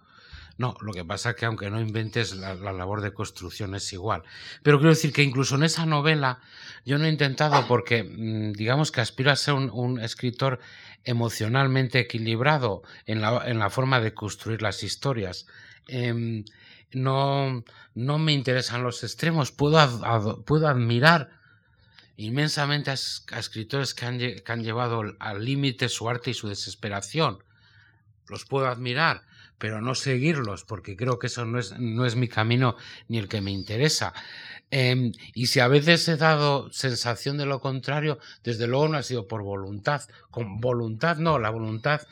No, 0.58 0.76
lo 0.80 0.92
que 0.92 1.04
pasa 1.04 1.30
es 1.30 1.36
que 1.36 1.46
aunque 1.46 1.70
no 1.70 1.80
inventes, 1.80 2.34
la, 2.34 2.54
labor 2.54 3.00
de 3.00 3.14
construcción 3.14 3.76
es 3.76 3.92
igual. 3.92 4.24
Pero 4.64 4.78
quiero 4.78 4.90
decir 4.90 5.12
que 5.12 5.22
incluso 5.22 5.54
en 5.54 5.62
esa 5.62 5.86
novela 5.86 6.40
yo 6.84 6.98
no 6.98 7.04
he 7.04 7.08
intentado, 7.08 7.64
porque 7.68 8.02
mm, 8.02 8.54
digamos 8.54 8.90
que 8.90 9.00
aspiro 9.00 9.30
a 9.30 9.36
ser 9.36 9.54
un, 9.54 10.00
escritor 10.00 10.58
emocionalmente 11.04 12.00
equilibrado 12.00 12.82
en 13.06 13.20
la, 13.20 13.70
forma 13.70 14.00
de 14.00 14.14
construir 14.14 14.60
las 14.60 14.82
historias. 14.82 15.46
Em, 15.86 16.44
no, 16.92 17.62
no 17.94 18.18
me 18.18 18.32
interesan 18.32 18.82
los 18.82 19.04
extremos. 19.04 19.52
Puedo, 19.52 20.42
puedo 20.44 20.66
admirar 20.66 21.30
inmensamente 22.16 22.90
a, 22.90 22.94
escritores 23.38 23.94
que 23.94 24.06
han 24.06 24.64
llevado 24.64 25.02
al 25.20 25.44
límite 25.44 25.88
su 25.88 26.08
arte 26.08 26.30
y 26.30 26.34
su 26.34 26.48
desesperación. 26.48 27.44
Los 28.26 28.44
puedo 28.44 28.66
admirar 28.66 29.27
pero 29.58 29.80
no 29.80 29.94
seguirlos, 29.94 30.64
porque 30.64 30.96
creo 30.96 31.18
que 31.18 31.26
eso 31.26 31.44
no 31.44 31.58
es, 31.58 31.78
no 31.78 32.06
es 32.06 32.16
mi 32.16 32.28
camino 32.28 32.76
ni 33.08 33.18
el 33.18 33.28
que 33.28 33.40
me 33.40 33.50
interesa. 33.50 34.14
Em, 34.70 35.12
y 35.34 35.46
si 35.46 35.60
a 35.60 35.68
veces 35.68 36.06
he 36.08 36.16
dado 36.16 36.70
sensación 36.72 37.38
de 37.38 37.46
lo 37.46 37.60
contrario, 37.60 38.18
desde 38.44 38.66
luego 38.66 38.88
no 38.88 38.98
ha 38.98 39.02
sido 39.02 39.26
por 39.26 39.42
voluntad. 39.42 40.02
Con 40.30 40.60
voluntad 40.60 41.16
no, 41.16 41.38
la 41.38 41.50
voluntad 41.50 42.02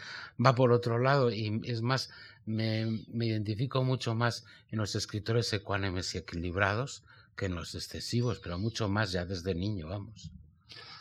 va 0.44 0.54
por 0.54 0.72
otro 0.72 0.98
lado 0.98 1.30
y 1.30 1.60
es 1.64 1.82
más, 1.82 2.10
me, 2.46 3.04
identifico 3.20 3.84
mucho 3.84 4.14
más 4.14 4.44
en 4.70 4.78
los 4.78 4.94
escritores 4.94 5.52
ecuánimes 5.52 6.14
y 6.14 6.18
equilibrados 6.18 7.02
que 7.36 7.46
en 7.46 7.54
los 7.54 7.74
excesivos, 7.74 8.38
pero 8.38 8.58
mucho 8.58 8.88
más 8.88 9.12
ya 9.12 9.26
desde 9.26 9.54
niño, 9.54 9.88
vamos. 9.88 10.30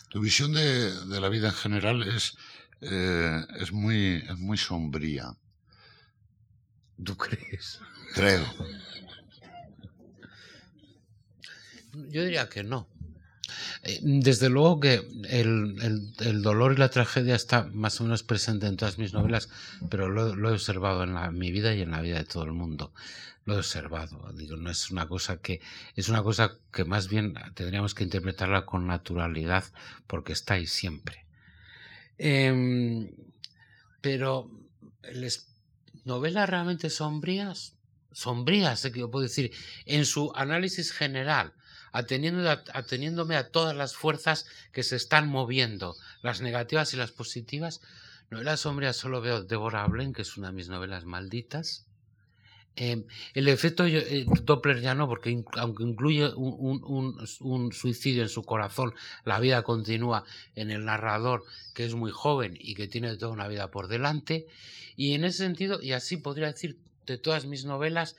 Tu 0.10 0.20
visión 0.20 0.54
de, 0.54 0.94
de 1.06 1.22
la 1.22 1.30
vida 1.30 1.48
en 1.48 1.54
general 1.54 2.04
es, 2.04 2.38
eh, 2.82 3.46
es, 3.60 3.72
muy, 3.72 4.24
es 4.30 4.38
muy 4.38 4.58
sombría. 4.58 5.36
¿Tú 7.04 7.18
crees? 7.18 7.80
Creo. 8.14 8.46
Yo 12.10 12.24
diría 12.24 12.50
que 12.50 12.64
no. 12.64 12.88
Eh, 13.84 14.00
desde 14.02 14.50
luego 14.50 14.80
que 14.80 15.02
el, 15.30 16.42
dolor 16.42 16.74
y 16.74 16.78
la 16.78 16.90
tragedia 16.90 17.36
está 17.36 17.66
más 17.72 18.00
o 18.02 18.04
menos 18.04 18.24
presente 18.24 18.68
en 18.68 18.78
todas 18.78 18.98
mis 18.98 19.14
novelas, 19.14 19.50
pero 19.90 20.10
lo, 20.10 20.50
he 20.50 20.54
observado 20.54 21.04
en, 21.04 21.38
mi 21.38 21.52
vida 21.52 21.74
y 21.76 21.82
en 21.82 21.92
la 21.92 22.02
vida 22.02 22.18
de 22.18 22.26
todo 22.26 22.44
el 22.44 22.54
mundo. 22.54 22.94
Lo 23.46 23.54
he 23.54 23.58
observado. 23.58 24.32
Digo, 24.34 24.58
no 24.58 24.72
es 24.72 24.90
una 24.90 25.08
cosa 25.08 25.38
que 25.38 25.62
es 25.96 26.10
una 26.10 26.24
cosa 26.24 26.58
que 26.74 26.84
más 26.84 27.08
bien 27.08 27.36
tendríamos 27.54 27.94
que 27.94 28.04
interpretarla 28.04 28.66
con 28.66 28.88
naturalidad, 28.88 29.64
porque 30.08 30.34
está 30.34 30.56
ahí 30.56 30.66
siempre. 30.66 31.26
Em, 32.18 33.12
pero 34.02 34.50
el, 35.04 35.24
novelas 36.06 36.50
realmente 36.50 36.90
sombrías, 36.90 37.76
sombrías, 38.14 38.82
que 38.84 39.00
yo 39.00 39.12
puedo 39.12 39.24
decir, 39.24 39.52
en 39.86 40.06
su 40.06 40.32
análisis 40.36 40.94
general, 40.94 41.54
ateniéndome 41.92 43.36
a 43.36 43.50
todas 43.52 43.76
las 43.76 43.96
fuerzas 43.96 44.46
que 44.72 44.84
se 44.84 44.96
están 44.96 45.28
moviendo, 45.28 45.96
las 46.22 46.42
negativas 46.42 46.94
y 46.94 46.98
las 46.98 47.12
positivas. 47.12 47.82
Novelas 48.30 48.62
sombrías 48.62 48.96
solo 48.96 49.22
veo 49.22 49.44
Deborah 49.44 49.88
Blen, 49.88 50.14
que 50.14 50.22
es 50.22 50.38
una 50.38 50.48
de 50.48 50.54
mis 50.54 50.70
novelas 50.70 51.06
malditas. 51.06 51.86
Em, 52.78 53.06
el 53.34 53.48
efecto 53.48 53.86
eh, 53.86 54.26
Doppler 54.44 54.82
ya 54.82 54.96
no, 54.96 55.08
porque 55.08 55.44
aunque 55.58 55.84
incluye 55.84 56.28
un, 56.36 57.72
suicidio 57.72 58.24
en 58.24 58.30
su 58.30 58.44
corazón, 58.44 58.94
la 59.24 59.40
vida 59.40 59.64
continúa 59.64 60.26
en 60.56 60.72
el 60.72 60.84
narrador, 60.84 61.46
que 61.74 61.86
es 61.86 61.96
muy 61.96 62.12
joven 62.12 62.58
y 62.60 62.76
que 62.76 62.88
tiene 62.88 63.16
toda 63.16 63.32
una 63.32 63.48
vida 63.48 63.72
por 63.72 63.88
delante. 63.88 64.48
Y 64.98 65.14
en 65.14 65.24
ese 65.24 65.40
sentido, 65.40 65.82
y 65.82 65.94
así 65.94 66.18
podría 66.18 66.48
decir 66.48 66.78
de 67.06 67.18
todas 67.18 67.46
mis 67.46 67.64
novelas, 67.64 68.18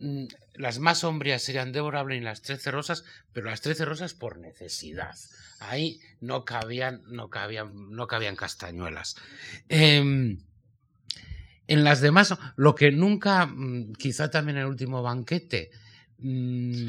mm, 0.00 0.26
las 0.54 0.78
más 0.80 0.98
sombrías 0.98 1.42
serían 1.42 1.72
Débora 1.72 2.04
y 2.14 2.20
las 2.20 2.42
Trece 2.42 2.70
Rosas, 2.70 3.04
pero 3.32 3.48
las 3.48 3.62
Trece 3.62 3.86
Rosas 3.86 4.12
por 4.12 4.38
necesidad. 4.38 5.16
Ahí 5.60 6.00
no 6.20 6.44
cabían, 6.44 7.02
no 7.06 7.30
cabían, 7.30 7.90
no 7.90 8.06
cabían 8.06 8.36
castañuelas. 8.36 9.16
Em, 9.68 10.38
en 11.68 11.84
las 11.84 12.00
demás, 12.00 12.34
lo 12.56 12.74
que 12.74 12.90
nunca, 12.90 13.46
mm, 13.46 13.92
quizá 13.92 14.30
también 14.30 14.56
en 14.56 14.62
el 14.62 14.68
último 14.68 15.02
banquete, 15.02 15.70
mm, 16.18 16.88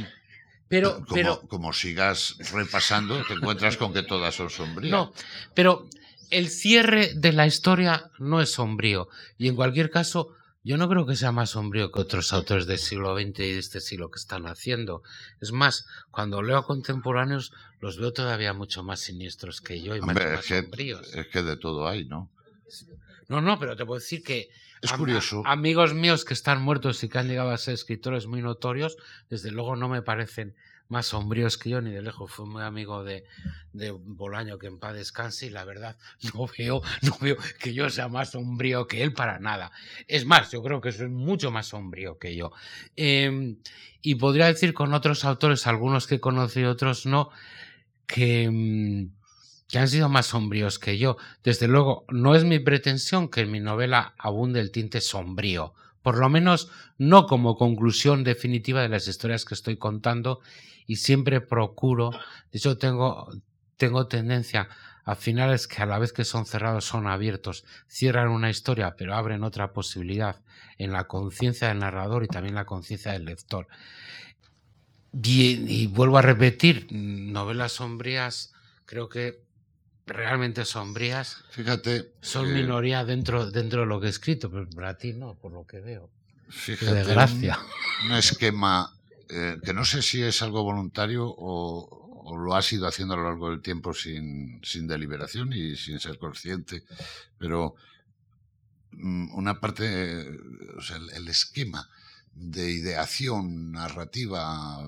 pero, 0.67 0.95
como, 0.95 1.05
pero, 1.13 1.41
como 1.47 1.73
sigas 1.73 2.37
repasando, 2.51 3.23
te 3.25 3.33
encuentras 3.33 3.75
con 3.77 3.93
que 3.93 4.03
todas 4.03 4.35
son 4.35 4.49
sombrías. 4.49 4.91
No, 4.91 5.13
pero 5.53 5.87
el 6.29 6.49
cierre 6.49 7.13
de 7.15 7.33
la 7.33 7.47
historia 7.47 8.11
no 8.19 8.39
es 8.39 8.51
sombrío. 8.51 9.09
Y 9.37 9.47
en 9.47 9.55
cualquier 9.55 9.89
caso, 9.89 10.35
yo 10.63 10.77
no 10.77 10.87
creo 10.87 11.07
que 11.07 11.15
sea 11.15 11.31
más 11.31 11.51
sombrío 11.51 11.91
que 11.91 11.99
otros 11.99 12.31
autores 12.33 12.67
del 12.67 12.77
siglo 12.77 13.15
XX 13.15 13.39
y 13.39 13.53
de 13.53 13.57
este 13.57 13.81
siglo 13.81 14.11
que 14.11 14.19
están 14.19 14.45
haciendo. 14.45 15.01
Es 15.41 15.51
más, 15.51 15.87
cuando 16.11 16.43
leo 16.43 16.57
a 16.57 16.65
contemporáneos, 16.65 17.51
los 17.79 17.97
veo 17.97 18.13
todavía 18.13 18.53
mucho 18.53 18.83
más 18.83 18.99
siniestros 18.99 19.61
que 19.61 19.81
yo 19.81 19.95
y 19.95 20.01
más, 20.01 20.45
sombríos. 20.45 21.13
Es 21.15 21.27
que 21.27 21.41
de 21.41 21.57
todo 21.57 21.87
hay, 21.87 22.05
¿no? 22.05 22.29
No, 23.27 23.41
no, 23.41 23.59
pero 23.59 23.75
te 23.75 23.85
puedo 23.85 23.99
decir 23.99 24.23
que 24.23 24.49
es 24.81 24.91
curioso. 24.93 25.43
amigos 25.45 25.93
míos 25.93 26.25
que 26.25 26.33
están 26.33 26.61
muertos 26.61 27.03
y 27.03 27.09
que 27.09 27.17
han 27.17 27.27
llegado 27.27 27.51
a 27.51 27.57
ser 27.57 27.73
escritores 27.73 28.27
muy 28.27 28.41
notorios, 28.41 28.97
desde 29.29 29.51
luego 29.51 29.75
no 29.75 29.89
me 29.89 30.01
parecen 30.01 30.55
más 30.89 31.05
sombríos 31.05 31.57
que 31.57 31.69
yo, 31.69 31.81
ni 31.81 31.91
de 31.91 32.01
lejos. 32.01 32.31
Fue 32.31 32.45
muy 32.45 32.63
amigo 32.63 33.03
de, 33.03 33.23
de 33.73 33.91
Bolaño, 33.91 34.57
que 34.57 34.67
en 34.67 34.79
paz 34.79 34.95
descanse, 34.95 35.45
y 35.45 35.49
la 35.51 35.63
verdad, 35.63 35.97
no 36.33 36.47
veo, 36.57 36.81
no 37.03 37.17
veo 37.21 37.37
que 37.59 37.73
yo 37.73 37.89
sea 37.89 38.09
más 38.09 38.31
sombrío 38.31 38.87
que 38.87 39.03
él 39.03 39.13
para 39.13 39.39
nada. 39.39 39.71
Es 40.07 40.25
más, 40.25 40.51
yo 40.51 40.61
creo 40.61 40.81
que 40.81 40.91
soy 40.91 41.07
mucho 41.09 41.51
más 41.51 41.67
sombrío 41.67 42.17
que 42.17 42.35
yo. 42.35 42.51
Em, 42.95 43.57
y 44.01 44.15
podría 44.15 44.47
decir 44.47 44.73
con 44.73 44.93
otros 44.93 45.23
autores, 45.25 45.67
algunos 45.67 46.07
que 46.07 46.19
conocí 46.19 46.61
y 46.61 46.65
otros 46.65 47.05
no, 47.05 47.29
que, 48.07 48.49
mm, 48.49 49.18
que 49.69 49.79
han 49.79 49.87
sido 49.87 50.09
más 50.09 50.25
sombríos 50.25 50.79
que 50.79 50.97
yo. 50.97 51.15
Desde 51.43 51.67
luego, 51.69 52.03
no 52.09 52.35
es 52.35 52.43
mi 52.43 52.59
pretensión 52.59 53.29
que 53.29 53.41
en 53.41 53.51
mi 53.51 53.61
novela 53.61 54.15
abunde 54.17 54.59
el 54.59 54.71
tinte 54.71 54.99
sombrío 54.99 55.73
por 56.01 56.17
lo 56.17 56.29
menos 56.29 56.71
no 56.97 57.27
como 57.27 57.55
conclusión 57.55 58.23
definitiva 58.23 58.81
de 58.81 58.89
las 58.89 59.07
historias 59.07 59.45
que 59.45 59.53
estoy 59.53 59.77
contando 59.77 60.39
y 60.85 60.97
siempre 60.97 61.41
procuro, 61.41 62.11
de 62.51 62.57
hecho 62.57 62.77
tengo, 62.77 63.29
tengo 63.77 64.07
tendencia 64.07 64.69
a 65.05 65.15
finales 65.15 65.67
que 65.67 65.81
a 65.81 65.85
la 65.85 65.99
vez 65.99 66.13
que 66.13 66.25
son 66.25 66.45
cerrados 66.45 66.85
son 66.85 67.07
abiertos, 67.07 67.65
cierran 67.87 68.29
una 68.29 68.49
historia 68.49 68.95
pero 68.97 69.15
abren 69.15 69.43
otra 69.43 69.73
posibilidad 69.73 70.41
en 70.77 70.93
la 70.93 71.05
conciencia 71.05 71.67
del 71.67 71.79
narrador 71.79 72.23
y 72.23 72.27
también 72.27 72.55
la 72.55 72.65
conciencia 72.65 73.11
del 73.11 73.25
lector. 73.25 73.67
Y, 75.11 75.65
y, 75.67 75.87
vuelvo 75.87 76.19
a 76.19 76.21
repetir, 76.21 76.87
novelas 76.91 77.73
sombrías 77.73 78.53
creo 78.85 79.09
que 79.09 79.43
realmente 80.09 80.65
sombrías 80.65 81.43
fíjate 81.51 82.11
son 82.21 82.53
minoría 82.53 83.05
dentro 83.05 83.49
dentro 83.49 83.81
de 83.81 83.85
lo 83.85 83.99
que 83.99 84.07
he 84.07 84.09
escrito 84.09 84.51
pero 84.51 84.69
para 84.69 84.97
ti 84.97 85.13
no 85.13 85.35
por 85.35 85.51
lo 85.51 85.65
que 85.65 85.79
veo. 85.79 86.09
Fíjate 86.49 86.93
desgracia 86.93 87.59
un, 88.05 88.13
esquema 88.13 88.91
eh, 89.29 89.57
que 89.63 89.73
no 89.73 89.85
sé 89.85 90.01
si 90.01 90.21
es 90.23 90.41
algo 90.41 90.63
voluntario 90.63 91.27
o, 91.27 92.23
o, 92.25 92.37
lo 92.37 92.55
has 92.55 92.71
ido 92.73 92.87
haciendo 92.87 93.13
a 93.13 93.17
lo 93.17 93.23
largo 93.23 93.51
del 93.51 93.61
tiempo 93.61 93.93
sin, 93.93 94.59
sin 94.63 94.87
deliberación 94.87 95.53
y 95.53 95.75
sin 95.75 95.99
ser 95.99 96.17
consciente 96.17 96.83
pero 97.37 97.75
mm, 98.91 99.35
una 99.35 99.59
parte 99.59 100.27
o 100.75 100.81
sea 100.81 100.97
el, 100.97 101.09
el 101.11 101.27
esquema 101.27 101.87
de 102.33 102.71
ideación 102.71 103.71
narrativa 103.71 104.79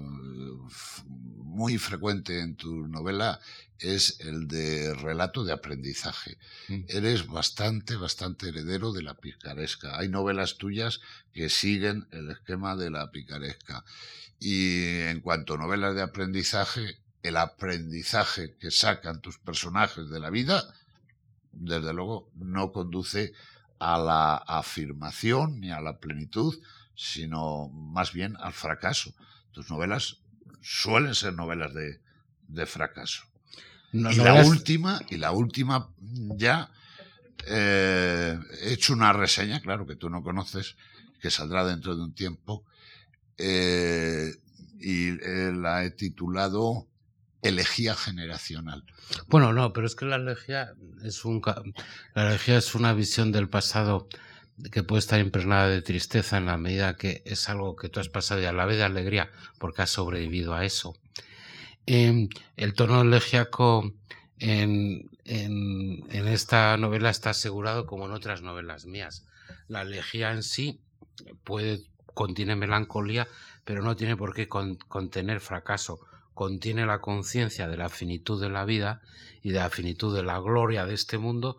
muy 1.52 1.78
frecuente 1.78 2.40
en 2.40 2.56
tu 2.56 2.88
novela 2.88 3.40
es 3.82 4.20
el 4.20 4.48
de 4.48 4.94
relato 4.94 5.44
de 5.44 5.54
aprendizaje. 5.54 6.38
Mm. 6.68 6.84
Eres 6.88 7.28
bastante, 7.28 7.96
bastante 7.96 8.50
heredero 8.50 8.92
de 8.92 9.02
la 9.02 9.16
picaresca. 9.16 9.98
Hay 9.98 10.08
novelas 10.08 10.58
tuyas 10.58 11.02
que 11.34 11.50
siguen 11.50 12.08
el 12.12 12.30
esquema 12.32 12.76
de 12.76 12.92
la 12.92 13.12
picaresca. 13.12 13.84
Y 14.40 15.00
en 15.02 15.22
cuanto 15.22 15.56
a 15.56 15.58
novelas 15.58 15.96
de 15.96 16.02
aprendizaje, 16.02 17.00
el 17.24 17.38
aprendizaje 17.38 18.56
que 18.58 18.72
sacan 18.72 19.22
tus 19.22 19.38
personajes 19.38 20.10
de 20.10 20.20
la 20.20 20.30
vida, 20.30 20.74
desde 21.52 21.94
luego, 21.94 22.32
no 22.36 22.72
conduce 22.72 23.34
a 23.80 23.98
la 23.98 24.36
afirmación 24.36 25.60
ni 25.60 25.72
a 25.72 25.82
la 25.82 26.00
plenitud, 26.00 26.56
sino 26.96 27.70
más 27.70 28.14
bien 28.14 28.38
al 28.40 28.54
fracaso. 28.54 29.14
Tus 29.52 29.70
novelas 29.70 30.22
suelen 30.62 31.16
ser 31.16 31.34
novelas 31.34 31.74
de, 31.74 32.00
de 32.48 32.66
fracaso. 32.66 33.31
No, 33.94 34.12
y 34.12 34.16
la 34.16 34.46
última, 34.46 35.02
y 35.10 35.18
la 35.18 35.32
última 35.32 35.90
ya 36.36 36.72
eh, 37.48 38.40
he 38.62 38.74
hecho 38.74 38.94
una 38.94 39.14
reseña, 39.14 39.60
claro, 39.62 39.86
que 39.86 39.96
tú 39.96 40.10
no 40.10 40.24
conoces, 40.24 40.76
que 41.20 41.32
saldrá 41.32 41.66
dentro 41.66 41.96
de 41.96 42.04
un 42.04 42.14
tiempo, 42.14 42.64
eh, 43.38 44.34
y 44.80 45.10
eh, 45.10 45.52
la 45.54 45.84
he 45.84 45.92
titulado 45.92 46.88
Elegía 47.42 47.96
generacional. 47.96 48.84
Bueno, 49.28 49.52
no, 49.52 49.74
pero 49.74 49.88
es 49.88 49.96
que 49.96 50.06
la 50.06 50.18
elegía 50.18 50.74
es 51.04 51.26
un 51.26 51.42
la 52.14 52.30
elegía 52.30 52.58
es 52.58 52.76
una 52.76 52.94
visión 52.94 53.32
del 53.32 53.50
pasado 53.50 54.08
que 54.72 54.84
puede 54.84 55.00
estar 55.00 55.20
impregnada 55.20 55.68
de 55.68 55.82
tristeza 55.82 56.38
en 56.38 56.46
la 56.46 56.58
medida 56.58 56.98
que 56.98 57.24
es 57.26 57.50
algo 57.50 57.76
que 57.76 57.90
tú 57.90 58.00
has 58.00 58.10
pasado 58.10 58.42
y 58.42 58.46
a 58.46 58.54
la 58.54 58.66
vez 58.66 58.78
de 58.78 58.84
alegría 58.84 59.32
porque 59.58 59.82
has 59.82 59.90
sobrevivido 59.90 60.54
a 60.54 60.66
eso. 60.66 60.96
El 61.86 62.74
tono 62.76 63.02
elegíaco 63.02 63.94
en, 64.40 65.10
en, 65.26 66.04
en, 66.10 66.28
esta 66.28 66.78
novela 66.78 67.10
está 67.10 67.32
asegurado 67.32 67.86
como 67.86 68.06
en 68.06 68.12
otras 68.12 68.42
novelas 68.42 68.86
mías. 68.86 69.26
La 69.68 69.82
elegía 69.82 70.32
en 70.32 70.44
sí 70.44 70.80
puede, 71.44 71.82
contiene 72.14 72.56
melancolía, 72.56 73.28
pero 73.66 73.82
no 73.82 73.96
tiene 73.96 74.16
por 74.16 74.34
qué 74.34 74.48
con, 74.48 74.76
contener 74.76 75.40
fracaso. 75.40 76.00
Contiene 76.34 76.86
la 76.86 77.02
conciencia 77.02 77.68
de 77.68 77.78
la 77.78 77.90
finitud 77.90 78.42
de 78.42 78.50
la 78.50 78.66
vida 78.66 79.02
y 79.44 79.52
de 79.52 79.60
la 79.60 79.70
finitud 79.70 80.16
de 80.16 80.24
la 80.24 80.40
gloria 80.40 80.86
de 80.86 80.94
este 80.94 81.18
mundo, 81.18 81.58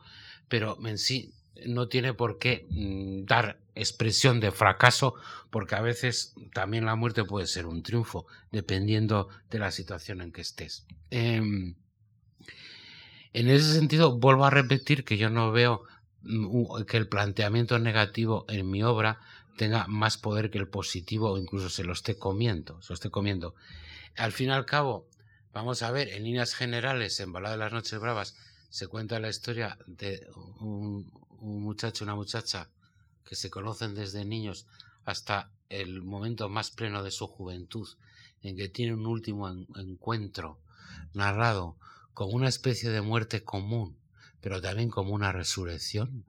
pero 0.48 0.78
en 0.86 0.98
sí 0.98 1.32
no 1.66 1.88
tiene 1.88 2.14
por 2.14 2.38
qué 2.38 2.66
mm, 2.70 3.24
dar 3.24 3.58
expresión 3.74 4.40
de 4.40 4.50
fracaso, 4.50 5.14
porque 5.50 5.74
a 5.74 5.80
veces 5.80 6.34
también 6.52 6.84
la 6.84 6.96
muerte 6.96 7.24
puede 7.24 7.46
ser 7.46 7.66
un 7.66 7.82
triunfo, 7.82 8.26
dependiendo 8.50 9.28
de 9.50 9.58
la 9.58 9.70
situación 9.70 10.20
en 10.20 10.32
que 10.32 10.42
estés. 10.42 10.86
Eh, 11.10 11.74
en 13.34 13.48
ese 13.48 13.72
sentido, 13.72 14.18
vuelvo 14.18 14.44
a 14.44 14.50
repetir 14.50 15.04
que 15.04 15.16
yo 15.16 15.30
no 15.30 15.52
veo 15.52 15.82
mm, 16.22 16.82
que 16.82 16.96
el 16.96 17.08
planteamiento 17.08 17.78
negativo 17.78 18.44
en 18.48 18.70
mi 18.70 18.82
obra 18.82 19.20
tenga 19.56 19.86
más 19.86 20.18
poder 20.18 20.50
que 20.50 20.58
el 20.58 20.68
positivo 20.68 21.32
o 21.32 21.38
incluso 21.38 21.68
se 21.68 21.84
lo 21.84 21.92
esté 21.92 22.16
comiendo, 22.16 22.80
se 22.82 22.92
lo 22.92 22.94
esté 22.94 23.10
comiendo. 23.10 23.54
Al 24.16 24.32
fin 24.32 24.48
y 24.48 24.52
al 24.52 24.66
cabo, 24.66 25.08
vamos 25.52 25.82
a 25.82 25.90
ver, 25.90 26.08
en 26.08 26.24
líneas 26.24 26.54
generales, 26.54 27.20
en 27.20 27.32
Balada 27.32 27.56
de 27.56 27.58
las 27.58 27.72
Noches 27.72 27.98
Bravas, 27.98 28.36
se 28.68 28.86
cuenta 28.86 29.20
la 29.20 29.28
historia 29.28 29.78
de 29.86 30.26
un, 30.60 31.10
un 31.42 31.62
muchacho, 31.62 32.04
una 32.04 32.14
muchacha 32.14 32.70
que 33.24 33.34
se 33.34 33.50
conocen 33.50 33.94
desde 33.94 34.24
niños 34.24 34.66
hasta 35.04 35.50
el 35.68 36.02
momento 36.02 36.48
más 36.48 36.70
pleno 36.70 37.02
de 37.02 37.10
su 37.10 37.26
juventud, 37.26 37.88
en 38.42 38.56
que 38.56 38.68
tienen 38.68 38.98
un 38.98 39.06
último 39.06 39.48
encuentro 39.76 40.58
narrado 41.14 41.76
con 42.14 42.32
una 42.32 42.48
especie 42.48 42.90
de 42.90 43.00
muerte 43.00 43.42
común, 43.42 43.96
pero 44.40 44.60
también 44.60 44.88
como 44.88 45.14
una 45.14 45.32
resurrección, 45.32 46.24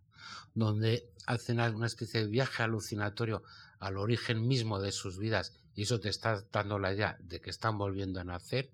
donde 0.55 1.07
hacen 1.26 1.59
una 1.59 1.88
especie 1.88 2.22
de 2.22 2.28
viaje 2.28 2.64
alucinatorio 2.64 3.43
al 3.80 3.97
origen 3.97 4.47
mismo 4.47 4.80
de 4.80 4.91
sus 4.91 5.20
vidas, 5.20 5.53
y 5.76 5.84
eso 5.84 5.99
te 5.99 6.09
está 6.09 6.43
dando 6.51 6.80
la 6.80 6.93
idea 6.93 7.18
de 7.20 7.39
que 7.39 7.49
están 7.49 7.78
volviendo 7.78 8.20
a 8.20 8.24
nacer. 8.24 8.72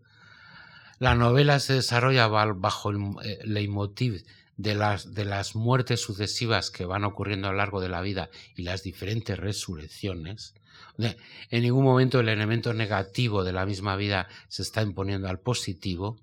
La 1.00 1.16
novela 1.16 1.60
se 1.60 1.74
desarrolla 1.74 2.28
bajo 2.28 2.90
el 2.92 2.98
eh, 3.24 3.40
leitmotiv 3.46 4.26
de 4.60 4.76
las, 4.76 5.14
de 5.14 5.24
las 5.24 5.55
muertes 5.55 6.01
sucesivas 6.01 6.70
que 6.70 6.84
van 6.84 7.05
ocurriendo 7.05 7.47
a 7.47 7.51
lo 7.51 7.57
largo 7.57 7.80
de 7.80 7.88
la 7.88 8.01
vida 8.01 8.30
y 8.57 8.64
las 8.64 8.84
diferentes 8.84 9.39
resurrecciones, 9.39 10.53
en 10.97 11.64
ningún 11.64 11.86
momento 11.86 12.20
el 12.20 12.28
elemento 12.28 12.74
negativo 12.74 13.45
de 13.45 13.53
la 13.53 13.66
misma 13.66 13.95
vida 13.95 14.28
se 14.49 14.64
está 14.64 14.82
imponiendo 14.82 15.30
al 15.30 15.39
positivo 15.39 16.20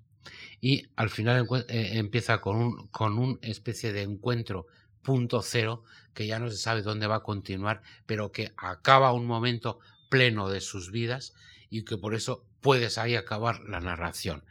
y 0.61 0.85
al 0.95 1.09
final 1.09 1.47
eh, 1.67 1.89
empieza 1.93 2.39
con 2.39 2.57
un 2.57 2.87
con 2.89 3.17
una 3.17 3.39
especie 3.41 3.91
de 3.91 4.03
encuentro 4.03 4.67
punto 5.01 5.41
cero 5.41 5.83
que 6.13 6.27
ya 6.27 6.37
no 6.37 6.51
se 6.51 6.57
sabe 6.57 6.83
dónde 6.83 7.07
va 7.07 7.15
a 7.15 7.23
continuar, 7.23 7.81
pero 8.05 8.31
que 8.31 8.53
acaba 8.55 9.13
un 9.13 9.25
momento 9.25 9.79
pleno 10.09 10.47
de 10.47 10.61
sus 10.61 10.91
vidas 10.91 11.33
y 11.71 11.85
que 11.85 11.97
por 11.97 12.13
eso 12.13 12.45
puedes 12.61 12.99
ahí 12.99 13.15
acabar 13.15 13.61
la 13.61 13.79
narración. 13.79 14.43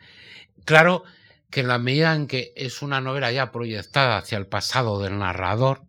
Claro, 0.65 1.05
que 1.51 1.61
en 1.61 1.69
la 1.69 1.79
medida 1.79 2.15
en 2.15 2.27
que 2.27 2.53
es 2.57 2.83
una 2.83 3.01
novela 3.01 3.31
ya 3.33 3.53
proyectada 3.53 4.19
hacia 4.19 4.39
el 4.39 4.47
pasado 4.47 5.01
del 5.01 5.19
narrador, 5.19 5.83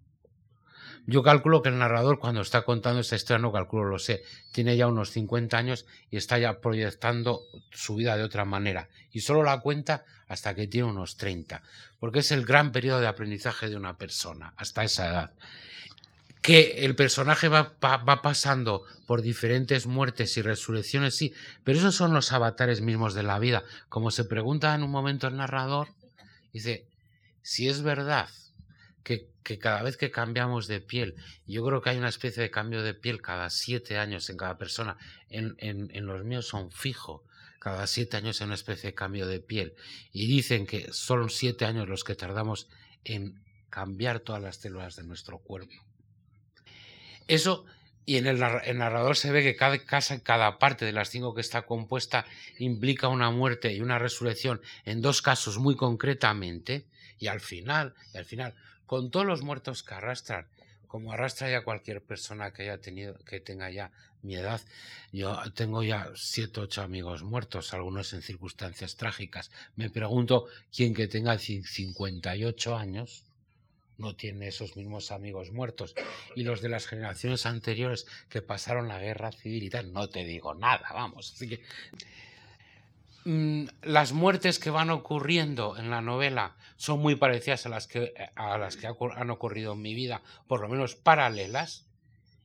yo 1.10 1.24
calculo 1.24 1.62
que 1.62 1.70
el 1.70 1.78
narrador 1.78 2.20
cuando 2.20 2.42
está 2.42 2.64
contando 2.64 3.00
esta 3.00 3.16
historia, 3.16 3.42
no 3.42 3.54
calculo, 3.54 3.86
lo 3.86 3.98
sé, 3.98 4.24
tiene 4.52 4.76
ya 4.76 4.88
unos 4.88 5.12
50 5.12 5.58
años 5.58 5.86
y 6.12 6.18
está 6.18 6.38
ya 6.38 6.60
proyectando 6.60 7.44
su 7.72 7.96
vida 7.96 8.18
de 8.18 8.24
otra 8.24 8.44
manera. 8.44 8.90
Y 9.12 9.22
solo 9.22 9.42
la 9.44 9.62
cuenta 9.62 10.04
hasta 10.28 10.54
que 10.54 10.68
tiene 10.68 10.90
unos 10.90 11.16
30, 11.16 11.64
porque 12.00 12.20
es 12.20 12.32
el 12.32 12.46
gran 12.46 12.74
periodo 12.74 13.00
de 13.00 13.08
aprendizaje 13.08 13.70
de 13.70 13.78
una 13.78 13.98
persona, 13.98 14.54
hasta 14.58 14.84
esa 14.84 15.08
edad 15.08 15.32
que 16.48 16.86
el 16.86 16.96
personaje 16.96 17.50
va, 17.50 17.76
va, 17.84 18.22
pasando 18.22 18.86
por 19.06 19.22
diferentes 19.22 19.86
muertes 19.86 20.38
y 20.38 20.42
resurrecciones, 20.42 21.14
sí, 21.14 21.34
pero 21.66 21.78
esos 21.78 21.94
son 21.94 22.14
los 22.14 22.32
avatares 22.32 22.80
mismos 22.80 23.14
de 23.14 23.24
la 23.24 23.38
vida. 23.38 23.66
Como 23.90 24.12
se 24.12 24.24
pregunta 24.24 24.74
en 24.74 24.82
un 24.82 24.90
momento 24.90 25.28
el 25.28 25.36
narrador, 25.36 25.90
dice, 26.54 26.88
si 27.42 27.68
es 27.68 27.82
verdad 27.82 28.30
que, 29.04 29.28
que 29.44 29.60
cada 29.60 29.84
vez 29.84 29.98
que 29.98 30.10
cambiamos 30.10 30.68
de 30.68 30.80
piel, 30.80 31.16
yo 31.46 31.66
creo 31.66 31.82
que 31.82 31.90
hay 31.90 31.98
una 31.98 32.08
especie 32.08 32.42
de 32.42 32.50
cambio 32.50 32.82
de 32.82 32.94
piel 32.94 33.22
cada 33.22 33.50
siete 33.50 33.98
años 33.98 34.30
en 34.30 34.38
cada 34.38 34.58
persona, 34.58 34.96
en, 35.28 35.54
en, 35.58 35.90
en 35.94 36.06
los 36.06 36.24
míos 36.24 36.48
son 36.48 36.72
fijo, 36.72 37.26
cada 37.60 37.86
siete 37.88 38.16
años 38.16 38.40
hay 38.40 38.46
una 38.46 38.56
especie 38.56 38.92
de 38.92 38.96
cambio 38.96 39.28
de 39.28 39.42
piel, 39.42 39.74
y 40.14 40.28
dicen 40.28 40.66
que 40.66 40.94
son 40.94 41.30
siete 41.30 41.66
años 41.66 41.90
los 41.90 42.06
que 42.06 42.16
tardamos 42.16 42.70
en 43.04 43.44
cambiar 43.70 44.22
todas 44.22 44.42
las 44.42 44.56
células 44.56 44.96
de 44.96 45.04
nuestro 45.04 45.40
cuerpo. 45.40 45.87
Eso 47.28 47.66
y 48.10 48.16
en 48.16 48.26
el, 48.26 48.40
narrador 48.40 49.18
se 49.18 49.32
ve 49.34 49.44
que 49.44 49.58
cada 49.58 49.78
casa, 49.80 50.24
cada 50.24 50.60
parte 50.60 50.86
de 50.86 50.94
las 50.94 51.10
cinco 51.10 51.36
que 51.36 51.42
está 51.42 51.64
compuesta 51.64 52.26
implica 52.58 53.10
una 53.10 53.32
muerte 53.32 53.74
y 53.74 53.82
una 53.82 54.00
resurrección 54.00 54.62
en 54.86 55.02
dos 55.02 55.22
casos 55.22 55.58
muy 55.58 55.76
concretamente. 55.76 56.86
Y 57.20 57.28
al 57.28 57.42
final, 57.42 57.96
al 58.16 58.24
final, 58.24 58.56
con 58.86 59.12
todos 59.12 59.26
los 59.26 59.42
muertos 59.42 59.84
que 59.84 59.94
arrastran, 59.94 60.48
como 60.88 61.12
arrastra 61.12 61.52
ya 61.52 61.66
cualquier 61.66 62.02
persona 62.02 62.54
que 62.54 62.62
haya 62.62 62.78
tenido, 62.78 63.18
que 63.26 63.42
tenga 63.42 63.70
ya 63.72 63.92
mi 64.22 64.36
edad, 64.36 64.62
yo 65.12 65.38
tengo 65.54 65.84
ya 65.84 66.10
siete, 66.16 66.62
ocho 66.62 66.84
amigos 66.84 67.24
muertos, 67.24 67.74
algunos 67.74 68.14
en 68.14 68.22
circunstancias 68.22 68.96
trágicas. 68.96 69.52
Me 69.76 69.90
pregunto 69.90 70.48
quién 70.74 70.94
que 70.94 71.10
tenga 71.10 71.38
58 71.38 72.78
años 72.78 73.27
no 73.98 74.16
tiene 74.16 74.48
esos 74.48 74.76
mismos 74.76 75.12
amigos 75.12 75.52
muertos. 75.52 75.96
Y 76.36 76.44
los 76.44 76.62
de 76.62 76.70
las 76.70 76.88
generaciones 76.88 77.46
anteriores 77.46 78.06
que 78.30 78.42
pasaron 78.42 78.88
la 78.88 79.00
guerra 79.00 79.32
civil 79.32 79.64
y 79.64 79.70
tal, 79.70 79.94
no 79.94 80.10
te 80.10 80.24
digo 80.24 80.54
nada, 80.54 80.88
vamos. 80.94 81.34
Así 81.34 81.50
que 81.50 81.62
mm, 83.26 83.68
las 83.84 84.14
muertes 84.14 84.60
que 84.60 84.70
van 84.70 84.90
ocurriendo 84.90 85.78
en 85.78 85.90
la 85.90 86.02
novela 86.02 86.56
son 86.76 87.00
muy 87.00 87.16
parecidas 87.16 87.66
a 87.66 87.70
las 87.70 87.88
que, 87.88 88.14
a 88.36 88.58
las 88.58 88.78
que 88.78 88.88
han 88.88 89.30
ocurrido 89.30 89.74
en 89.74 89.82
mi 89.82 89.94
vida, 89.94 90.22
por 90.48 90.62
lo 90.62 90.70
menos 90.70 90.96
paralelas. 90.96 91.86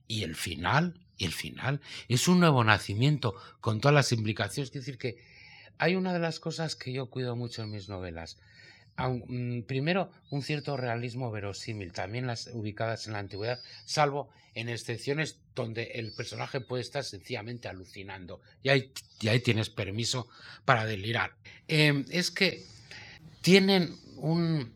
Y 0.07 0.23
el 0.23 0.35
final, 0.35 0.99
el 1.17 1.31
final, 1.31 1.79
es 2.09 2.27
un 2.27 2.39
nuevo 2.39 2.63
nacimiento 2.63 3.35
con 3.61 3.79
todas 3.79 3.95
las 3.95 4.11
implicaciones. 4.11 4.69
Es 4.69 4.73
decir, 4.73 4.97
que 4.97 5.17
hay 5.77 5.95
una 5.95 6.13
de 6.13 6.19
las 6.19 6.39
cosas 6.39 6.75
que 6.75 6.91
yo 6.91 7.09
cuido 7.09 7.35
mucho 7.35 7.63
en 7.63 7.71
mis 7.71 7.89
novelas. 7.89 8.37
Mm, 8.97 9.61
primero, 9.61 10.11
un 10.29 10.43
cierto 10.43 10.77
realismo 10.77 11.31
verosímil, 11.31 11.91
también 11.91 12.27
las 12.27 12.47
ubicadas 12.53 13.07
en 13.07 13.13
la 13.13 13.19
antigüedad, 13.19 13.59
salvo 13.85 14.29
en 14.53 14.69
excepciones 14.69 15.39
donde 15.55 15.83
el 15.95 16.13
personaje 16.13 16.61
puede 16.61 16.83
estar 16.83 17.03
sencillamente 17.03 17.67
alucinando. 17.67 18.41
Y 18.61 18.69
ahí, 18.69 18.91
ahí 19.27 19.39
tienes 19.39 19.69
permiso 19.69 20.27
para 20.63 20.85
delirar. 20.85 21.33
Em, 21.67 22.05
es 22.11 22.29
que 22.29 22.63
tienen 23.41 23.97
un, 24.17 24.71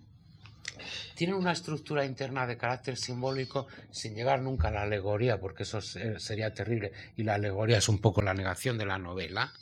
tienen 1.16 1.36
una 1.36 1.52
estructura 1.52 2.04
interna 2.04 2.48
de 2.48 2.58
carácter 2.58 2.98
simbólico 2.98 3.68
sin 3.92 4.16
llegar 4.16 4.42
nunca 4.42 4.70
a 4.70 4.72
la 4.72 4.82
alegoría, 4.82 5.40
porque 5.40 5.64
eso 5.64 5.80
sería 5.82 6.54
terrible, 6.54 6.92
y 7.16 7.24
la 7.24 7.36
alegoría 7.36 7.78
es 7.78 7.88
un 7.88 8.00
poco 8.00 8.22
la 8.22 8.34
negación 8.34 8.80
de 8.80 8.86
la 8.86 8.98
novela. 8.98 9.54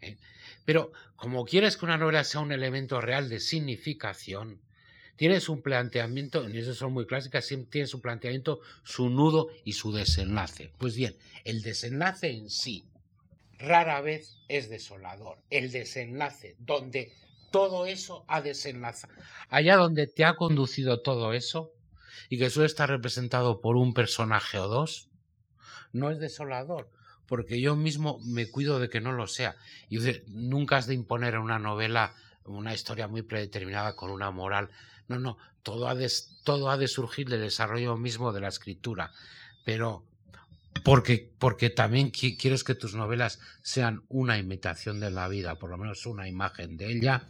¿eh? 0.00 0.16
Pero 0.64 0.92
como 1.16 1.44
quieres 1.44 1.76
que 1.76 1.84
una 1.84 1.98
novela 1.98 2.24
sea 2.24 2.40
un 2.40 2.52
elemento 2.52 3.00
real 3.00 3.28
de 3.28 3.40
significación, 3.40 4.60
tienes 5.16 5.48
un 5.48 5.62
planteamiento, 5.62 6.48
y 6.48 6.58
eso 6.58 6.74
son 6.74 6.92
muy 6.92 7.06
clásicas, 7.06 7.48
tienes 7.70 7.94
un 7.94 8.00
planteamiento, 8.00 8.60
su 8.82 9.08
nudo 9.10 9.48
y 9.64 9.72
su 9.72 9.92
desenlace. 9.92 10.72
Pues 10.78 10.96
bien, 10.96 11.16
el 11.44 11.62
desenlace 11.62 12.30
en 12.30 12.50
sí 12.50 12.86
rara 13.58 14.00
vez 14.00 14.38
es 14.48 14.68
desolador. 14.68 15.38
El 15.50 15.70
desenlace, 15.70 16.56
donde 16.58 17.12
todo 17.50 17.86
eso 17.86 18.24
ha 18.26 18.40
desenlazado, 18.40 19.14
allá 19.48 19.76
donde 19.76 20.06
te 20.06 20.24
ha 20.24 20.34
conducido 20.34 21.02
todo 21.02 21.32
eso, 21.32 21.72
y 22.28 22.38
que 22.38 22.50
suele 22.50 22.66
estar 22.66 22.88
representado 22.88 23.60
por 23.60 23.76
un 23.76 23.94
personaje 23.94 24.58
o 24.58 24.66
dos, 24.66 25.08
no 25.92 26.10
es 26.10 26.18
desolador, 26.18 26.90
porque 27.26 27.60
yo 27.60 27.76
mismo 27.76 28.18
me 28.24 28.50
cuido 28.50 28.78
de 28.78 28.88
que 28.88 29.00
no 29.00 29.12
lo 29.12 29.26
sea. 29.26 29.56
Y 29.88 29.98
nunca 30.28 30.76
has 30.76 30.86
de 30.86 30.94
imponer 30.94 31.34
en 31.34 31.40
una 31.40 31.58
novela 31.58 32.14
una 32.44 32.74
historia 32.74 33.08
muy 33.08 33.22
predeterminada 33.22 33.96
con 33.96 34.10
una 34.10 34.30
moral. 34.30 34.70
No, 35.08 35.18
no, 35.18 35.38
todo 35.62 35.88
ha 35.88 35.94
de, 35.94 36.10
todo 36.44 36.70
ha 36.70 36.76
de 36.76 36.88
surgir 36.88 37.28
del 37.28 37.40
desarrollo 37.40 37.96
mismo 37.96 38.32
de 38.32 38.40
la 38.40 38.48
escritura. 38.48 39.12
Pero 39.64 40.04
porque, 40.82 41.30
porque 41.38 41.70
también 41.70 42.10
quieres 42.10 42.64
que 42.64 42.74
tus 42.74 42.94
novelas 42.94 43.40
sean 43.62 44.02
una 44.08 44.38
imitación 44.38 45.00
de 45.00 45.10
la 45.10 45.28
vida, 45.28 45.56
por 45.56 45.70
lo 45.70 45.78
menos 45.78 46.04
una 46.06 46.28
imagen 46.28 46.76
de 46.76 46.92
ella. 46.92 47.22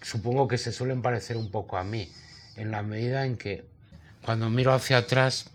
Supongo 0.00 0.48
que 0.48 0.58
se 0.58 0.72
suelen 0.72 1.02
parecer 1.02 1.36
un 1.36 1.50
poco 1.50 1.76
a 1.76 1.84
mí, 1.84 2.10
en 2.56 2.70
la 2.70 2.82
medida 2.82 3.26
en 3.26 3.36
que 3.36 3.64
cuando 4.22 4.48
miro 4.50 4.72
hacia 4.72 4.98
atrás 4.98 5.50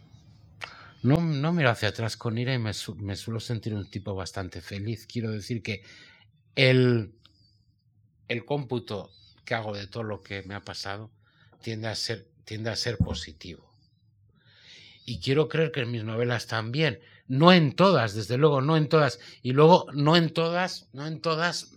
no, 1.04 1.22
no 1.22 1.54
miro 1.54 1.70
hacia 1.70 1.90
atrás 1.90 2.18
con 2.18 2.38
ira 2.38 2.54
y 2.54 2.60
me, 2.60 2.74
suelo 2.74 3.40
sentir 3.40 3.74
un 3.74 3.90
tipo 3.90 4.16
bastante 4.16 4.62
feliz. 4.62 5.06
Quiero 5.08 5.32
decir 5.32 5.62
que 5.62 5.84
el, 6.56 7.14
el 8.28 8.46
cómputo 8.46 9.12
que 9.46 9.56
hago 9.56 9.76
de 9.76 9.88
todo 9.88 10.04
lo 10.04 10.22
que 10.22 10.44
me 10.44 10.56
ha 10.56 10.62
pasado 10.62 11.12
tiende 11.62 11.88
a 11.88 11.96
ser, 11.96 12.28
tiende 12.46 12.70
a 12.70 12.76
ser 12.76 12.98
positivo. 12.98 13.68
Y 15.06 15.20
quiero 15.20 15.48
creer 15.48 15.72
que 15.72 15.82
en 15.82 15.92
mis 15.92 16.04
novelas 16.04 16.48
también, 16.48 17.00
no 17.28 17.54
en 17.54 17.74
todas, 17.74 18.14
desde 18.14 18.38
luego, 18.38 18.62
no 18.62 18.76
en 18.76 18.90
todas. 18.90 19.20
Y 19.42 19.54
luego, 19.54 19.86
no 19.94 20.18
en 20.18 20.32
todas, 20.32 20.90
no 20.92 21.08
en 21.08 21.22
todas, 21.22 21.72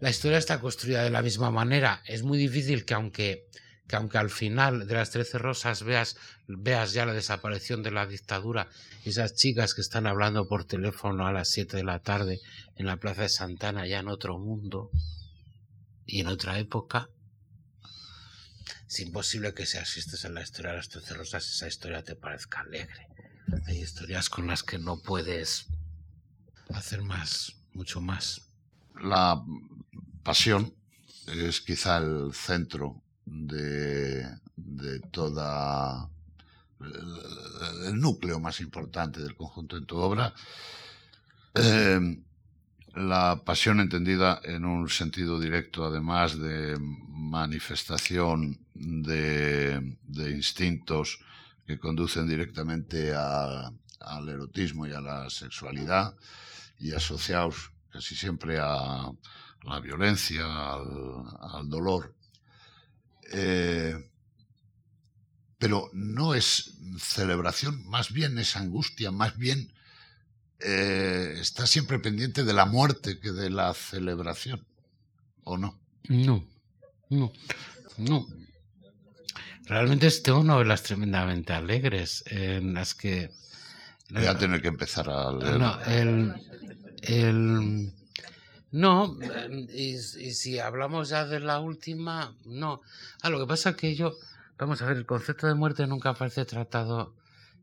la 0.00 0.10
historia 0.10 0.36
está 0.36 0.60
construida 0.60 1.04
de 1.04 1.10
la 1.10 1.22
misma 1.22 1.50
manera. 1.50 2.02
Es 2.06 2.22
muy 2.22 2.36
difícil 2.36 2.84
que 2.84 2.94
aunque 2.94 3.46
que 3.92 3.96
aunque 3.96 4.16
al 4.16 4.30
final 4.30 4.86
de 4.86 4.94
las 4.94 5.10
Trece 5.10 5.36
Rosas 5.36 5.82
veas, 5.82 6.16
veas 6.46 6.94
ya 6.94 7.04
la 7.04 7.12
desaparición 7.12 7.82
de 7.82 7.90
la 7.90 8.06
dictadura, 8.06 8.70
esas 9.04 9.34
chicas 9.34 9.74
que 9.74 9.82
están 9.82 10.06
hablando 10.06 10.48
por 10.48 10.64
teléfono 10.64 11.26
a 11.26 11.32
las 11.32 11.50
7 11.50 11.76
de 11.76 11.84
la 11.84 11.98
tarde 11.98 12.40
en 12.76 12.86
la 12.86 12.96
Plaza 12.96 13.20
de 13.20 13.28
Santana, 13.28 13.86
ya 13.86 13.98
en 13.98 14.08
otro 14.08 14.38
mundo 14.38 14.90
y 16.06 16.20
en 16.20 16.28
otra 16.28 16.58
época, 16.58 17.10
es 18.88 19.00
imposible 19.00 19.52
que 19.52 19.66
si 19.66 19.76
asistes 19.76 20.24
a 20.24 20.30
la 20.30 20.40
historia 20.40 20.70
de 20.70 20.78
las 20.78 20.88
Trece 20.88 21.12
Rosas 21.12 21.46
esa 21.46 21.68
historia 21.68 22.02
te 22.02 22.16
parezca 22.16 22.60
alegre. 22.60 23.08
Hay 23.66 23.82
historias 23.82 24.30
con 24.30 24.46
las 24.46 24.62
que 24.62 24.78
no 24.78 25.02
puedes 25.02 25.66
hacer 26.72 27.02
más, 27.02 27.56
mucho 27.74 28.00
más. 28.00 28.40
La 29.02 29.44
pasión 30.22 30.74
es 31.26 31.60
quizá 31.60 31.98
el 31.98 32.32
centro 32.32 33.01
de, 33.24 34.26
de 34.56 35.00
toda 35.10 36.08
el 37.86 38.00
núcleo 38.00 38.40
más 38.40 38.60
importante 38.60 39.20
del 39.20 39.36
conjunto 39.36 39.76
en 39.76 39.86
tu 39.86 39.96
obra. 39.96 40.34
Eh, 41.54 42.18
la 42.94 43.40
pasión 43.44 43.80
entendida 43.80 44.40
en 44.44 44.64
un 44.64 44.88
sentido 44.88 45.40
directo, 45.40 45.84
además 45.84 46.38
de 46.38 46.76
manifestación 46.78 48.58
de, 48.74 49.96
de 50.02 50.30
instintos 50.30 51.20
que 51.66 51.78
conducen 51.78 52.28
directamente 52.28 53.14
al 53.14 54.28
erotismo 54.28 54.86
y 54.86 54.92
a 54.92 55.00
la 55.00 55.30
sexualidad 55.30 56.14
y 56.78 56.92
asociados 56.92 57.70
casi 57.90 58.16
siempre 58.16 58.58
a, 58.58 59.10
la 59.64 59.80
violencia, 59.80 60.44
al 60.44 61.68
dolor. 61.68 62.14
Eh, 63.32 63.96
pero 65.58 65.90
no 65.92 66.34
es 66.34 66.72
celebración, 66.98 67.86
más 67.86 68.12
bien 68.12 68.38
es 68.38 68.56
angustia, 68.56 69.12
más 69.12 69.38
bien 69.38 69.72
eh, 70.58 71.36
está 71.40 71.66
siempre 71.66 71.98
pendiente 71.98 72.42
de 72.42 72.52
la 72.52 72.66
muerte 72.66 73.20
que 73.20 73.30
de 73.30 73.48
la 73.48 73.72
celebración, 73.74 74.66
¿o 75.44 75.56
no? 75.56 75.78
No, 76.08 76.44
no, 77.10 77.32
no. 77.96 78.26
Realmente 79.66 80.10
tengo 80.10 80.42
novelas 80.42 80.82
tremendamente 80.82 81.52
alegres 81.52 82.24
en 82.26 82.74
las 82.74 82.94
que... 82.94 83.30
Voy 84.10 84.26
a 84.26 84.36
tener 84.36 84.60
que 84.60 84.68
empezar 84.68 85.08
a 85.08 85.32
leer. 85.32 85.58
No, 85.58 85.80
el, 85.84 86.34
el 87.02 87.92
no, 88.72 89.18
y, 89.68 89.98
si 89.98 90.58
hablamos 90.58 91.10
ya 91.10 91.26
de 91.26 91.40
la 91.40 91.60
última, 91.60 92.34
no. 92.46 92.80
Ah, 93.20 93.28
lo 93.28 93.38
que 93.38 93.46
pasa 93.46 93.70
es 93.70 93.76
que 93.76 93.94
yo, 93.94 94.14
vamos 94.56 94.80
a 94.80 94.86
ver, 94.86 94.96
el 94.96 95.04
concepto 95.04 95.46
de 95.46 95.54
muerte 95.54 95.86
nunca 95.86 96.14
parece 96.14 96.46
tratado 96.46 97.14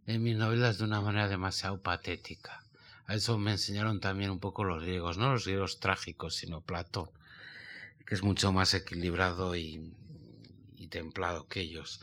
en 0.05 0.21
mis 0.21 0.37
novelas 0.37 0.77
de 0.77 0.83
una 0.83 1.01
manera 1.01 1.27
demasiado 1.27 1.81
patética. 1.81 2.63
A 3.07 3.15
eso 3.15 3.39
me 3.39 3.53
enseñaron 3.53 3.99
también 3.99 4.29
un 4.29 4.39
poco 4.39 4.63
los 4.63 4.83
griegos, 4.83 5.17
no 5.17 5.31
los 5.31 5.45
griegos 5.45 5.79
trágicos, 5.79 6.35
sino 6.35 6.61
Platón, 6.61 7.09
que 8.05 8.13
es 8.13 8.21
mucho 8.21 8.53
más 8.53 8.75
equilibrado 8.75 9.55
y, 9.55 9.91
templado 10.91 11.47
que 11.47 11.61
ellos. 11.61 12.01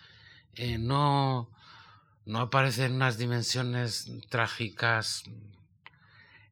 Eh, 0.55 0.79
no, 0.79 1.51
no 2.25 2.41
aparecen 2.41 2.95
unas 2.95 3.19
dimensiones 3.19 4.11
trágicas 4.29 5.25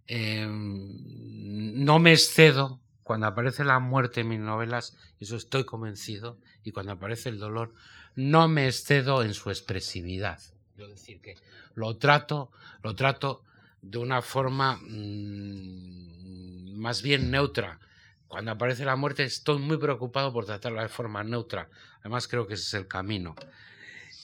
Em, 0.07 1.84
no 1.84 1.98
me 1.98 2.12
excedo 2.12 2.80
cuando 3.02 3.26
aparece 3.26 3.64
la 3.64 3.78
muerte 3.78 4.22
en 4.22 4.28
mis 4.28 4.40
novelas, 4.40 4.96
eso 5.20 5.36
estoy 5.36 5.64
convencido, 5.64 6.38
y 6.62 6.72
cuando 6.72 6.92
aparece 6.92 7.28
el 7.28 7.38
dolor, 7.38 7.74
no 8.16 8.48
me 8.48 8.66
excedo 8.66 9.22
en 9.22 9.34
su 9.34 9.50
expresividad. 9.50 10.40
Es 10.78 10.88
decir, 10.88 11.20
que 11.20 11.36
lo 11.74 11.98
trato, 11.98 12.50
lo 12.82 12.94
trato 12.94 13.42
de 13.82 13.98
una 13.98 14.22
forma 14.22 14.76
mm, 14.76 16.78
más 16.78 17.02
bien 17.02 17.30
neutra. 17.30 17.78
Cuando 18.26 18.52
aparece 18.52 18.84
la 18.84 18.96
muerte 18.96 19.24
estoy 19.24 19.59
muy 19.59 19.76
preocupado 19.76 20.32
por 20.32 20.46
tratarla 20.46 20.82
de 20.82 20.88
forma 20.88 21.22
neutra. 21.22 21.68
Además 22.00 22.26
creo 22.26 22.46
que 22.46 22.55
ese 22.55 22.64
es 22.64 22.74
el 22.74 22.88
camino. 22.88 23.34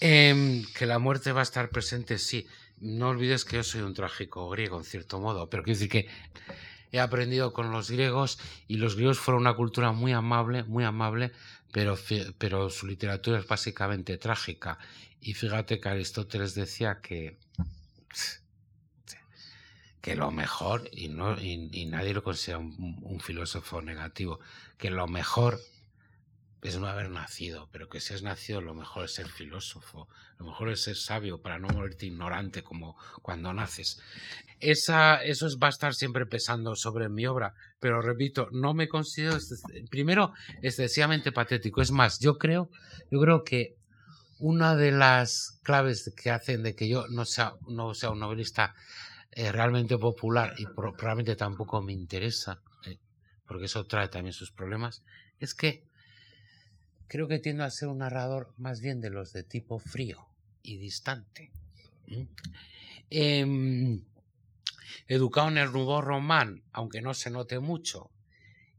Em, 0.00 0.64
que 0.74 0.86
la 0.86 0.98
muerte 0.98 1.32
va 1.32 1.40
a 1.40 1.42
estar 1.42 1.68
presente, 1.68 2.18
sí. 2.18 2.46
No 2.80 3.10
olvides 3.10 3.44
que 3.44 3.56
yo 3.56 3.62
soy 3.62 3.82
un 3.82 3.94
trágico 3.94 4.48
griego, 4.48 4.78
en 4.78 4.84
cierto 4.84 5.20
modo, 5.20 5.48
pero 5.48 5.62
quiero 5.62 5.78
decir 5.78 5.90
que 5.90 6.08
he 6.92 6.98
aprendido 6.98 7.52
con 7.52 7.70
los 7.70 7.90
griegos 7.90 8.38
y 8.66 8.76
los 8.76 8.96
griegos 8.96 9.18
fueron 9.18 9.42
una 9.42 9.54
cultura 9.54 9.92
muy 9.92 10.12
amable, 10.12 10.64
muy 10.64 10.84
amable, 10.84 11.32
pero, 11.72 11.96
pero 12.38 12.70
su 12.70 12.86
literatura 12.86 13.38
es 13.38 13.46
básicamente 13.46 14.18
trágica. 14.18 14.78
Y 15.20 15.34
fíjate 15.34 15.80
que 15.80 15.88
Aristóteles 15.88 16.54
decía 16.54 17.00
que 17.02 17.38
que 20.00 20.16
lo 20.16 20.30
mejor, 20.30 20.88
y, 20.92 21.08
no, 21.08 21.38
y, 21.38 21.86
nadie 21.86 22.14
lo 22.14 22.22
considera 22.22 22.58
un, 22.58 23.20
filósofo 23.20 23.82
negativo, 23.82 24.40
que 24.78 24.90
lo 24.90 25.06
mejor 25.06 25.60
es 26.62 26.78
no 26.78 26.86
haber 26.86 27.10
nacido, 27.10 27.68
pero 27.72 27.88
que 27.88 28.00
si 28.00 28.12
has 28.12 28.22
nacido 28.22 28.60
lo 28.60 28.74
mejor 28.74 29.06
es 29.06 29.14
ser 29.14 29.28
filósofo, 29.28 30.08
lo 30.38 30.46
mejor 30.46 30.70
es 30.70 30.82
ser 30.82 30.96
sabio 30.96 31.40
para 31.40 31.58
no 31.58 31.68
morirte 31.68 32.06
ignorante 32.06 32.62
como 32.62 32.96
cuando 33.22 33.52
naces. 33.52 34.00
Esa, 34.60 35.22
eso 35.22 35.46
va 35.58 35.68
a 35.68 35.70
estar 35.70 35.94
siempre 35.94 36.26
pesando 36.26 36.76
sobre 36.76 37.08
mi 37.08 37.26
obra, 37.26 37.54
pero 37.78 38.02
repito, 38.02 38.48
no 38.52 38.74
me 38.74 38.88
considero, 38.88 39.38
primero, 39.90 40.34
excesivamente 40.60 41.32
patético. 41.32 41.80
Es 41.80 41.92
más, 41.92 42.18
yo 42.18 42.36
creo, 42.36 42.68
yo 43.10 43.20
creo 43.20 43.42
que 43.42 43.76
una 44.38 44.76
de 44.76 44.92
las 44.92 45.60
claves 45.62 46.12
que 46.14 46.30
hacen 46.30 46.62
de 46.62 46.74
que 46.74 46.88
yo 46.88 47.06
no 47.08 47.24
sea, 47.24 47.54
no 47.68 47.94
sea 47.94 48.10
un 48.10 48.20
novelista 48.20 48.74
eh, 49.32 49.50
realmente 49.52 49.96
popular 49.96 50.54
y 50.58 50.66
probablemente 50.66 51.36
tampoco 51.36 51.80
me 51.80 51.92
interesa, 51.94 52.60
eh, 52.84 52.98
porque 53.46 53.66
eso 53.66 53.86
trae 53.86 54.08
también 54.08 54.34
sus 54.34 54.50
problemas, 54.50 55.02
es 55.38 55.54
que 55.54 55.89
creo 57.10 57.26
que 57.26 57.40
tiendo 57.40 57.64
a 57.64 57.70
ser 57.70 57.88
un 57.88 57.98
narrador 57.98 58.54
más 58.56 58.80
bien 58.80 59.00
de 59.00 59.10
los 59.10 59.32
de 59.32 59.42
tipo 59.42 59.80
frío 59.80 60.28
y 60.62 60.76
distante. 60.76 61.50
Em, 63.10 64.00
educado 65.08 65.48
en 65.48 65.58
el 65.58 65.72
Nouveau 65.72 66.02
Román, 66.02 66.62
aunque 66.72 67.02
no 67.02 67.12
se 67.12 67.30
note 67.30 67.58
mucho, 67.58 68.12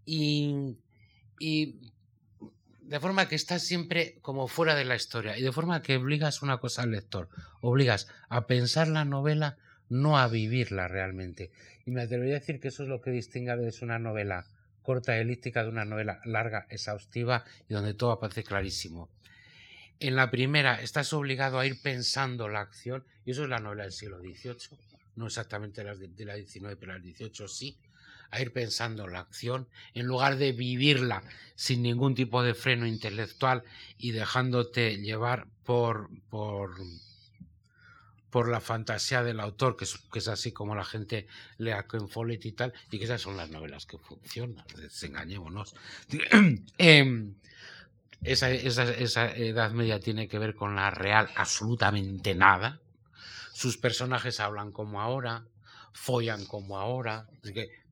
y, 0.05 0.77
y 1.39 1.91
de 2.81 2.99
forma 3.01 3.27
que 3.27 3.35
estás 3.35 3.63
siempre 3.63 4.17
como 4.21 4.47
fuera 4.47 4.75
de 4.75 4.85
la 4.85 4.95
historia 4.95 5.37
y 5.37 5.41
de 5.41 5.51
forma 5.51 5.81
que 5.81 5.97
obligas 5.97 6.41
una 6.41 6.57
cosa 6.57 6.83
al 6.83 6.91
lector, 6.91 7.27
obligas 7.59 8.07
a 8.29 8.47
pensar 8.47 8.87
la 8.87 9.03
novela 9.03 9.57
no 9.89 10.17
a 10.17 10.29
vivirla 10.29 10.87
realmente. 10.87 11.51
Y 11.85 11.91
me 11.91 12.03
atrevería 12.03 12.37
a 12.37 12.39
decir 12.39 12.61
que 12.61 12.69
eso 12.69 12.83
es 12.83 12.89
lo 12.89 13.01
que 13.01 13.11
distingue 13.11 13.51
a 13.51 13.55
veces 13.55 13.81
una 13.81 13.99
novela 13.99 14.47
corta, 14.91 15.17
elíptica, 15.17 15.63
de 15.63 15.69
una 15.69 15.85
novela 15.85 16.19
larga, 16.25 16.67
exhaustiva 16.69 17.45
y 17.69 17.73
donde 17.73 17.93
todo 17.93 18.11
aparece 18.11 18.43
clarísimo. 18.43 19.09
En 20.01 20.17
la 20.17 20.29
primera 20.29 20.81
estás 20.81 21.13
obligado 21.13 21.59
a 21.59 21.65
ir 21.65 21.81
pensando 21.81 22.49
la 22.49 22.59
acción, 22.59 23.05
y 23.23 23.31
eso 23.31 23.43
es 23.43 23.49
la 23.49 23.59
novela 23.59 23.83
del 23.83 23.93
siglo 23.93 24.19
XVIII, 24.19 24.77
no 25.15 25.27
exactamente 25.27 25.81
la 25.85 25.95
de, 25.95 26.25
la 26.25 26.35
XIX, 26.35 26.75
pero 26.77 26.91
la 26.91 26.99
del 26.99 27.15
XVIII 27.15 27.47
sí, 27.47 27.77
a 28.31 28.41
ir 28.41 28.51
pensando 28.51 29.07
la 29.07 29.21
acción, 29.21 29.69
en 29.93 30.07
lugar 30.07 30.35
de 30.35 30.51
vivirla 30.51 31.23
sin 31.55 31.83
ningún 31.83 32.13
tipo 32.13 32.43
de 32.43 32.53
freno 32.53 32.85
intelectual 32.85 33.63
y 33.97 34.11
dejándote 34.11 34.97
llevar 34.97 35.47
por, 35.63 36.09
por 36.29 36.75
por 38.31 38.47
la 38.47 38.61
fantasía 38.61 39.23
del 39.23 39.41
autor, 39.41 39.75
que 39.75 39.85
es, 39.85 40.27
así 40.27 40.53
como 40.53 40.73
la 40.73 40.85
gente 40.85 41.27
lee 41.57 41.71
a 41.71 41.83
Ken 41.83 42.07
Follett 42.07 42.45
y 42.45 42.53
tal, 42.53 42.73
y 42.89 42.97
que 42.97 43.03
esas 43.03 43.21
son 43.21 43.37
las 43.37 43.51
novelas 43.51 43.85
que 43.85 43.97
funcionan, 43.97 44.65
desengañémonos. 44.75 45.75
Em, 46.77 47.35
esa, 48.23 48.49
esa, 48.49 49.35
Edad 49.35 49.71
Media 49.71 49.99
tiene 49.99 50.27
que 50.27 50.39
ver 50.39 50.55
con 50.55 50.75
la 50.75 50.91
real 50.91 51.29
absolutamente 51.35 52.33
nada. 52.33 52.79
Sus 53.53 53.77
personajes 53.77 54.39
hablan 54.39 54.71
como 54.71 55.01
ahora, 55.01 55.45
follan 55.91 56.45
como 56.45 56.79
ahora, 56.79 57.27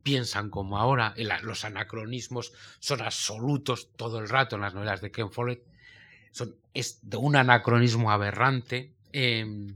piensan 0.03 0.49
como 0.49 0.77
ahora. 0.77 1.13
los 1.43 1.65
anacronismos 1.65 2.53
son 2.79 3.01
absolutos 3.01 3.89
todo 3.97 4.19
el 4.19 4.29
rato 4.29 4.55
en 4.55 4.61
las 4.61 4.73
novelas 4.73 5.01
de 5.01 5.11
Ken 5.11 5.31
Follett. 5.31 5.63
Son, 6.31 6.55
es 6.73 6.99
de 7.01 7.17
un 7.17 7.35
anacronismo 7.35 8.11
aberrante. 8.11 8.93
Em, 9.11 9.75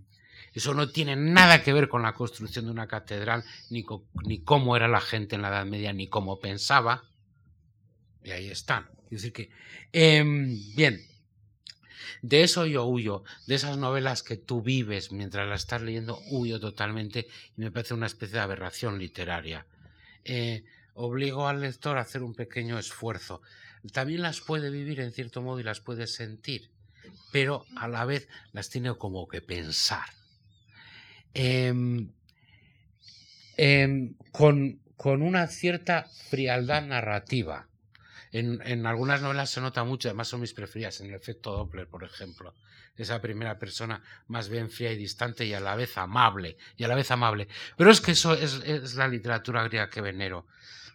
eso 0.53 0.73
no 0.73 0.89
tiene 0.89 1.15
nada 1.15 1.63
que 1.63 1.73
ver 1.73 1.89
con 1.89 2.03
la 2.03 2.13
construcción 2.13 2.65
de 2.65 2.71
una 2.71 2.87
catedral, 2.87 3.43
ni, 3.69 3.85
ni 4.25 4.43
cómo 4.43 4.75
era 4.75 4.87
la 4.87 5.01
gente 5.01 5.35
en 5.35 5.41
la 5.41 5.49
Edad 5.49 5.65
Media, 5.65 5.93
ni 5.93 6.07
cómo 6.07 6.39
pensaba. 6.39 7.03
Y 8.23 8.31
ahí 8.31 8.49
están. 8.49 8.87
Es 9.05 9.21
decir 9.21 9.33
que, 9.33 9.49
em, 9.91 10.57
bien, 10.75 11.01
de 12.21 12.43
eso 12.43 12.65
yo 12.65 12.85
huyo, 12.85 13.23
de 13.47 13.55
esas 13.55 13.77
novelas 13.77 14.23
que 14.23 14.37
tú 14.37 14.61
vives 14.61 15.11
mientras 15.11 15.47
las 15.47 15.61
estás 15.61 15.81
leyendo, 15.81 16.19
huyo 16.29 16.59
totalmente 16.59 17.27
y 17.57 17.61
me 17.61 17.71
parece 17.71 17.93
una 17.93 18.05
especie 18.05 18.35
de 18.35 18.41
aberración 18.41 18.97
literaria. 18.97 19.65
Eh, 20.23 20.63
obligo 20.93 21.47
al 21.47 21.61
lector 21.61 21.97
a 21.97 22.01
hacer 22.01 22.23
un 22.23 22.33
pequeño 22.33 22.79
esfuerzo. 22.79 23.41
También 23.91 24.21
las 24.21 24.39
puede 24.39 24.69
vivir 24.69 24.99
en 24.99 25.11
cierto 25.11 25.41
modo 25.41 25.59
y 25.59 25.63
las 25.63 25.81
puede 25.81 26.07
sentir, 26.07 26.71
pero 27.31 27.65
a 27.75 27.87
la 27.87 28.05
vez 28.05 28.29
las 28.53 28.69
tiene 28.69 28.95
como 28.95 29.27
que 29.27 29.41
pensar. 29.41 30.05
Em, 31.33 32.11
em, 33.57 34.15
con, 34.31 34.79
con, 34.97 35.21
una 35.21 35.47
cierta 35.47 36.07
frialdad 36.29 36.83
narrativa. 36.83 37.67
En, 38.31 38.61
en, 38.65 38.85
algunas 38.85 39.21
novelas 39.21 39.49
se 39.49 39.61
nota 39.61 39.83
mucho, 39.83 40.09
además 40.09 40.27
son 40.27 40.41
mis 40.41 40.53
preferidas, 40.53 41.01
en 41.01 41.07
el 41.07 41.15
efecto 41.15 41.51
Doppler, 41.51 41.87
por 41.87 42.03
ejemplo. 42.03 42.53
Esa 42.95 43.21
primera 43.21 43.57
persona 43.57 44.03
más 44.27 44.49
bien 44.49 44.69
fría 44.69 44.91
y 44.91 44.97
distante 44.97 45.45
y 45.45 45.53
a 45.53 45.59
la 45.59 45.75
vez 45.75 45.97
amable, 45.97 46.57
y 46.77 46.83
a 46.83 46.87
la 46.87 46.95
vez 46.95 47.09
amable. 47.09 47.47
Pero 47.77 47.89
es 47.89 48.01
que 48.01 48.11
eso 48.11 48.33
es, 48.33 48.61
es 48.65 48.95
la 48.95 49.07
literatura 49.07 49.63
griega 49.63 49.89
que 49.89 50.01
venero. 50.01 50.45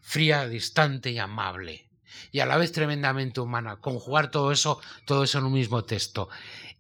Fría, 0.03 0.47
distante 0.49 1.11
y 1.11 1.19
amable. 1.19 1.89
Y 2.31 2.41
a 2.41 2.47
la 2.47 2.57
vez 2.57 2.73
tremendamente 2.73 3.41
humana. 3.41 3.77
Conjugar 3.77 4.31
todo 4.31 4.53
eso, 4.53 4.81
todo 5.05 5.25
eso 5.25 5.39
en 5.39 5.45
un 5.45 5.53
mismo 5.53 5.85
texto. 5.85 6.29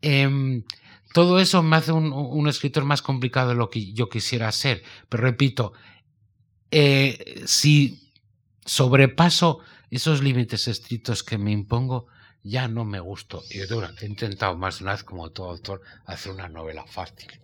Eh, 0.00 0.62
todo 1.12 1.38
eso 1.38 1.62
me 1.62 1.76
hace 1.76 1.92
un, 1.92 2.48
escritor 2.48 2.84
más 2.84 3.02
complicado 3.02 3.50
de 3.50 3.54
lo 3.54 3.70
que 3.70 3.92
yo 3.92 4.08
quisiera 4.08 4.50
ser. 4.52 4.82
Pero 5.08 5.22
repito, 5.22 5.72
eh, 6.70 7.42
si 7.46 8.12
sobrepaso 8.64 9.60
esos 9.90 10.22
límites 10.22 10.68
estrictos 10.68 11.22
que 11.22 11.38
me 11.38 11.50
impongo, 11.50 12.06
ya 12.42 12.68
no 12.68 12.84
me 12.84 13.00
gusto. 13.00 13.42
Y 13.50 13.60
he 13.60 14.06
intentado 14.06 14.56
más 14.56 14.78
de 14.78 14.84
una 14.84 14.92
vez, 14.92 15.04
como 15.04 15.30
todo 15.30 15.50
autor, 15.50 15.82
hacer 16.04 16.32
una 16.32 16.48
novela 16.48 16.84
fácil. 16.86 17.40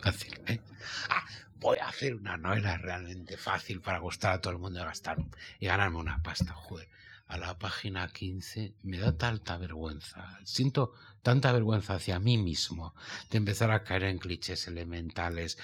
Fácil, 0.00 0.40
¿eh? 0.46 0.60
Ah, 1.08 1.24
voy 1.56 1.78
a 1.78 1.88
hacer 1.88 2.14
una 2.14 2.36
novela 2.36 2.76
realmente 2.78 3.36
fácil 3.36 3.80
para 3.80 3.98
gustar 3.98 4.34
a 4.34 4.40
todo 4.40 4.52
el 4.52 4.58
mundo 4.58 4.80
y 4.80 4.84
gastar 4.84 5.18
y 5.60 5.66
ganarme 5.66 5.98
una 5.98 6.22
pasta. 6.22 6.52
Joder 6.52 6.88
a 7.28 7.36
la 7.36 7.58
página 7.58 8.08
15 8.08 8.74
me 8.82 8.98
da 8.98 9.16
tanta 9.16 9.58
vergüenza. 9.58 10.38
Siento 10.44 10.94
tanta 11.28 11.52
vergüenza 11.52 11.96
hacia 11.96 12.18
mí 12.18 12.38
mismo 12.38 12.94
de 13.30 13.36
empezar 13.36 13.70
a 13.70 13.84
caer 13.84 14.04
en 14.04 14.16
clichés 14.16 14.66
elementales, 14.66 15.58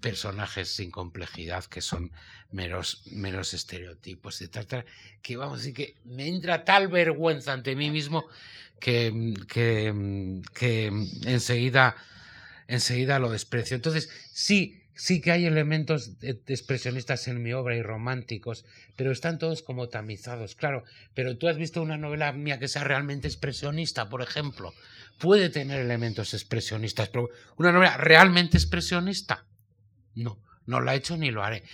personajes 0.00 0.68
sin 0.68 0.92
complejidad 0.92 1.64
que 1.64 1.80
son 1.80 2.12
meros, 2.52 3.02
meros 3.10 3.52
estereotipos, 3.52 4.40
etc. 4.40 4.86
Que 5.20 5.36
vamos 5.36 5.58
decir 5.58 5.74
que 5.74 5.96
me 6.04 6.28
entra 6.28 6.64
tal 6.64 6.86
vergüenza 6.86 7.52
ante 7.52 7.74
mí 7.74 7.90
mismo 7.90 8.26
que, 8.78 9.34
que, 9.48 10.40
que 10.54 10.86
enseguida, 11.24 11.96
enseguida 12.68 13.18
lo 13.18 13.30
desprecio. 13.30 13.74
Entonces, 13.74 14.08
sí, 14.32 14.78
Sí 14.98 15.20
que 15.20 15.30
hay 15.30 15.46
elementos 15.46 16.10
expresionistas 16.48 17.28
en 17.28 17.40
mi 17.40 17.52
obra 17.52 17.76
y 17.76 17.82
románticos, 17.82 18.64
pero 18.96 19.12
están 19.12 19.38
todos 19.38 19.62
como 19.62 19.88
tamizados, 19.88 20.56
claro. 20.56 20.82
Pero 21.14 21.38
tú 21.38 21.46
has 21.46 21.56
visto 21.56 21.80
una 21.80 21.96
novela 21.96 22.32
mía 22.32 22.58
que 22.58 22.66
sea 22.66 22.82
realmente 22.82 23.28
expresionista, 23.28 24.08
por 24.08 24.22
ejemplo. 24.22 24.74
Puede 25.18 25.50
tener 25.50 25.80
elementos 25.80 26.32
expresionistas, 26.34 27.08
pero 27.08 27.28
una 27.56 27.72
novela 27.72 27.96
realmente 27.96 28.56
expresionista, 28.56 29.44
no, 30.14 30.38
no 30.66 30.80
la 30.80 30.94
he 30.94 30.98
hecho 30.98 31.16
ni 31.16 31.30
lo 31.30 31.42
haré. 31.42 31.64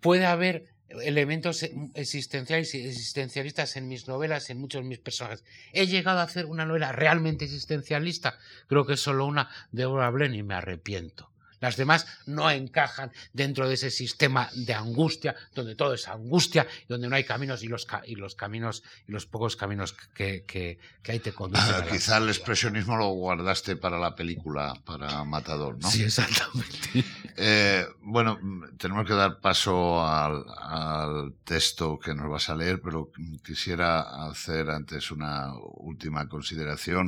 Puede 0.00 0.26
haber 0.26 0.72
elementos 0.88 1.62
existenciales 1.94 2.74
y 2.74 2.86
existencialistas 2.86 3.76
en 3.76 3.88
mis 3.88 4.08
novelas, 4.08 4.48
en 4.50 4.58
muchos 4.58 4.82
de 4.82 4.88
mis 4.88 4.98
personajes. 4.98 5.44
He 5.72 5.86
llegado 5.86 6.20
a 6.20 6.22
hacer 6.22 6.46
una 6.46 6.64
novela 6.64 6.92
realmente 6.92 7.44
existencialista, 7.44 8.38
creo 8.68 8.86
que 8.86 8.94
es 8.94 9.00
solo 9.00 9.26
una 9.26 9.50
de 9.70 9.84
Obra 9.84 10.10
Blen 10.10 10.34
y 10.34 10.42
me 10.42 10.54
arrepiento. 10.54 11.30
Las 11.60 11.76
demás 11.76 12.06
no 12.26 12.50
encajan 12.50 13.10
dentro 13.32 13.68
de 13.68 13.74
ese 13.74 13.90
sistema 13.90 14.48
de 14.54 14.74
angustia, 14.74 15.34
donde 15.54 15.74
todo 15.74 15.94
es 15.94 16.08
angustia, 16.08 16.66
donde 16.88 17.08
no 17.08 17.16
hay 17.16 17.24
caminos 17.24 17.62
y 17.62 17.68
los, 17.68 17.86
y 18.06 18.14
los 18.14 18.34
caminos 18.34 18.82
y 19.06 19.12
los 19.12 19.26
pocos 19.26 19.56
caminos 19.56 19.94
que, 20.14 20.44
que, 20.44 20.78
hay 21.08 21.20
te 21.20 21.32
conducen. 21.32 21.74
Ah, 21.74 21.86
quizá 21.90 22.18
el 22.18 22.28
expresionismo 22.28 22.96
lo 22.96 23.08
guardaste 23.08 23.76
para 23.76 23.98
la 23.98 24.14
película, 24.14 24.74
para 24.84 25.24
Matador, 25.24 25.78
¿no? 25.80 25.90
Sí, 25.90 26.02
exactamente. 26.02 27.04
Eh, 27.40 27.86
bueno, 28.00 28.36
tenemos 28.78 29.06
que 29.06 29.14
dar 29.14 29.38
paso 29.38 30.04
al, 30.04 30.44
al, 30.58 31.34
texto 31.44 31.96
que 31.96 32.12
nos 32.12 32.28
vas 32.28 32.48
a 32.48 32.56
leer, 32.56 32.80
pero 32.82 33.12
quisiera 33.44 34.28
hacer 34.28 34.68
antes 34.70 35.12
una 35.12 35.52
última 35.76 36.28
consideración. 36.28 37.06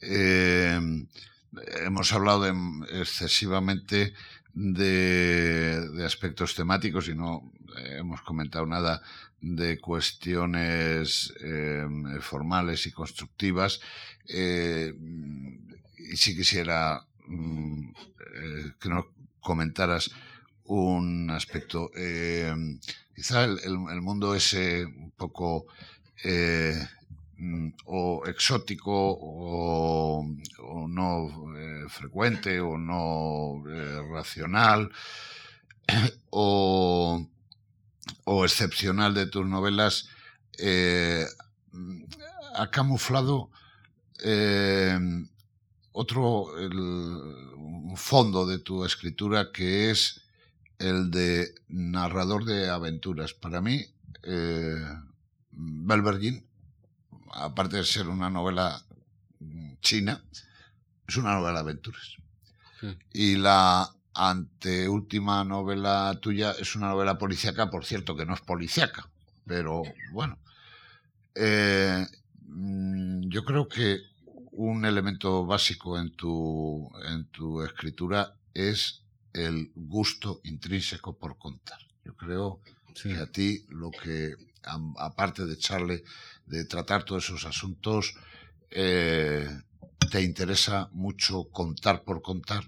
Eh, 0.00 0.78
hemos 1.84 2.12
hablado 2.12 2.46
excesivamente 2.92 4.14
de, 4.54 6.04
aspectos 6.04 6.54
temáticos 6.54 7.08
y 7.08 7.14
no 7.14 7.52
hemos 7.76 8.22
comentado 8.22 8.66
nada 8.66 9.02
de 9.40 9.78
cuestiones 9.78 11.32
em, 11.40 12.20
formales 12.20 12.86
y 12.86 12.92
constructivas. 12.92 13.80
Eh, 14.26 14.92
y 16.12 16.16
si 16.16 16.36
quisiera 16.36 17.06
mm, 17.26 17.88
eh, 17.88 18.72
que 18.80 18.88
nos 18.88 19.06
comentaras 19.40 20.10
un 20.64 21.30
aspecto. 21.30 21.90
Em, 21.94 22.78
quizá 23.14 23.44
el, 23.44 23.78
mundo 24.02 24.34
ese 24.34 24.84
un 24.84 25.10
poco 25.12 25.66
eh, 26.24 26.78
o 27.84 28.24
exótico 28.26 28.92
o, 28.92 30.24
no 30.88 31.28
frecuente 31.88 32.60
o 32.60 32.76
no 32.76 33.62
racional 34.12 34.90
o 36.30 37.26
excepcional 38.44 39.14
de 39.14 39.26
tus 39.26 39.46
novelas 39.46 40.08
eh, 40.58 41.24
ha 42.56 42.70
camuflado 42.70 43.50
eh, 44.24 44.98
otro 45.92 46.46
fondo 47.96 48.46
de 48.46 48.58
tu 48.58 48.84
escritura 48.84 49.50
que 49.52 49.90
es 49.90 50.22
el 50.78 51.10
de 51.10 51.54
narrador 51.68 52.44
de 52.44 52.68
aventuras. 52.68 53.34
Para 53.34 53.60
mí, 53.60 53.84
eh, 54.22 54.84
Belvergin, 55.50 56.44
aparte 57.32 57.76
de 57.76 57.84
ser 57.84 58.08
una 58.08 58.30
novela 58.30 58.82
china, 59.80 60.22
es 61.06 61.16
una 61.16 61.34
novela 61.34 61.54
de 61.54 61.60
aventuras. 61.60 62.16
Y 63.12 63.36
la 63.36 63.90
anteúltima 64.14 65.44
novela 65.44 66.16
tuya 66.20 66.52
es 66.52 66.76
una 66.76 66.88
novela 66.88 67.18
policíaca, 67.18 67.70
por 67.70 67.84
cierto, 67.84 68.16
que 68.16 68.26
no 68.26 68.34
es 68.34 68.40
policíaca, 68.40 69.08
pero 69.46 69.82
bueno. 70.12 70.38
Eh, 71.34 72.06
mm, 72.46 73.28
yo 73.28 73.44
creo 73.44 73.68
que 73.68 74.00
un 74.52 74.84
elemento 74.84 75.46
básico 75.46 75.98
en 75.98 76.10
tu, 76.10 76.90
en 77.04 77.26
tu 77.26 77.62
escritura 77.62 78.34
es 78.54 79.02
el 79.32 79.70
gusto 79.74 80.40
intrínseco 80.44 81.16
por 81.16 81.38
contar. 81.38 81.78
Yo 82.04 82.16
creo 82.16 82.60
que 83.00 83.16
a 83.16 83.26
ti 83.26 83.64
lo 83.68 83.90
que, 83.90 84.34
aparte 84.96 85.46
de 85.46 85.54
echarle, 85.54 86.02
de 86.48 86.64
tratar 86.64 87.04
todos 87.04 87.24
esos 87.24 87.44
asuntos, 87.44 88.14
eh, 88.70 89.48
te 90.10 90.22
interesa 90.22 90.88
mucho 90.92 91.44
contar 91.50 92.02
por 92.02 92.22
contar 92.22 92.64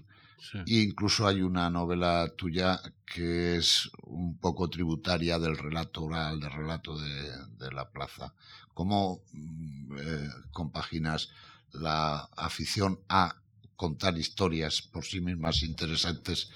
incluso 0.65 1.27
hay 1.27 1.41
una 1.41 1.69
novela 1.69 2.27
tuya 2.35 2.81
que 3.05 3.57
es 3.57 3.89
un 4.03 4.37
poco 4.37 4.69
tributaria 4.69 5.39
del 5.39 5.57
relato 5.57 6.03
oral, 6.03 6.39
del 6.39 6.51
relato 6.51 6.97
de, 6.97 7.71
la 7.71 7.89
plaza. 7.89 8.33
¿Cómo 8.73 9.21
mm, 9.33 9.97
eh, 9.97 10.29
compaginas 10.51 11.29
la 11.73 12.29
afición 12.35 12.99
a 13.07 13.35
contar 13.75 14.17
historias 14.17 14.81
por 14.81 15.05
sí 15.05 15.21
mismas 15.21 15.63
interesantes 15.63 16.49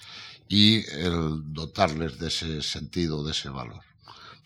y 0.47 0.85
el 0.91 1.53
dotarles 1.53 2.19
de 2.19 2.27
ese 2.27 2.61
sentido, 2.61 3.23
de 3.23 3.31
ese 3.31 3.49
valor? 3.49 3.81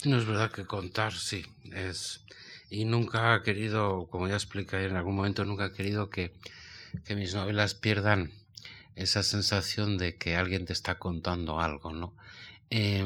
No 0.05 0.17
es 0.17 0.25
verdad 0.25 0.51
que 0.51 0.65
contar, 0.65 1.13
sí, 1.13 1.45
es... 1.71 2.21
Y 2.69 2.85
nunca 2.85 3.35
he 3.35 3.43
querido, 3.43 4.07
como 4.09 4.27
ya 4.27 4.35
expliqué 4.35 4.85
en 4.85 4.95
algún 4.95 5.15
momento, 5.15 5.43
nunca 5.45 5.67
he 5.67 5.71
querido 5.71 6.09
que, 6.09 6.33
que 7.05 7.15
mis 7.15 7.33
novelas 7.33 7.73
pierdan 7.73 8.31
esa 8.95 9.23
sensación 9.23 9.97
de 9.97 10.17
que 10.17 10.35
alguien 10.35 10.65
te 10.65 10.73
está 10.73 10.99
contando 10.99 11.59
algo, 11.59 11.93
¿no? 11.93 12.13
Eh, 12.69 13.03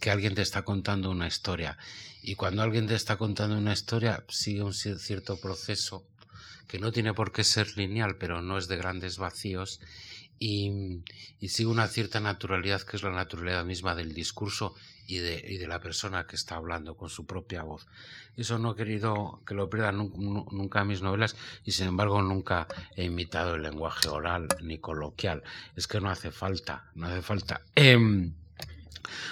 que 0.00 0.10
alguien 0.10 0.34
te 0.34 0.42
está 0.42 0.62
contando 0.62 1.10
una 1.10 1.26
historia. 1.26 1.78
Y 2.22 2.34
cuando 2.34 2.62
alguien 2.62 2.86
te 2.86 2.94
está 2.94 3.16
contando 3.16 3.56
una 3.56 3.72
historia, 3.72 4.24
sigue 4.28 4.62
un 4.62 4.74
cierto 4.74 5.40
proceso 5.40 6.04
que 6.66 6.78
no 6.78 6.92
tiene 6.92 7.14
por 7.14 7.32
qué 7.32 7.44
ser 7.44 7.78
lineal, 7.78 8.16
pero 8.16 8.42
no 8.42 8.58
es 8.58 8.68
de 8.68 8.76
grandes 8.76 9.16
vacíos 9.16 9.80
y, 10.38 11.02
y 11.40 11.48
sigue 11.48 11.70
una 11.70 11.88
cierta 11.88 12.20
naturalidad 12.20 12.82
que 12.82 12.96
es 12.96 13.02
la 13.02 13.10
naturalidad 13.10 13.64
misma 13.64 13.94
del 13.94 14.12
discurso 14.12 14.74
y 15.08 15.18
de, 15.18 15.42
y 15.44 15.56
de, 15.56 15.66
la 15.66 15.80
persona 15.80 16.26
que 16.26 16.36
está 16.36 16.56
hablando 16.56 16.96
con 16.96 17.08
su 17.08 17.26
propia 17.26 17.62
voz. 17.62 17.88
Eso 18.36 18.58
no 18.58 18.72
he 18.72 18.76
querido 18.76 19.42
que 19.44 19.54
lo 19.54 19.68
pierdan 19.68 19.96
nunca 19.96 20.84
mis 20.84 21.02
novelas 21.02 21.34
y 21.64 21.72
sin 21.72 21.88
embargo 21.88 22.22
nunca 22.22 22.68
he 22.94 23.04
imitado 23.04 23.54
el 23.54 23.62
lenguaje 23.62 24.08
oral 24.08 24.46
ni 24.62 24.78
coloquial. 24.78 25.42
Es 25.74 25.88
que 25.88 26.00
no 26.00 26.10
hace 26.10 26.30
falta, 26.30 26.90
no 26.94 27.06
hace 27.06 27.22
falta. 27.22 27.62
Em, 27.74 28.34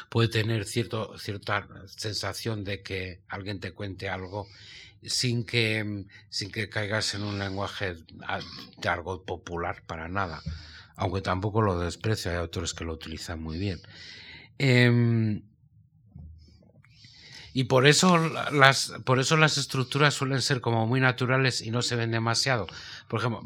puede 0.09 0.29
tener 0.29 0.65
cierto, 0.65 1.17
cierta 1.19 1.69
sensación 1.87 2.65
de 2.65 2.83
que 2.83 3.21
alguien 3.29 3.61
te 3.61 3.73
cuente 3.73 4.09
algo 4.09 4.49
sin 5.03 5.45
que, 5.45 6.07
sin 6.31 6.51
que 6.51 6.71
caigas 6.71 7.15
en 7.15 7.23
un 7.23 7.39
lenguaje 7.39 7.95
de 8.79 8.89
algo 8.89 9.23
popular 9.25 9.85
para 9.87 10.09
nada 10.09 10.43
aunque 10.97 11.21
tampoco 11.21 11.63
lo 11.63 11.79
desprecio, 11.79 12.31
hay 12.31 12.39
autores 12.39 12.73
que 12.73 12.85
lo 12.85 12.95
utilizan 12.95 13.43
muy 13.43 13.59
bien. 13.59 13.81
Em, 14.59 15.43
y 17.57 17.65
por 17.65 17.87
eso, 17.87 18.19
las, 18.53 18.93
por 19.07 19.19
eso 19.19 19.39
las 19.39 19.57
estructuras 19.57 20.13
suelen 20.13 20.43
ser 20.43 20.61
como 20.61 20.87
muy 20.87 21.01
naturales 21.01 21.63
y 21.63 21.71
no 21.71 21.81
se 21.81 21.97
ven 21.97 22.11
demasiado. 22.11 22.67
Por 23.09 23.21
ejemplo, 23.21 23.41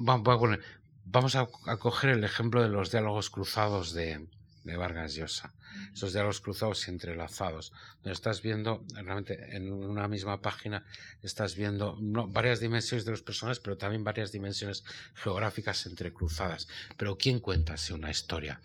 vamos 1.04 1.36
a, 1.36 1.46
coger 1.78 2.10
el 2.10 2.24
ejemplo 2.24 2.60
de 2.60 2.70
los 2.70 2.90
diálogos 2.90 3.30
cruzados 3.30 3.94
de, 3.94 4.26
de 4.64 4.76
Vargas 4.76 5.14
Llosa 5.14 5.52
esos 5.94 6.12
diálogos 6.12 6.40
cruzados 6.40 6.86
y 6.86 6.90
entrelazados, 6.90 7.72
donde 8.02 8.12
estás 8.12 8.42
viendo, 8.42 8.84
realmente 8.94 9.56
en 9.56 9.72
una 9.72 10.08
misma 10.08 10.40
página, 10.40 10.84
estás 11.22 11.54
viendo 11.54 11.96
varias 12.00 12.60
dimensiones 12.60 13.04
de 13.04 13.12
los 13.12 13.22
personajes, 13.22 13.60
pero 13.60 13.76
también 13.76 14.04
varias 14.04 14.32
dimensiones 14.32 14.84
geográficas 15.14 15.86
entrecruzadas. 15.86 16.68
Pero 16.96 17.16
¿quién 17.16 17.40
cuenta 17.40 17.76
una 17.92 18.10
historia? 18.10 18.60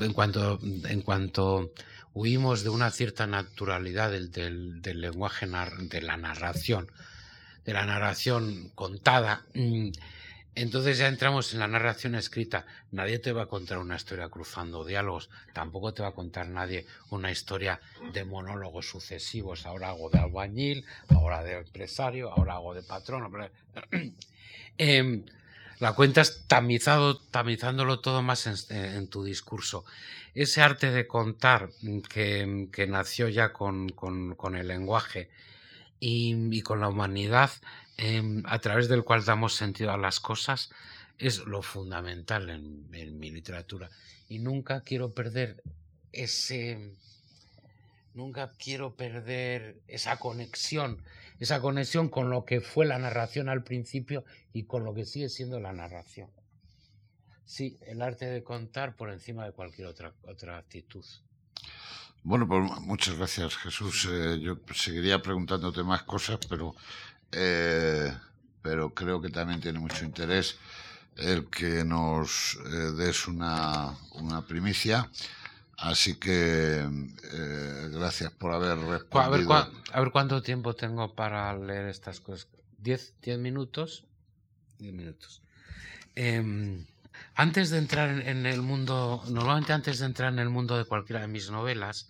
En 0.00 0.12
cuanto, 0.12 0.58
en 0.62 1.02
cuanto 1.02 1.72
huimos 2.16 2.64
de 2.64 2.70
una 2.70 2.90
cierta 2.90 3.26
naturalidad 3.26 4.10
del, 4.10 4.32
del 4.32 5.00
lenguaje, 5.02 5.46
de 5.46 6.00
la 6.00 6.16
narración, 6.16 6.90
de 7.66 7.74
la 7.74 7.84
narración 7.84 8.70
contada, 8.74 9.44
mm, 9.52 9.90
entonces 10.54 10.96
ya 10.96 11.08
entramos 11.08 11.52
en 11.52 11.58
la 11.58 11.68
narración 11.68 12.14
escrita. 12.14 12.64
Nadie 12.90 13.18
te 13.18 13.32
va 13.32 13.42
a 13.42 13.46
contar 13.46 13.76
una 13.76 13.96
historia 13.96 14.30
cruzando 14.30 14.86
diálogos, 14.86 15.28
tampoco 15.52 15.92
te 15.92 16.02
va 16.02 16.08
a 16.08 16.12
contar 16.12 16.48
nadie 16.48 16.86
una 17.10 17.30
historia 17.30 17.78
de 18.14 18.24
monólogos 18.24 18.88
sucesivos. 18.88 19.66
Ahora 19.66 19.90
hago 19.90 20.08
de 20.08 20.18
albañil, 20.18 20.86
ahora 21.10 21.42
de 21.42 21.58
empresario, 21.58 22.32
ahora 22.32 22.54
hago 22.54 22.72
de 22.72 22.82
patrón. 22.82 23.30
la 25.78 25.92
cuentas 25.94 26.44
tamizado, 26.46 27.18
tamizándolo 27.18 28.00
todo 28.00 28.22
más 28.22 28.70
en, 28.70 29.08
tu 29.08 29.24
discurso. 29.24 29.84
Ese 30.34 30.62
arte 30.62 30.90
de 30.90 31.06
contar 31.06 31.70
que, 32.08 32.86
nació 32.88 33.28
ya 33.28 33.52
con, 33.52 33.92
el 34.54 34.68
lenguaje 34.68 35.30
y 36.00 36.60
con 36.62 36.80
la 36.80 36.88
humanidad 36.88 37.50
Em, 37.98 38.42
a 38.46 38.58
través 38.58 38.88
del 38.88 39.04
cual 39.04 39.24
damos 39.24 39.54
sentido 39.54 39.90
a 39.90 39.96
las 39.96 40.20
cosas 40.20 40.70
es 41.18 41.38
lo 41.46 41.62
fundamental 41.62 42.50
en, 42.50 43.18
mi 43.18 43.30
literatura. 43.30 43.90
Y 44.28 44.38
nunca 44.38 44.82
quiero 44.82 45.14
perder 45.14 45.62
ese. 46.12 46.92
Nunca 48.12 48.52
quiero 48.58 48.94
perder 48.94 49.76
esa 49.88 50.18
conexión, 50.18 51.02
esa 51.38 51.60
conexión 51.60 52.08
con 52.08 52.30
lo 52.30 52.44
que 52.44 52.60
fue 52.60 52.86
la 52.86 52.98
narración 52.98 53.48
al 53.48 53.62
principio 53.62 54.24
y 54.52 54.64
con 54.64 54.84
lo 54.84 54.94
que 54.94 55.04
sigue 55.04 55.28
siendo 55.28 55.60
la 55.60 55.72
narración. 55.72 56.30
Sí, 57.44 57.78
el 57.86 58.02
arte 58.02 58.26
de 58.26 58.42
contar 58.42 58.96
por 58.96 59.10
encima 59.10 59.44
de 59.44 59.52
cualquier 59.52 59.86
otra, 59.86 60.12
otra 60.22 60.58
actitud. 60.58 61.04
Bueno, 62.24 62.48
pues 62.48 62.80
muchas 62.80 63.16
gracias, 63.16 63.56
Jesús. 63.56 64.08
Eh, 64.10 64.40
yo 64.40 64.58
seguiría 64.74 65.22
preguntándote 65.22 65.84
más 65.84 66.02
cosas, 66.02 66.40
pero 66.48 66.74
eh, 67.32 68.12
pero 68.62 68.92
creo 68.92 69.20
que 69.20 69.28
también 69.28 69.60
tiene 69.60 69.78
mucho 69.78 70.04
interés 70.04 70.56
el 71.16 71.46
que 71.46 71.84
nos 71.84 72.58
eh, 72.66 72.92
des 72.96 73.28
una, 73.28 73.94
una, 74.12 74.44
primicia. 74.44 75.08
Así 75.78 76.14
que 76.14 76.80
eh, 76.80 77.88
gracias 77.92 78.32
por 78.32 78.52
haber 78.52 78.78
respondido. 78.78 79.54
A 79.92 80.00
ver, 80.00 80.10
cuánto 80.10 80.42
tiempo 80.42 80.74
tengo 80.74 81.14
para 81.14 81.56
leer 81.56 81.86
estas 81.88 82.20
cosas. 82.20 82.48
¿Diez, 82.78 83.14
diez 83.22 83.38
minutos? 83.38 84.04
Diez 84.78 84.94
minutos. 84.94 85.42
Em, 86.14 86.86
antes 87.34 87.70
de 87.70 87.78
entrar 87.78 88.08
en, 88.08 88.46
el 88.46 88.62
mundo, 88.62 89.22
normalmente 89.28 89.72
antes 89.72 89.98
de 89.98 90.06
entrar 90.06 90.32
en 90.32 90.38
el 90.38 90.48
mundo 90.48 90.78
de 90.78 90.84
cualquiera 90.84 91.20
de 91.20 91.28
mis 91.28 91.50
novelas, 91.50 92.08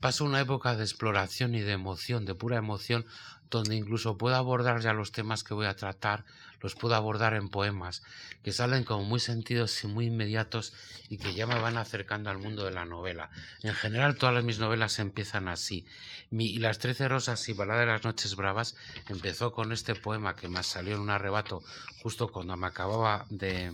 paso 0.00 0.24
una 0.24 0.40
época 0.40 0.76
de 0.76 0.84
exploración 0.84 1.54
y 1.54 1.60
de 1.60 1.72
emoción, 1.72 2.26
de 2.26 2.34
pura 2.34 2.56
emoción, 2.58 3.06
donde 3.50 3.76
incluso 3.76 4.18
puedo 4.18 4.36
abordar 4.36 4.80
ya 4.80 4.92
los 4.92 5.12
temas 5.12 5.44
que 5.44 5.54
voy 5.54 5.66
a 5.66 5.76
tratar, 5.76 6.24
los 6.60 6.74
puedo 6.74 6.94
abordar 6.94 7.34
en 7.34 7.48
poemas 7.48 8.02
que 8.42 8.52
salen 8.52 8.84
como 8.84 9.04
muy 9.04 9.20
sentidos 9.20 9.82
y 9.82 9.88
muy 9.88 10.06
inmediatos 10.06 10.72
y 11.08 11.18
que 11.18 11.34
ya 11.34 11.46
me 11.46 11.58
van 11.58 11.76
acercando 11.76 12.30
al 12.30 12.38
mundo 12.38 12.64
de 12.64 12.70
la 12.70 12.84
novela. 12.84 13.30
En 13.62 13.74
general 13.74 14.16
todas 14.16 14.42
mis 14.44 14.58
novelas 14.58 14.98
empiezan 14.98 15.48
así. 15.48 15.84
y 16.30 16.58
Las 16.58 16.78
Trece 16.78 17.08
Rosas 17.08 17.48
y 17.48 17.52
Balada 17.52 17.80
de 17.80 17.86
las 17.86 18.04
Noches 18.04 18.36
Bravas 18.36 18.76
empezó 19.08 19.52
con 19.52 19.72
este 19.72 19.94
poema 19.94 20.36
que 20.36 20.48
me 20.48 20.62
salió 20.62 20.94
en 20.94 21.00
un 21.00 21.10
arrebato 21.10 21.62
justo 22.02 22.28
cuando 22.28 22.56
me 22.56 22.66
acababa 22.66 23.26
de, 23.30 23.72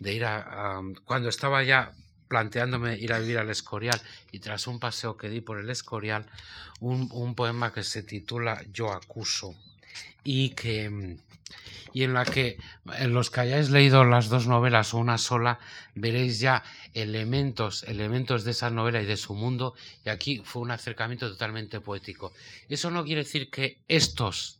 ir 0.00 0.24
a, 0.24 0.80
cuando 1.04 1.28
estaba 1.28 1.62
ya 1.62 1.92
planteándome 2.32 2.96
ir 2.96 3.12
a 3.12 3.18
vivir 3.18 3.36
al 3.36 3.50
Escorial 3.50 4.00
y 4.30 4.38
tras 4.38 4.66
un 4.66 4.80
paseo 4.80 5.18
que 5.18 5.28
di 5.28 5.42
por 5.42 5.60
el 5.60 5.68
Escorial, 5.68 6.24
un, 6.80 7.34
poema 7.34 7.74
que 7.74 7.82
se 7.82 8.02
titula 8.02 8.64
Yo 8.72 8.90
acuso 8.90 9.54
y 10.24 10.50
que 10.54 11.18
y 11.92 12.04
en 12.04 12.14
la 12.14 12.24
que 12.24 12.56
en 12.96 13.12
los 13.12 13.28
que 13.28 13.40
hayáis 13.40 13.68
leído 13.68 14.04
las 14.04 14.30
dos 14.30 14.46
novelas 14.46 14.94
o 14.94 14.98
una 14.98 15.18
sola 15.18 15.58
veréis 15.94 16.40
ya 16.40 16.62
elementos 16.94 17.82
elementos 17.82 18.44
de 18.44 18.52
esa 18.52 18.70
novela 18.70 19.02
y 19.02 19.04
de 19.04 19.18
su 19.18 19.34
mundo 19.34 19.74
y 20.06 20.08
aquí 20.08 20.40
fue 20.42 20.62
un 20.62 20.70
acercamiento 20.70 21.28
totalmente 21.28 21.80
poético. 21.80 22.32
Eso 22.70 22.90
no 22.90 23.04
quiere 23.04 23.24
decir 23.24 23.50
que 23.50 23.76
estos 23.88 24.58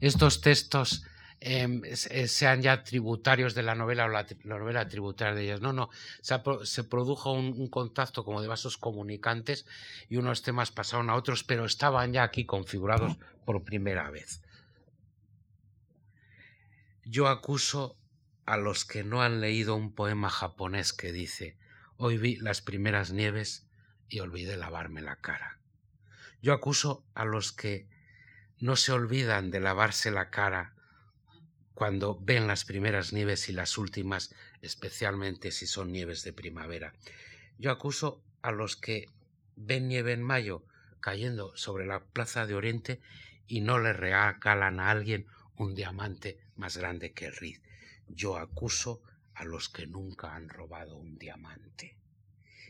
estos 0.00 0.40
textos 0.40 1.04
eh, 1.42 1.96
sean 2.28 2.60
ya 2.60 2.84
tributarios 2.84 3.54
de 3.54 3.62
la 3.62 3.74
novela 3.74 4.04
o 4.04 4.08
la, 4.08 4.26
novela 4.44 4.88
tributaria 4.88 5.34
de 5.34 5.44
ellas. 5.44 5.60
No, 5.62 5.72
no, 5.72 5.88
se, 6.20 6.84
produjo 6.84 7.32
un, 7.32 7.68
contacto 7.68 8.24
como 8.24 8.42
de 8.42 8.48
vasos 8.48 8.76
comunicantes 8.76 9.64
y 10.10 10.16
unos 10.18 10.42
temas 10.42 10.70
pasaron 10.70 11.08
a 11.08 11.14
otros, 11.14 11.42
pero 11.42 11.64
estaban 11.64 12.12
ya 12.12 12.24
aquí 12.24 12.44
configurados 12.44 13.16
por 13.46 13.64
primera 13.64 14.10
vez. 14.10 14.42
Yo 17.04 17.26
acuso 17.28 17.96
a 18.44 18.58
los 18.58 18.84
que 18.84 19.02
no 19.02 19.22
han 19.22 19.40
leído 19.40 19.74
un 19.76 19.94
poema 19.94 20.28
japonés 20.28 20.92
que 20.92 21.10
dice, 21.10 21.56
hoy 21.96 22.18
vi 22.18 22.36
las 22.36 22.60
primeras 22.60 23.12
nieves 23.12 23.66
y 24.10 24.20
olvidé 24.20 24.58
lavarme 24.58 25.00
la 25.00 25.16
cara. 25.16 25.58
Yo 26.42 26.52
acuso 26.52 27.02
a 27.14 27.24
los 27.24 27.52
que 27.52 27.88
no 28.58 28.76
se 28.76 28.92
olvidan 28.92 29.50
de 29.50 29.60
lavarse 29.60 30.10
la 30.10 30.28
cara 30.28 30.74
cuando 31.80 32.18
ven 32.20 32.46
las 32.46 32.66
primeras 32.66 33.14
nieves 33.14 33.48
y 33.48 33.54
las 33.54 33.78
últimas, 33.78 34.34
especialmente 34.60 35.50
si 35.50 35.66
son 35.66 35.92
nieves 35.92 36.22
de 36.24 36.34
primavera. 36.34 36.92
Yo 37.56 37.70
acuso 37.70 38.22
a 38.42 38.50
los 38.52 38.76
que 38.76 39.06
ven 39.56 39.88
nieve 39.88 40.12
en 40.12 40.22
mayo 40.22 40.62
cayendo 41.00 41.56
sobre 41.56 41.86
la 41.86 42.04
plaza 42.04 42.44
de 42.44 42.54
Oriente 42.54 43.00
y 43.46 43.62
no 43.62 43.78
le 43.78 43.94
regalan 43.94 44.78
a 44.78 44.90
alguien 44.90 45.26
un 45.56 45.74
diamante 45.74 46.38
más 46.54 46.76
grande 46.76 47.14
que 47.14 47.24
el 47.24 47.36
Riz. 47.36 47.62
Yo 48.08 48.36
acuso 48.36 49.00
a 49.32 49.46
los 49.46 49.70
que 49.70 49.86
nunca 49.86 50.34
han 50.34 50.50
robado 50.50 50.98
un 50.98 51.16
diamante. 51.16 51.96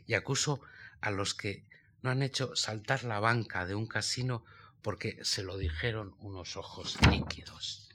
Y 0.06 0.14
acuso 0.14 0.60
a 1.00 1.10
los 1.10 1.34
que 1.34 1.64
no 2.02 2.10
han 2.10 2.22
hecho 2.22 2.54
saltar 2.54 3.02
la 3.02 3.18
banca 3.18 3.66
de 3.66 3.74
un 3.74 3.88
casino 3.88 4.44
porque 4.82 5.18
se 5.24 5.42
lo 5.42 5.58
dijeron 5.58 6.14
unos 6.20 6.56
ojos 6.56 6.96
líquidos. 7.10 7.89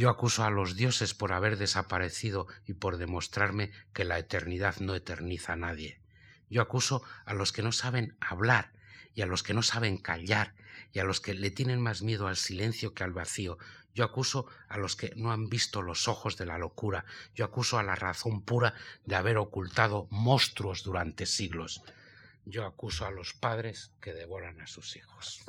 Yo 0.00 0.08
acuso 0.08 0.44
a 0.44 0.50
los 0.50 0.76
dioses 0.76 1.12
por 1.12 1.34
haber 1.34 1.58
desaparecido 1.58 2.46
y 2.66 2.72
por 2.72 2.96
demostrarme 2.96 3.70
que 3.92 4.06
la 4.06 4.18
eternidad 4.18 4.76
no 4.80 4.94
eterniza 4.94 5.52
a 5.52 5.56
nadie. 5.56 6.00
Yo 6.48 6.62
acuso 6.62 7.02
a 7.26 7.34
los 7.34 7.52
que 7.52 7.62
no 7.62 7.70
saben 7.70 8.16
hablar 8.18 8.72
y 9.14 9.20
a 9.20 9.26
los 9.26 9.42
que 9.42 9.52
no 9.52 9.60
saben 9.62 9.98
callar 9.98 10.54
y 10.94 11.00
a 11.00 11.04
los 11.04 11.20
que 11.20 11.34
le 11.34 11.50
tienen 11.50 11.82
más 11.82 12.00
miedo 12.00 12.28
al 12.28 12.38
silencio 12.38 12.94
que 12.94 13.04
al 13.04 13.12
vacío. 13.12 13.58
Yo 13.94 14.04
acuso 14.04 14.46
a 14.70 14.78
los 14.78 14.96
que 14.96 15.12
no 15.16 15.32
han 15.32 15.50
visto 15.50 15.82
los 15.82 16.08
ojos 16.08 16.38
de 16.38 16.46
la 16.46 16.56
locura. 16.56 17.04
Yo 17.34 17.44
acuso 17.44 17.78
a 17.78 17.82
la 17.82 17.94
razón 17.94 18.40
pura 18.40 18.72
de 19.04 19.16
haber 19.16 19.36
ocultado 19.36 20.06
monstruos 20.08 20.82
durante 20.82 21.26
siglos. 21.26 21.82
Yo 22.46 22.64
acuso 22.64 23.04
a 23.04 23.10
los 23.10 23.34
padres 23.34 23.92
que 24.00 24.14
devoran 24.14 24.62
a 24.62 24.66
sus 24.66 24.96
hijos. 24.96 25.42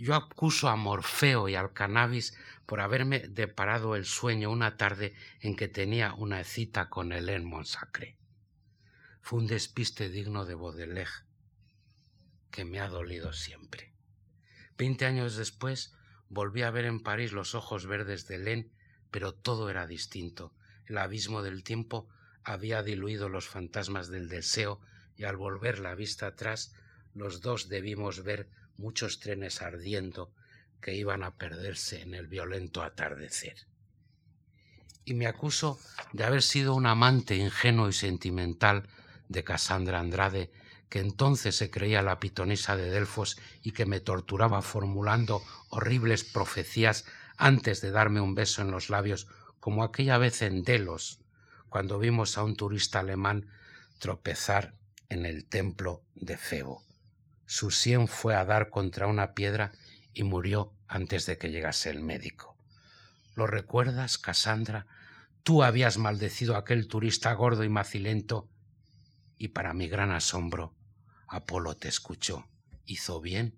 Yo 0.00 0.14
acuso 0.14 0.70
a 0.70 0.76
Morfeo 0.76 1.50
y 1.50 1.56
al 1.56 1.74
cannabis 1.74 2.34
por 2.64 2.80
haberme 2.80 3.18
deparado 3.18 3.96
el 3.96 4.06
sueño 4.06 4.50
una 4.50 4.78
tarde 4.78 5.12
en 5.40 5.56
que 5.56 5.68
tenía 5.68 6.14
una 6.14 6.42
cita 6.42 6.88
con 6.88 7.12
Hélène 7.12 7.44
Monsacre. 7.44 8.16
Fue 9.20 9.40
un 9.40 9.46
despiste 9.46 10.08
digno 10.08 10.46
de 10.46 10.54
Baudelaire, 10.54 11.26
que 12.50 12.64
me 12.64 12.80
ha 12.80 12.88
dolido 12.88 13.34
siempre. 13.34 13.92
Veinte 14.78 15.04
años 15.04 15.36
después 15.36 15.92
volví 16.30 16.62
a 16.62 16.70
ver 16.70 16.86
en 16.86 17.02
París 17.02 17.32
los 17.32 17.54
ojos 17.54 17.84
verdes 17.84 18.26
de 18.26 18.36
Hélène, 18.36 18.70
pero 19.10 19.34
todo 19.34 19.68
era 19.68 19.86
distinto. 19.86 20.54
El 20.86 20.96
abismo 20.96 21.42
del 21.42 21.62
tiempo 21.62 22.08
había 22.42 22.82
diluido 22.82 23.28
los 23.28 23.48
fantasmas 23.48 24.08
del 24.08 24.30
deseo 24.30 24.80
y 25.14 25.24
al 25.24 25.36
volver 25.36 25.78
la 25.78 25.94
vista 25.94 26.28
atrás 26.28 26.74
los 27.12 27.42
dos 27.42 27.68
debimos 27.68 28.24
ver 28.24 28.48
muchos 28.80 29.20
trenes 29.20 29.62
ardiendo 29.62 30.32
que 30.80 30.94
iban 30.94 31.22
a 31.22 31.36
perderse 31.36 32.00
en 32.00 32.14
el 32.14 32.26
violento 32.26 32.82
atardecer. 32.82 33.54
Y 35.04 35.14
me 35.14 35.26
acuso 35.26 35.78
de 36.12 36.24
haber 36.24 36.42
sido 36.42 36.74
un 36.74 36.86
amante 36.86 37.36
ingenuo 37.36 37.88
y 37.88 37.92
sentimental 37.92 38.88
de 39.28 39.44
Cassandra 39.44 40.00
Andrade, 40.00 40.50
que 40.88 41.00
entonces 41.00 41.56
se 41.56 41.70
creía 41.70 42.02
la 42.02 42.18
pitonisa 42.18 42.76
de 42.76 42.90
Delfos 42.90 43.38
y 43.62 43.72
que 43.72 43.86
me 43.86 44.00
torturaba 44.00 44.62
formulando 44.62 45.42
horribles 45.68 46.24
profecías 46.24 47.04
antes 47.36 47.80
de 47.80 47.90
darme 47.90 48.20
un 48.20 48.34
beso 48.34 48.62
en 48.62 48.70
los 48.70 48.90
labios, 48.90 49.28
como 49.60 49.84
aquella 49.84 50.18
vez 50.18 50.42
en 50.42 50.62
Delos, 50.62 51.20
cuando 51.68 51.98
vimos 51.98 52.36
a 52.36 52.42
un 52.42 52.56
turista 52.56 53.00
alemán 53.00 53.46
tropezar 53.98 54.74
en 55.08 55.26
el 55.26 55.46
templo 55.46 56.02
de 56.14 56.36
Febo. 56.36 56.89
Su 57.50 57.72
sien 57.72 58.06
fue 58.06 58.36
a 58.36 58.44
dar 58.44 58.70
contra 58.70 59.08
una 59.08 59.34
piedra 59.34 59.72
y 60.14 60.22
murió 60.22 60.72
antes 60.86 61.26
de 61.26 61.36
que 61.36 61.50
llegase 61.50 61.90
el 61.90 62.00
médico. 62.00 62.56
¿Lo 63.34 63.48
recuerdas, 63.48 64.18
Cassandra? 64.18 64.86
Tú 65.42 65.64
habías 65.64 65.98
maldecido 65.98 66.54
a 66.54 66.60
aquel 66.60 66.86
turista 66.86 67.32
gordo 67.32 67.64
y 67.64 67.68
macilento, 67.68 68.48
y 69.36 69.48
para 69.48 69.74
mi 69.74 69.88
gran 69.88 70.12
asombro, 70.12 70.76
Apolo 71.26 71.76
te 71.76 71.88
escuchó. 71.88 72.46
¿Hizo 72.86 73.20
bien? 73.20 73.56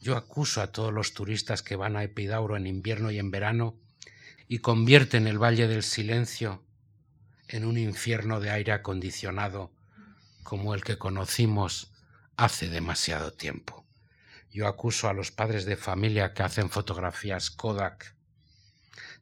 Yo 0.00 0.18
acuso 0.18 0.60
a 0.60 0.70
todos 0.70 0.92
los 0.92 1.14
turistas 1.14 1.62
que 1.62 1.76
van 1.76 1.96
a 1.96 2.02
Epidauro 2.02 2.58
en 2.58 2.66
invierno 2.66 3.10
y 3.10 3.18
en 3.18 3.30
verano 3.30 3.80
y 4.48 4.58
convierten 4.58 5.26
el 5.26 5.42
Valle 5.42 5.66
del 5.66 5.82
Silencio 5.82 6.62
en 7.48 7.64
un 7.64 7.78
infierno 7.78 8.40
de 8.40 8.50
aire 8.50 8.72
acondicionado 8.72 9.72
como 10.42 10.74
el 10.74 10.84
que 10.84 10.98
conocimos 10.98 11.93
hace 12.36 12.68
demasiado 12.68 13.32
tiempo. 13.32 13.84
Yo 14.50 14.68
acuso 14.68 15.08
a 15.08 15.12
los 15.12 15.32
padres 15.32 15.64
de 15.64 15.76
familia 15.76 16.32
que 16.32 16.42
hacen 16.42 16.70
fotografías 16.70 17.50
Kodak 17.50 18.14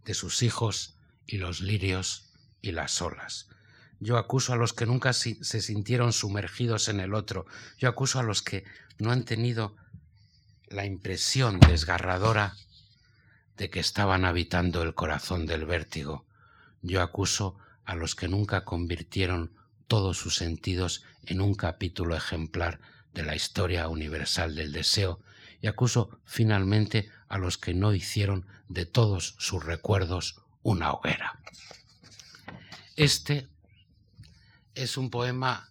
de 0.04 0.14
sus 0.14 0.42
hijos 0.42 0.96
y 1.26 1.38
los 1.38 1.60
lirios 1.60 2.32
y 2.60 2.72
las 2.72 3.00
olas. 3.00 3.48
Yo 3.98 4.18
acuso 4.18 4.52
a 4.52 4.56
los 4.56 4.72
que 4.72 4.84
nunca 4.84 5.12
se 5.12 5.62
sintieron 5.62 6.12
sumergidos 6.12 6.88
en 6.88 7.00
el 7.00 7.14
otro. 7.14 7.46
Yo 7.78 7.88
acuso 7.88 8.18
a 8.18 8.24
los 8.24 8.42
que 8.42 8.64
no 8.98 9.12
han 9.12 9.24
tenido 9.24 9.76
la 10.66 10.84
impresión 10.84 11.60
desgarradora 11.60 12.56
de 13.56 13.70
que 13.70 13.80
estaban 13.80 14.24
habitando 14.24 14.82
el 14.82 14.94
corazón 14.94 15.46
del 15.46 15.66
vértigo. 15.66 16.26
Yo 16.82 17.00
acuso 17.00 17.56
a 17.84 17.94
los 17.94 18.14
que 18.14 18.28
nunca 18.28 18.64
convirtieron 18.64 19.54
todos 19.86 20.16
sus 20.16 20.36
sentidos 20.36 21.04
en 21.24 21.40
un 21.40 21.54
capítulo 21.54 22.16
ejemplar 22.16 22.80
de 23.14 23.22
la 23.22 23.34
historia 23.34 23.88
universal 23.88 24.54
del 24.54 24.72
deseo 24.72 25.20
y 25.60 25.66
acuso 25.66 26.20
finalmente 26.24 27.10
a 27.28 27.38
los 27.38 27.58
que 27.58 27.74
no 27.74 27.94
hicieron 27.94 28.46
de 28.68 28.86
todos 28.86 29.34
sus 29.38 29.64
recuerdos 29.64 30.42
una 30.62 30.92
hoguera. 30.92 31.40
Este 32.96 33.48
es 34.74 34.96
un 34.96 35.10
poema 35.10 35.68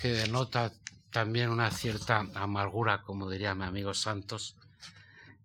que 0.00 0.12
denota 0.12 0.72
también 1.10 1.50
una 1.50 1.70
cierta 1.70 2.26
amargura, 2.34 3.02
como 3.02 3.28
diría 3.30 3.54
mi 3.54 3.64
amigo 3.64 3.94
Santos, 3.94 4.56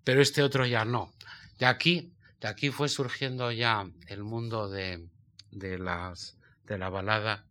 pero 0.04 0.22
este 0.22 0.44
otro 0.44 0.66
ya 0.66 0.86
no. 0.86 1.14
De 1.60 1.66
aquí, 1.66 2.14
de 2.40 2.48
aquí 2.48 2.70
fue 2.70 2.90
surgiendo 2.90 3.52
ya 3.52 3.90
el 4.08 4.24
mundo 4.24 4.70
de, 4.70 5.08
de, 5.52 5.78
las, 5.80 6.38
de 6.66 6.78
la 6.78 6.90
balada 6.90 7.46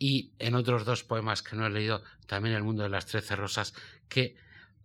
y 0.00 0.32
en 0.38 0.54
otros 0.54 0.86
dos 0.86 1.04
poemas 1.04 1.42
que 1.42 1.54
no 1.54 1.66
he 1.66 1.70
leído, 1.70 2.02
también 2.26 2.56
el 2.56 2.62
mundo 2.64 2.82
de 2.82 2.88
las 2.88 3.04
trece 3.04 3.36
rosas, 3.36 3.74
que 4.08 4.34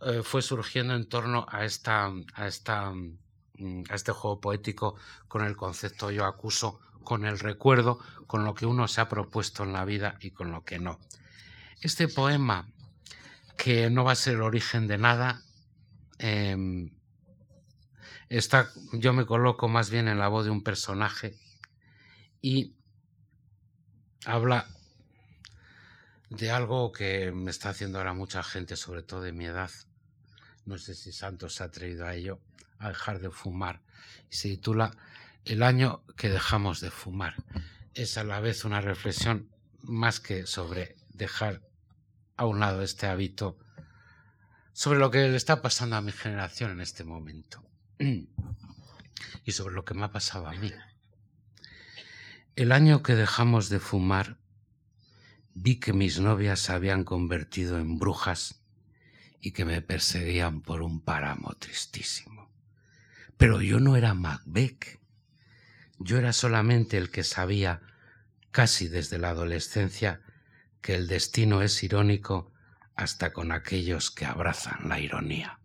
eh, 0.01 0.21
fue 0.21 0.41
surgiendo 0.41 0.93
en 0.93 1.07
torno 1.07 1.45
a, 1.49 1.63
esta, 1.63 2.11
a, 2.33 2.47
esta, 2.47 2.91
mm, 2.91 3.83
a 3.89 3.95
este 3.95 4.11
juego 4.11 4.41
poético 4.41 4.97
con 5.29 5.45
el 5.45 5.55
concepto 5.55 6.11
yo 6.11 6.25
acuso, 6.25 6.81
con 7.05 7.23
el 7.23 7.39
recuerdo, 7.39 7.97
con 8.27 8.43
lo 8.43 8.55
que 8.55 8.65
uno 8.65 8.89
se 8.89 8.99
ha 8.99 9.07
propuesto 9.07 9.63
en 9.63 9.71
la 9.71 9.85
vida 9.85 10.17
y 10.19 10.31
con 10.31 10.51
lo 10.51 10.65
que 10.65 10.79
no. 10.79 10.99
Este 11.79 12.09
poema, 12.09 12.67
que 13.57 13.89
no 13.89 14.03
va 14.03 14.11
a 14.11 14.15
ser 14.15 14.33
el 14.33 14.41
origen 14.41 14.85
de 14.85 14.97
nada, 14.97 15.41
em, 16.19 16.89
está, 18.27 18.69
yo 18.91 19.13
me 19.13 19.25
coloco 19.25 19.69
más 19.69 19.89
bien 19.89 20.09
en 20.09 20.19
la 20.19 20.27
voz 20.27 20.43
de 20.43 20.51
un 20.51 20.61
personaje 20.61 21.37
y 22.41 22.75
habla 24.25 24.74
de 26.37 26.51
algo 26.51 26.91
que 26.91 27.31
me 27.31 27.49
está 27.49 27.69
haciendo 27.69 27.97
ahora 27.97 28.13
mucha 28.13 28.43
gente, 28.43 28.75
sobre 28.75 29.03
todo 29.03 29.21
de 29.21 29.31
mi 29.31 29.45
edad. 29.45 29.71
No 30.65 30.77
sé 30.77 30.95
si 30.95 31.11
Santos 31.11 31.55
se 31.55 31.63
ha 31.63 31.67
atrevido 31.67 32.05
a 32.05 32.15
ello, 32.15 32.39
a 32.77 32.89
dejar 32.89 33.19
de 33.19 33.29
fumar. 33.29 33.81
Y 34.29 34.35
se 34.35 34.49
titula 34.49 34.91
El 35.45 35.63
año 35.63 36.03
que 36.17 36.29
dejamos 36.29 36.81
de 36.81 36.91
fumar. 36.91 37.35
Es 37.93 38.17
a 38.17 38.23
la 38.23 38.41
vez 38.41 38.65
una 38.65 38.81
reflexión 38.81 39.49
más 39.81 40.19
que 40.19 40.45
sobre 40.45 40.97
dejar 41.09 41.61
a 42.35 42.45
un 42.45 42.59
lado 42.59 42.81
este 42.81 43.07
hábito, 43.07 43.57
sobre 44.73 44.99
lo 44.99 45.11
que 45.11 45.29
le 45.29 45.37
está 45.37 45.61
pasando 45.61 45.95
a 45.95 46.01
mi 46.01 46.11
generación 46.11 46.71
en 46.71 46.81
este 46.81 47.05
momento 47.05 47.63
y 49.45 49.51
sobre 49.53 49.73
lo 49.73 49.85
que 49.85 49.93
me 49.93 50.03
ha 50.03 50.11
pasado 50.11 50.47
a 50.47 50.53
mí. 50.53 50.73
El 52.57 52.73
año 52.73 53.03
que 53.03 53.15
dejamos 53.15 53.69
de 53.69 53.79
fumar, 53.79 54.37
vi 55.55 55.79
que 55.79 55.93
mis 55.93 56.19
novias 56.19 56.59
se 56.59 56.73
habían 56.73 57.05
convertido 57.05 57.79
en 57.79 57.97
brujas 57.97 58.61
y 59.41 59.51
que 59.51 59.63
me 59.63 59.81
perseguían 59.81 60.61
por 60.61 60.81
un 60.81 61.01
páramo 61.01 61.53
tristísimo. 61.57 62.51
Pero 63.37 63.61
yo 63.61 63.79
no 63.79 63.95
era 63.95 64.13
Macbeth. 64.13 64.99
Yo 65.97 66.17
era 66.17 66.33
solamente 66.33 66.97
el 66.97 67.09
que 67.09 67.23
sabía, 67.23 67.81
casi 68.51 68.89
desde 68.89 69.17
la 69.17 69.29
adolescencia, 69.29 70.21
que 70.81 70.95
el 70.95 71.07
destino 71.07 71.61
es 71.61 71.81
irónico 71.83 72.51
hasta 72.95 73.31
con 73.31 73.51
aquellos 73.51 74.11
que 74.11 74.25
abrazan 74.25 74.89
la 74.89 74.99
ironía. 74.99 75.59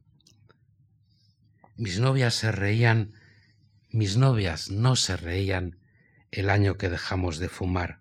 Mis 1.76 1.98
novias 1.98 2.34
se 2.34 2.52
reían, 2.52 3.14
mis 3.90 4.16
novias 4.16 4.70
no 4.70 4.94
se 4.94 5.16
reían 5.16 5.78
el 6.30 6.48
año 6.48 6.76
que 6.76 6.90
dejamos 6.90 7.38
de 7.38 7.48
fumar, 7.48 7.99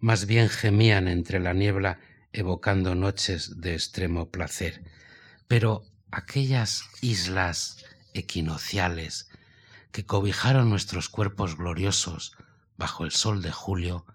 más 0.00 0.26
bien 0.26 0.48
gemían 0.48 1.08
entre 1.08 1.40
la 1.40 1.52
niebla 1.52 1.98
evocando 2.32 2.94
noches 2.94 3.60
de 3.60 3.74
extremo 3.74 4.30
placer. 4.30 4.82
Pero 5.46 5.84
aquellas 6.10 6.84
islas 7.02 7.84
equinociales 8.14 9.28
que 9.92 10.06
cobijaron 10.06 10.70
nuestros 10.70 11.08
cuerpos 11.08 11.56
gloriosos 11.56 12.36
bajo 12.76 13.04
el 13.04 13.10
sol 13.10 13.42
de 13.42 13.52
julio 13.52 14.06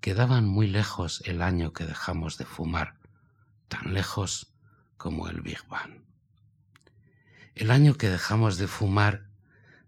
quedaban 0.00 0.46
muy 0.46 0.68
lejos 0.68 1.22
el 1.26 1.42
año 1.42 1.72
que 1.72 1.84
dejamos 1.84 2.38
de 2.38 2.44
fumar, 2.44 2.94
tan 3.68 3.92
lejos 3.92 4.52
como 4.96 5.28
el 5.28 5.40
Big 5.42 5.58
Bang. 5.68 6.02
El 7.54 7.70
año 7.70 7.94
que 7.94 8.08
dejamos 8.08 8.58
de 8.58 8.68
fumar, 8.68 9.26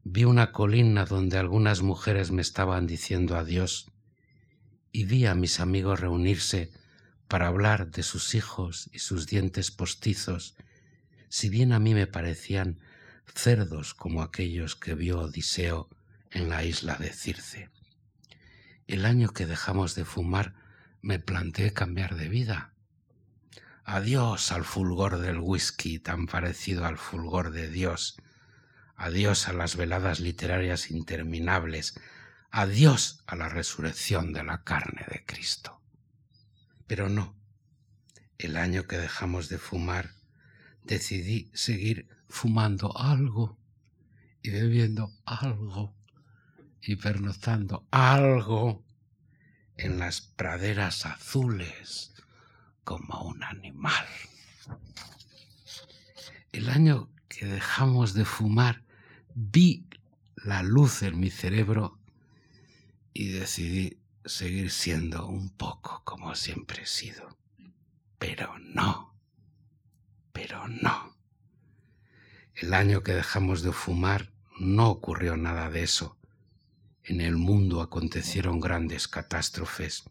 vi 0.03 0.25
una 0.25 0.53
colina 0.53 1.05
donde 1.05 1.39
algunas 1.39 1.83
mujeres 1.83 2.31
me 2.31 2.43
estaban 2.43 2.87
diciendo 2.87 3.37
adiós 3.37 3.91
y 4.99 5.05
vi 5.05 5.27
a 5.27 5.37
mis 5.37 5.61
amigos 5.61 6.01
reunirse 6.01 6.73
para 7.29 7.47
hablar 7.47 7.93
de 7.93 8.03
sus 8.03 8.35
hijos 8.35 8.91
y 8.93 8.99
sus 8.99 9.29
dientes 9.29 9.71
postizos, 9.71 10.57
si 11.29 11.49
bien 11.49 11.73
a 11.73 11.79
mí 11.79 11.95
me 11.95 12.09
parecían 12.09 12.81
cerdos 13.33 13.95
como 13.95 14.23
aquellos 14.23 14.75
que 14.75 14.97
vio 14.97 15.21
Odiseo 15.21 15.89
en 16.33 16.49
la 16.49 16.65
isla 16.65 16.97
de 16.97 17.13
Circe. 17.13 17.71
El 18.89 19.07
año 19.07 19.29
que 19.29 19.47
dejamos 19.47 19.95
de 19.95 20.05
fumar 20.05 20.57
me 21.01 21.21
planteé 21.21 21.73
cambiar 21.73 22.17
de 22.17 22.29
vida 22.29 22.73
Adiós 23.85 24.51
al 24.51 24.65
fulgor 24.65 25.21
del 25.21 25.39
whisky 25.39 26.01
tan 26.01 26.27
parecido 26.27 26.85
al 26.87 26.99
fulgor 26.99 27.53
de 27.53 27.71
Dios. 27.71 28.17
Adiós 28.97 29.47
a 29.47 29.53
las 29.53 29.77
veladas 29.77 30.19
literarias 30.19 30.91
interminables. 30.91 31.95
Adiós 32.51 33.23
a 33.27 33.37
la 33.37 33.49
resurrección 33.49 34.33
de 34.33 34.43
la 34.43 34.65
carne 34.65 35.05
de 35.11 35.25
Cristo. 35.25 35.81
Pero 36.87 37.09
no. 37.09 37.37
El 38.39 38.57
año 38.57 38.87
que 38.87 38.97
dejamos 38.97 39.49
de 39.49 39.59
fumar, 39.59 40.15
decidí 40.85 41.51
seguir 41.53 42.09
fumando 42.29 42.97
algo 42.97 43.59
y 44.43 44.51
bebiendo 44.51 45.13
algo 45.25 45.95
y 46.81 46.97
pernoctando 46.97 47.87
algo 47.91 48.85
en 49.77 49.99
las 49.99 50.21
praderas 50.21 51.05
azules 51.05 52.15
como 52.85 53.23
un 53.25 53.43
animal. 53.45 54.07
El 56.53 56.71
año 56.71 57.11
que 57.29 57.45
dejamos 57.45 58.15
de 58.15 58.25
fumar, 58.25 58.83
vi 59.35 59.87
la 60.37 60.63
luz 60.63 61.03
en 61.03 61.21
mi 61.21 61.31
cerebro 61.31 61.98
y 63.19 63.31
decidí 63.31 63.99
seguir 64.25 64.71
siendo 64.71 65.27
un 65.27 65.51
poco 65.51 66.03
como 66.05 66.37
siempre 66.37 66.85
he 66.85 66.87
sido. 66.87 67.37
Pero 68.17 68.57
no, 68.61 69.13
pero 70.33 70.69
no. 70.69 71.17
El 72.55 72.75
año 72.75 73.03
que 73.03 73.15
dejamos 73.15 73.63
de 73.63 73.73
fumar 73.73 74.31
no 74.61 74.89
ocurrió 74.89 75.37
nada 75.37 75.69
de 75.69 75.83
eso. 75.83 76.17
En 77.03 77.21
el 77.21 77.37
mundo 77.37 77.83
acontecieron 77.83 78.61
grandes 78.61 79.09
catástrofes 79.09 80.05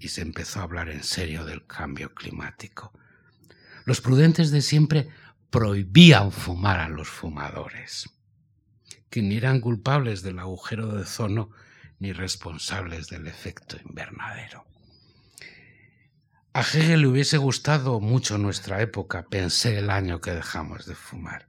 y 0.00 0.08
se 0.08 0.22
empezó 0.22 0.58
a 0.58 0.64
hablar 0.64 0.88
en 0.88 1.04
serio 1.04 1.44
del 1.44 1.64
cambio 1.64 2.12
climático. 2.12 2.92
Los 3.84 4.00
prudentes 4.00 4.50
de 4.50 4.62
siempre 4.62 5.10
prohibían 5.50 6.32
fumar 6.32 6.80
a 6.80 6.88
los 6.88 7.06
fumadores, 7.06 8.10
que 9.10 9.22
ni 9.22 9.36
eran 9.36 9.60
culpables 9.60 10.22
del 10.22 10.40
agujero 10.40 10.88
de 10.88 11.02
ozono 11.02 11.52
ni 12.02 12.12
responsables 12.12 13.06
del 13.06 13.28
efecto 13.28 13.76
invernadero. 13.88 14.66
A 16.52 16.62
Hegel 16.62 17.02
le 17.02 17.06
hubiese 17.06 17.36
gustado 17.36 18.00
mucho 18.00 18.38
nuestra 18.38 18.82
época, 18.82 19.26
pensé 19.30 19.78
el 19.78 19.88
año 19.88 20.20
que 20.20 20.32
dejamos 20.32 20.84
de 20.86 20.96
fumar. 20.96 21.46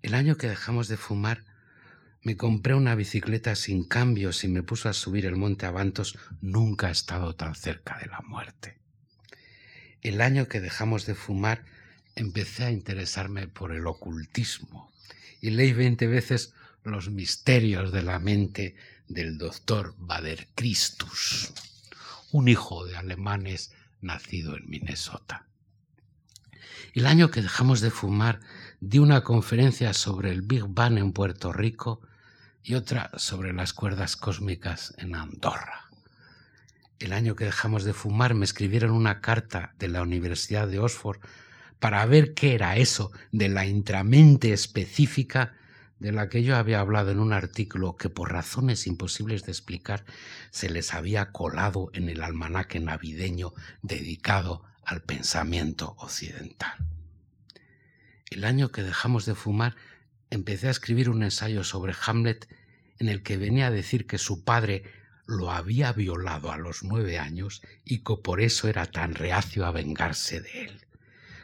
El 0.00 0.14
año 0.14 0.38
que 0.38 0.48
dejamos 0.48 0.88
de 0.88 0.96
fumar 0.96 1.44
me 2.22 2.38
compré 2.38 2.74
una 2.74 2.94
bicicleta 2.94 3.54
sin 3.54 3.84
cambios 3.84 4.44
y 4.44 4.48
me 4.48 4.62
puso 4.62 4.88
a 4.88 4.94
subir 4.94 5.26
el 5.26 5.36
monte 5.36 5.66
Avantos. 5.66 6.18
Nunca 6.40 6.88
he 6.88 6.92
estado 6.92 7.34
tan 7.36 7.54
cerca 7.54 7.98
de 7.98 8.06
la 8.06 8.22
muerte. 8.22 8.78
El 10.00 10.22
año 10.22 10.48
que 10.48 10.60
dejamos 10.60 11.04
de 11.04 11.14
fumar 11.14 11.66
empecé 12.14 12.64
a 12.64 12.70
interesarme 12.70 13.46
por 13.46 13.72
el 13.72 13.86
ocultismo 13.86 14.90
y 15.42 15.50
leí 15.50 15.74
veinte 15.74 16.06
veces 16.06 16.54
los 16.82 17.10
misterios 17.10 17.92
de 17.92 18.02
la 18.02 18.18
mente 18.18 18.74
del 19.10 19.38
doctor 19.38 19.94
Bader 19.98 20.46
Christus, 20.54 21.52
un 22.30 22.48
hijo 22.48 22.86
de 22.86 22.96
alemanes 22.96 23.72
nacido 24.00 24.56
en 24.56 24.70
Minnesota. 24.70 25.46
El 26.94 27.06
año 27.06 27.30
que 27.30 27.42
dejamos 27.42 27.80
de 27.80 27.90
fumar 27.90 28.40
di 28.80 28.98
una 28.98 29.22
conferencia 29.22 29.92
sobre 29.94 30.30
el 30.30 30.42
Big 30.42 30.64
Bang 30.66 30.96
en 30.96 31.12
Puerto 31.12 31.52
Rico 31.52 32.00
y 32.62 32.74
otra 32.74 33.10
sobre 33.16 33.52
las 33.52 33.72
cuerdas 33.72 34.16
cósmicas 34.16 34.94
en 34.96 35.16
Andorra. 35.16 35.90
El 37.00 37.12
año 37.12 37.34
que 37.34 37.46
dejamos 37.46 37.82
de 37.82 37.94
fumar 37.94 38.34
me 38.34 38.44
escribieron 38.44 38.92
una 38.92 39.20
carta 39.20 39.74
de 39.78 39.88
la 39.88 40.02
Universidad 40.02 40.68
de 40.68 40.78
Oxford 40.78 41.18
para 41.80 42.06
ver 42.06 42.34
qué 42.34 42.54
era 42.54 42.76
eso 42.76 43.10
de 43.32 43.48
la 43.48 43.66
intramente 43.66 44.52
específica 44.52 45.54
de 46.00 46.12
la 46.12 46.28
que 46.28 46.42
yo 46.42 46.56
había 46.56 46.80
hablado 46.80 47.10
en 47.10 47.20
un 47.20 47.32
artículo 47.32 47.96
que 47.96 48.08
por 48.08 48.32
razones 48.32 48.86
imposibles 48.86 49.44
de 49.44 49.52
explicar 49.52 50.04
se 50.50 50.70
les 50.70 50.94
había 50.94 51.30
colado 51.30 51.90
en 51.92 52.08
el 52.08 52.22
almanaque 52.22 52.80
navideño 52.80 53.52
dedicado 53.82 54.64
al 54.84 55.02
pensamiento 55.02 55.94
occidental. 55.98 56.74
El 58.30 58.44
año 58.44 58.72
que 58.72 58.82
dejamos 58.82 59.26
de 59.26 59.34
fumar 59.34 59.76
empecé 60.30 60.68
a 60.68 60.72
escribir 60.72 61.10
un 61.10 61.22
ensayo 61.22 61.64
sobre 61.64 61.94
Hamlet 62.06 62.48
en 62.98 63.08
el 63.08 63.22
que 63.22 63.36
venía 63.36 63.66
a 63.66 63.70
decir 63.70 64.06
que 64.06 64.18
su 64.18 64.42
padre 64.42 64.84
lo 65.26 65.50
había 65.50 65.92
violado 65.92 66.50
a 66.50 66.58
los 66.58 66.82
nueve 66.82 67.18
años 67.18 67.62
y 67.84 67.98
que 67.98 68.16
por 68.16 68.40
eso 68.40 68.68
era 68.68 68.86
tan 68.86 69.14
reacio 69.14 69.66
a 69.66 69.70
vengarse 69.70 70.40
de 70.40 70.64
él. 70.64 70.86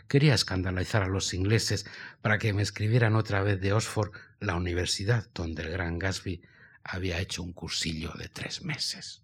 Quería 0.08 0.34
escandalizar 0.34 1.02
a 1.02 1.08
los 1.08 1.34
ingleses 1.34 1.86
para 2.22 2.38
que 2.38 2.52
me 2.52 2.62
escribieran 2.62 3.16
otra 3.16 3.42
vez 3.42 3.60
de 3.60 3.72
Oxford, 3.72 4.12
la 4.40 4.54
universidad 4.54 5.28
donde 5.34 5.62
el 5.62 5.70
gran 5.70 5.98
Gatsby 5.98 6.42
había 6.84 7.18
hecho 7.20 7.42
un 7.42 7.52
cursillo 7.52 8.12
de 8.12 8.28
tres 8.28 8.62
meses. 8.62 9.22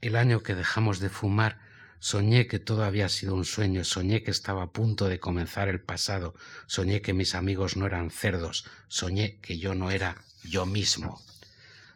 El 0.00 0.16
año 0.16 0.42
que 0.42 0.54
dejamos 0.54 1.00
de 1.00 1.08
fumar 1.08 1.58
Soñé 2.02 2.46
que 2.46 2.58
todo 2.58 2.84
había 2.84 3.10
sido 3.10 3.34
un 3.34 3.44
sueño, 3.44 3.84
soñé 3.84 4.22
que 4.22 4.30
estaba 4.30 4.62
a 4.62 4.72
punto 4.72 5.06
de 5.06 5.20
comenzar 5.20 5.68
el 5.68 5.82
pasado, 5.82 6.34
soñé 6.66 7.02
que 7.02 7.12
mis 7.12 7.34
amigos 7.34 7.76
no 7.76 7.84
eran 7.84 8.10
cerdos, 8.10 8.64
soñé 8.88 9.36
que 9.42 9.58
yo 9.58 9.74
no 9.74 9.90
era 9.90 10.16
yo 10.42 10.64
mismo. 10.64 11.20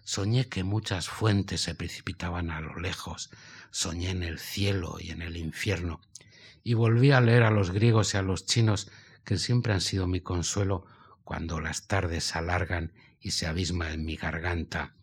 Soñé 0.05 0.47
que 0.47 0.63
muchas 0.63 1.09
fuentes 1.09 1.63
se 1.63 1.75
precipitaban 1.75 2.51
a 2.51 2.61
lo 2.61 2.79
lejos, 2.79 3.31
soñé 3.71 4.11
en 4.11 4.23
el 4.23 4.39
cielo 4.39 4.99
y 5.01 5.11
en 5.11 5.23
el 5.23 5.39
infierno, 5.39 6.03
y 6.65 6.73
volví 6.75 7.13
a 7.13 7.21
leer 7.21 7.43
a 7.43 7.51
los 7.51 7.71
griegos 7.71 8.15
y 8.15 8.17
a 8.17 8.23
los 8.23 8.47
chinos, 8.47 8.91
que 9.25 9.39
siempre 9.39 9.75
han 9.75 9.83
sido 9.83 10.07
mi 10.07 10.21
consuelo, 10.21 10.87
cuando 11.23 11.61
las 11.61 11.87
tardes 11.87 12.35
alargan 12.35 12.93
y 13.21 13.31
se 13.31 13.47
abisma 13.47 13.93
en 13.93 14.05
mi 14.05 14.17
garganta 14.17 14.95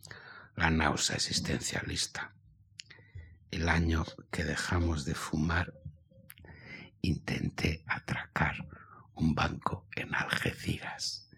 la 0.55 0.69
náusea 0.69 1.15
existencialista. 1.15 2.33
El 3.51 3.69
año 3.69 4.05
que 4.31 4.43
dejamos 4.43 5.05
de 5.05 5.15
fumar, 5.15 5.73
intenté 7.01 7.83
atracar 7.87 8.67
un 9.13 9.33
banco 9.35 9.87
en 9.95 10.13
Algeciras. 10.13 11.29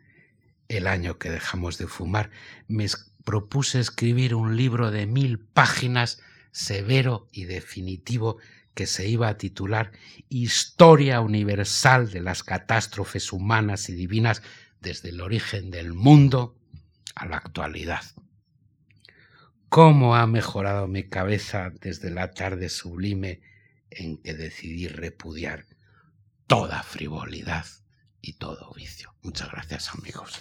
El 0.68 0.88
año 0.88 1.18
que 1.18 1.30
dejamos 1.30 1.78
de 1.78 1.88
fumar, 1.88 2.32
me 2.68 2.88
propuse 3.24 3.80
escribir 3.80 4.36
un 4.36 4.56
libro 4.56 4.92
de 4.92 5.06
mil 5.06 5.40
páginas 5.40 6.22
severo 6.52 7.28
y 7.32 7.46
definitivo 7.46 8.38
que 8.74 8.88
se 8.88 9.08
iba 9.08 9.28
a 9.28 9.38
titular 9.38 9.92
Historia 10.30 11.22
Universal 11.22 12.12
de 12.12 12.22
las 12.22 12.44
Catástrofes 12.44 13.32
Humanas 13.32 13.90
y 13.90 13.94
Divinas 13.94 14.42
desde 14.82 15.10
el 15.10 15.22
origen 15.22 15.72
del 15.72 15.94
mundo 15.94 16.58
a 17.16 17.26
la 17.26 17.38
actualidad. 17.38 18.04
¿Cómo 19.70 20.16
ha 20.16 20.28
mejorado 20.28 20.88
mi 20.88 21.10
cabeza 21.10 21.72
desde 21.82 22.12
la 22.12 22.32
tarde 22.32 22.70
sublime 22.70 23.42
en 23.90 24.18
que 24.18 24.34
decidí 24.34 24.88
repudiar 24.88 25.66
toda 26.48 26.84
frivolidad 26.84 27.66
y 28.22 28.34
todo 28.34 28.72
vicio? 28.76 29.16
Muchas 29.24 29.52
gracias 29.52 29.90
amigos. 29.90 30.40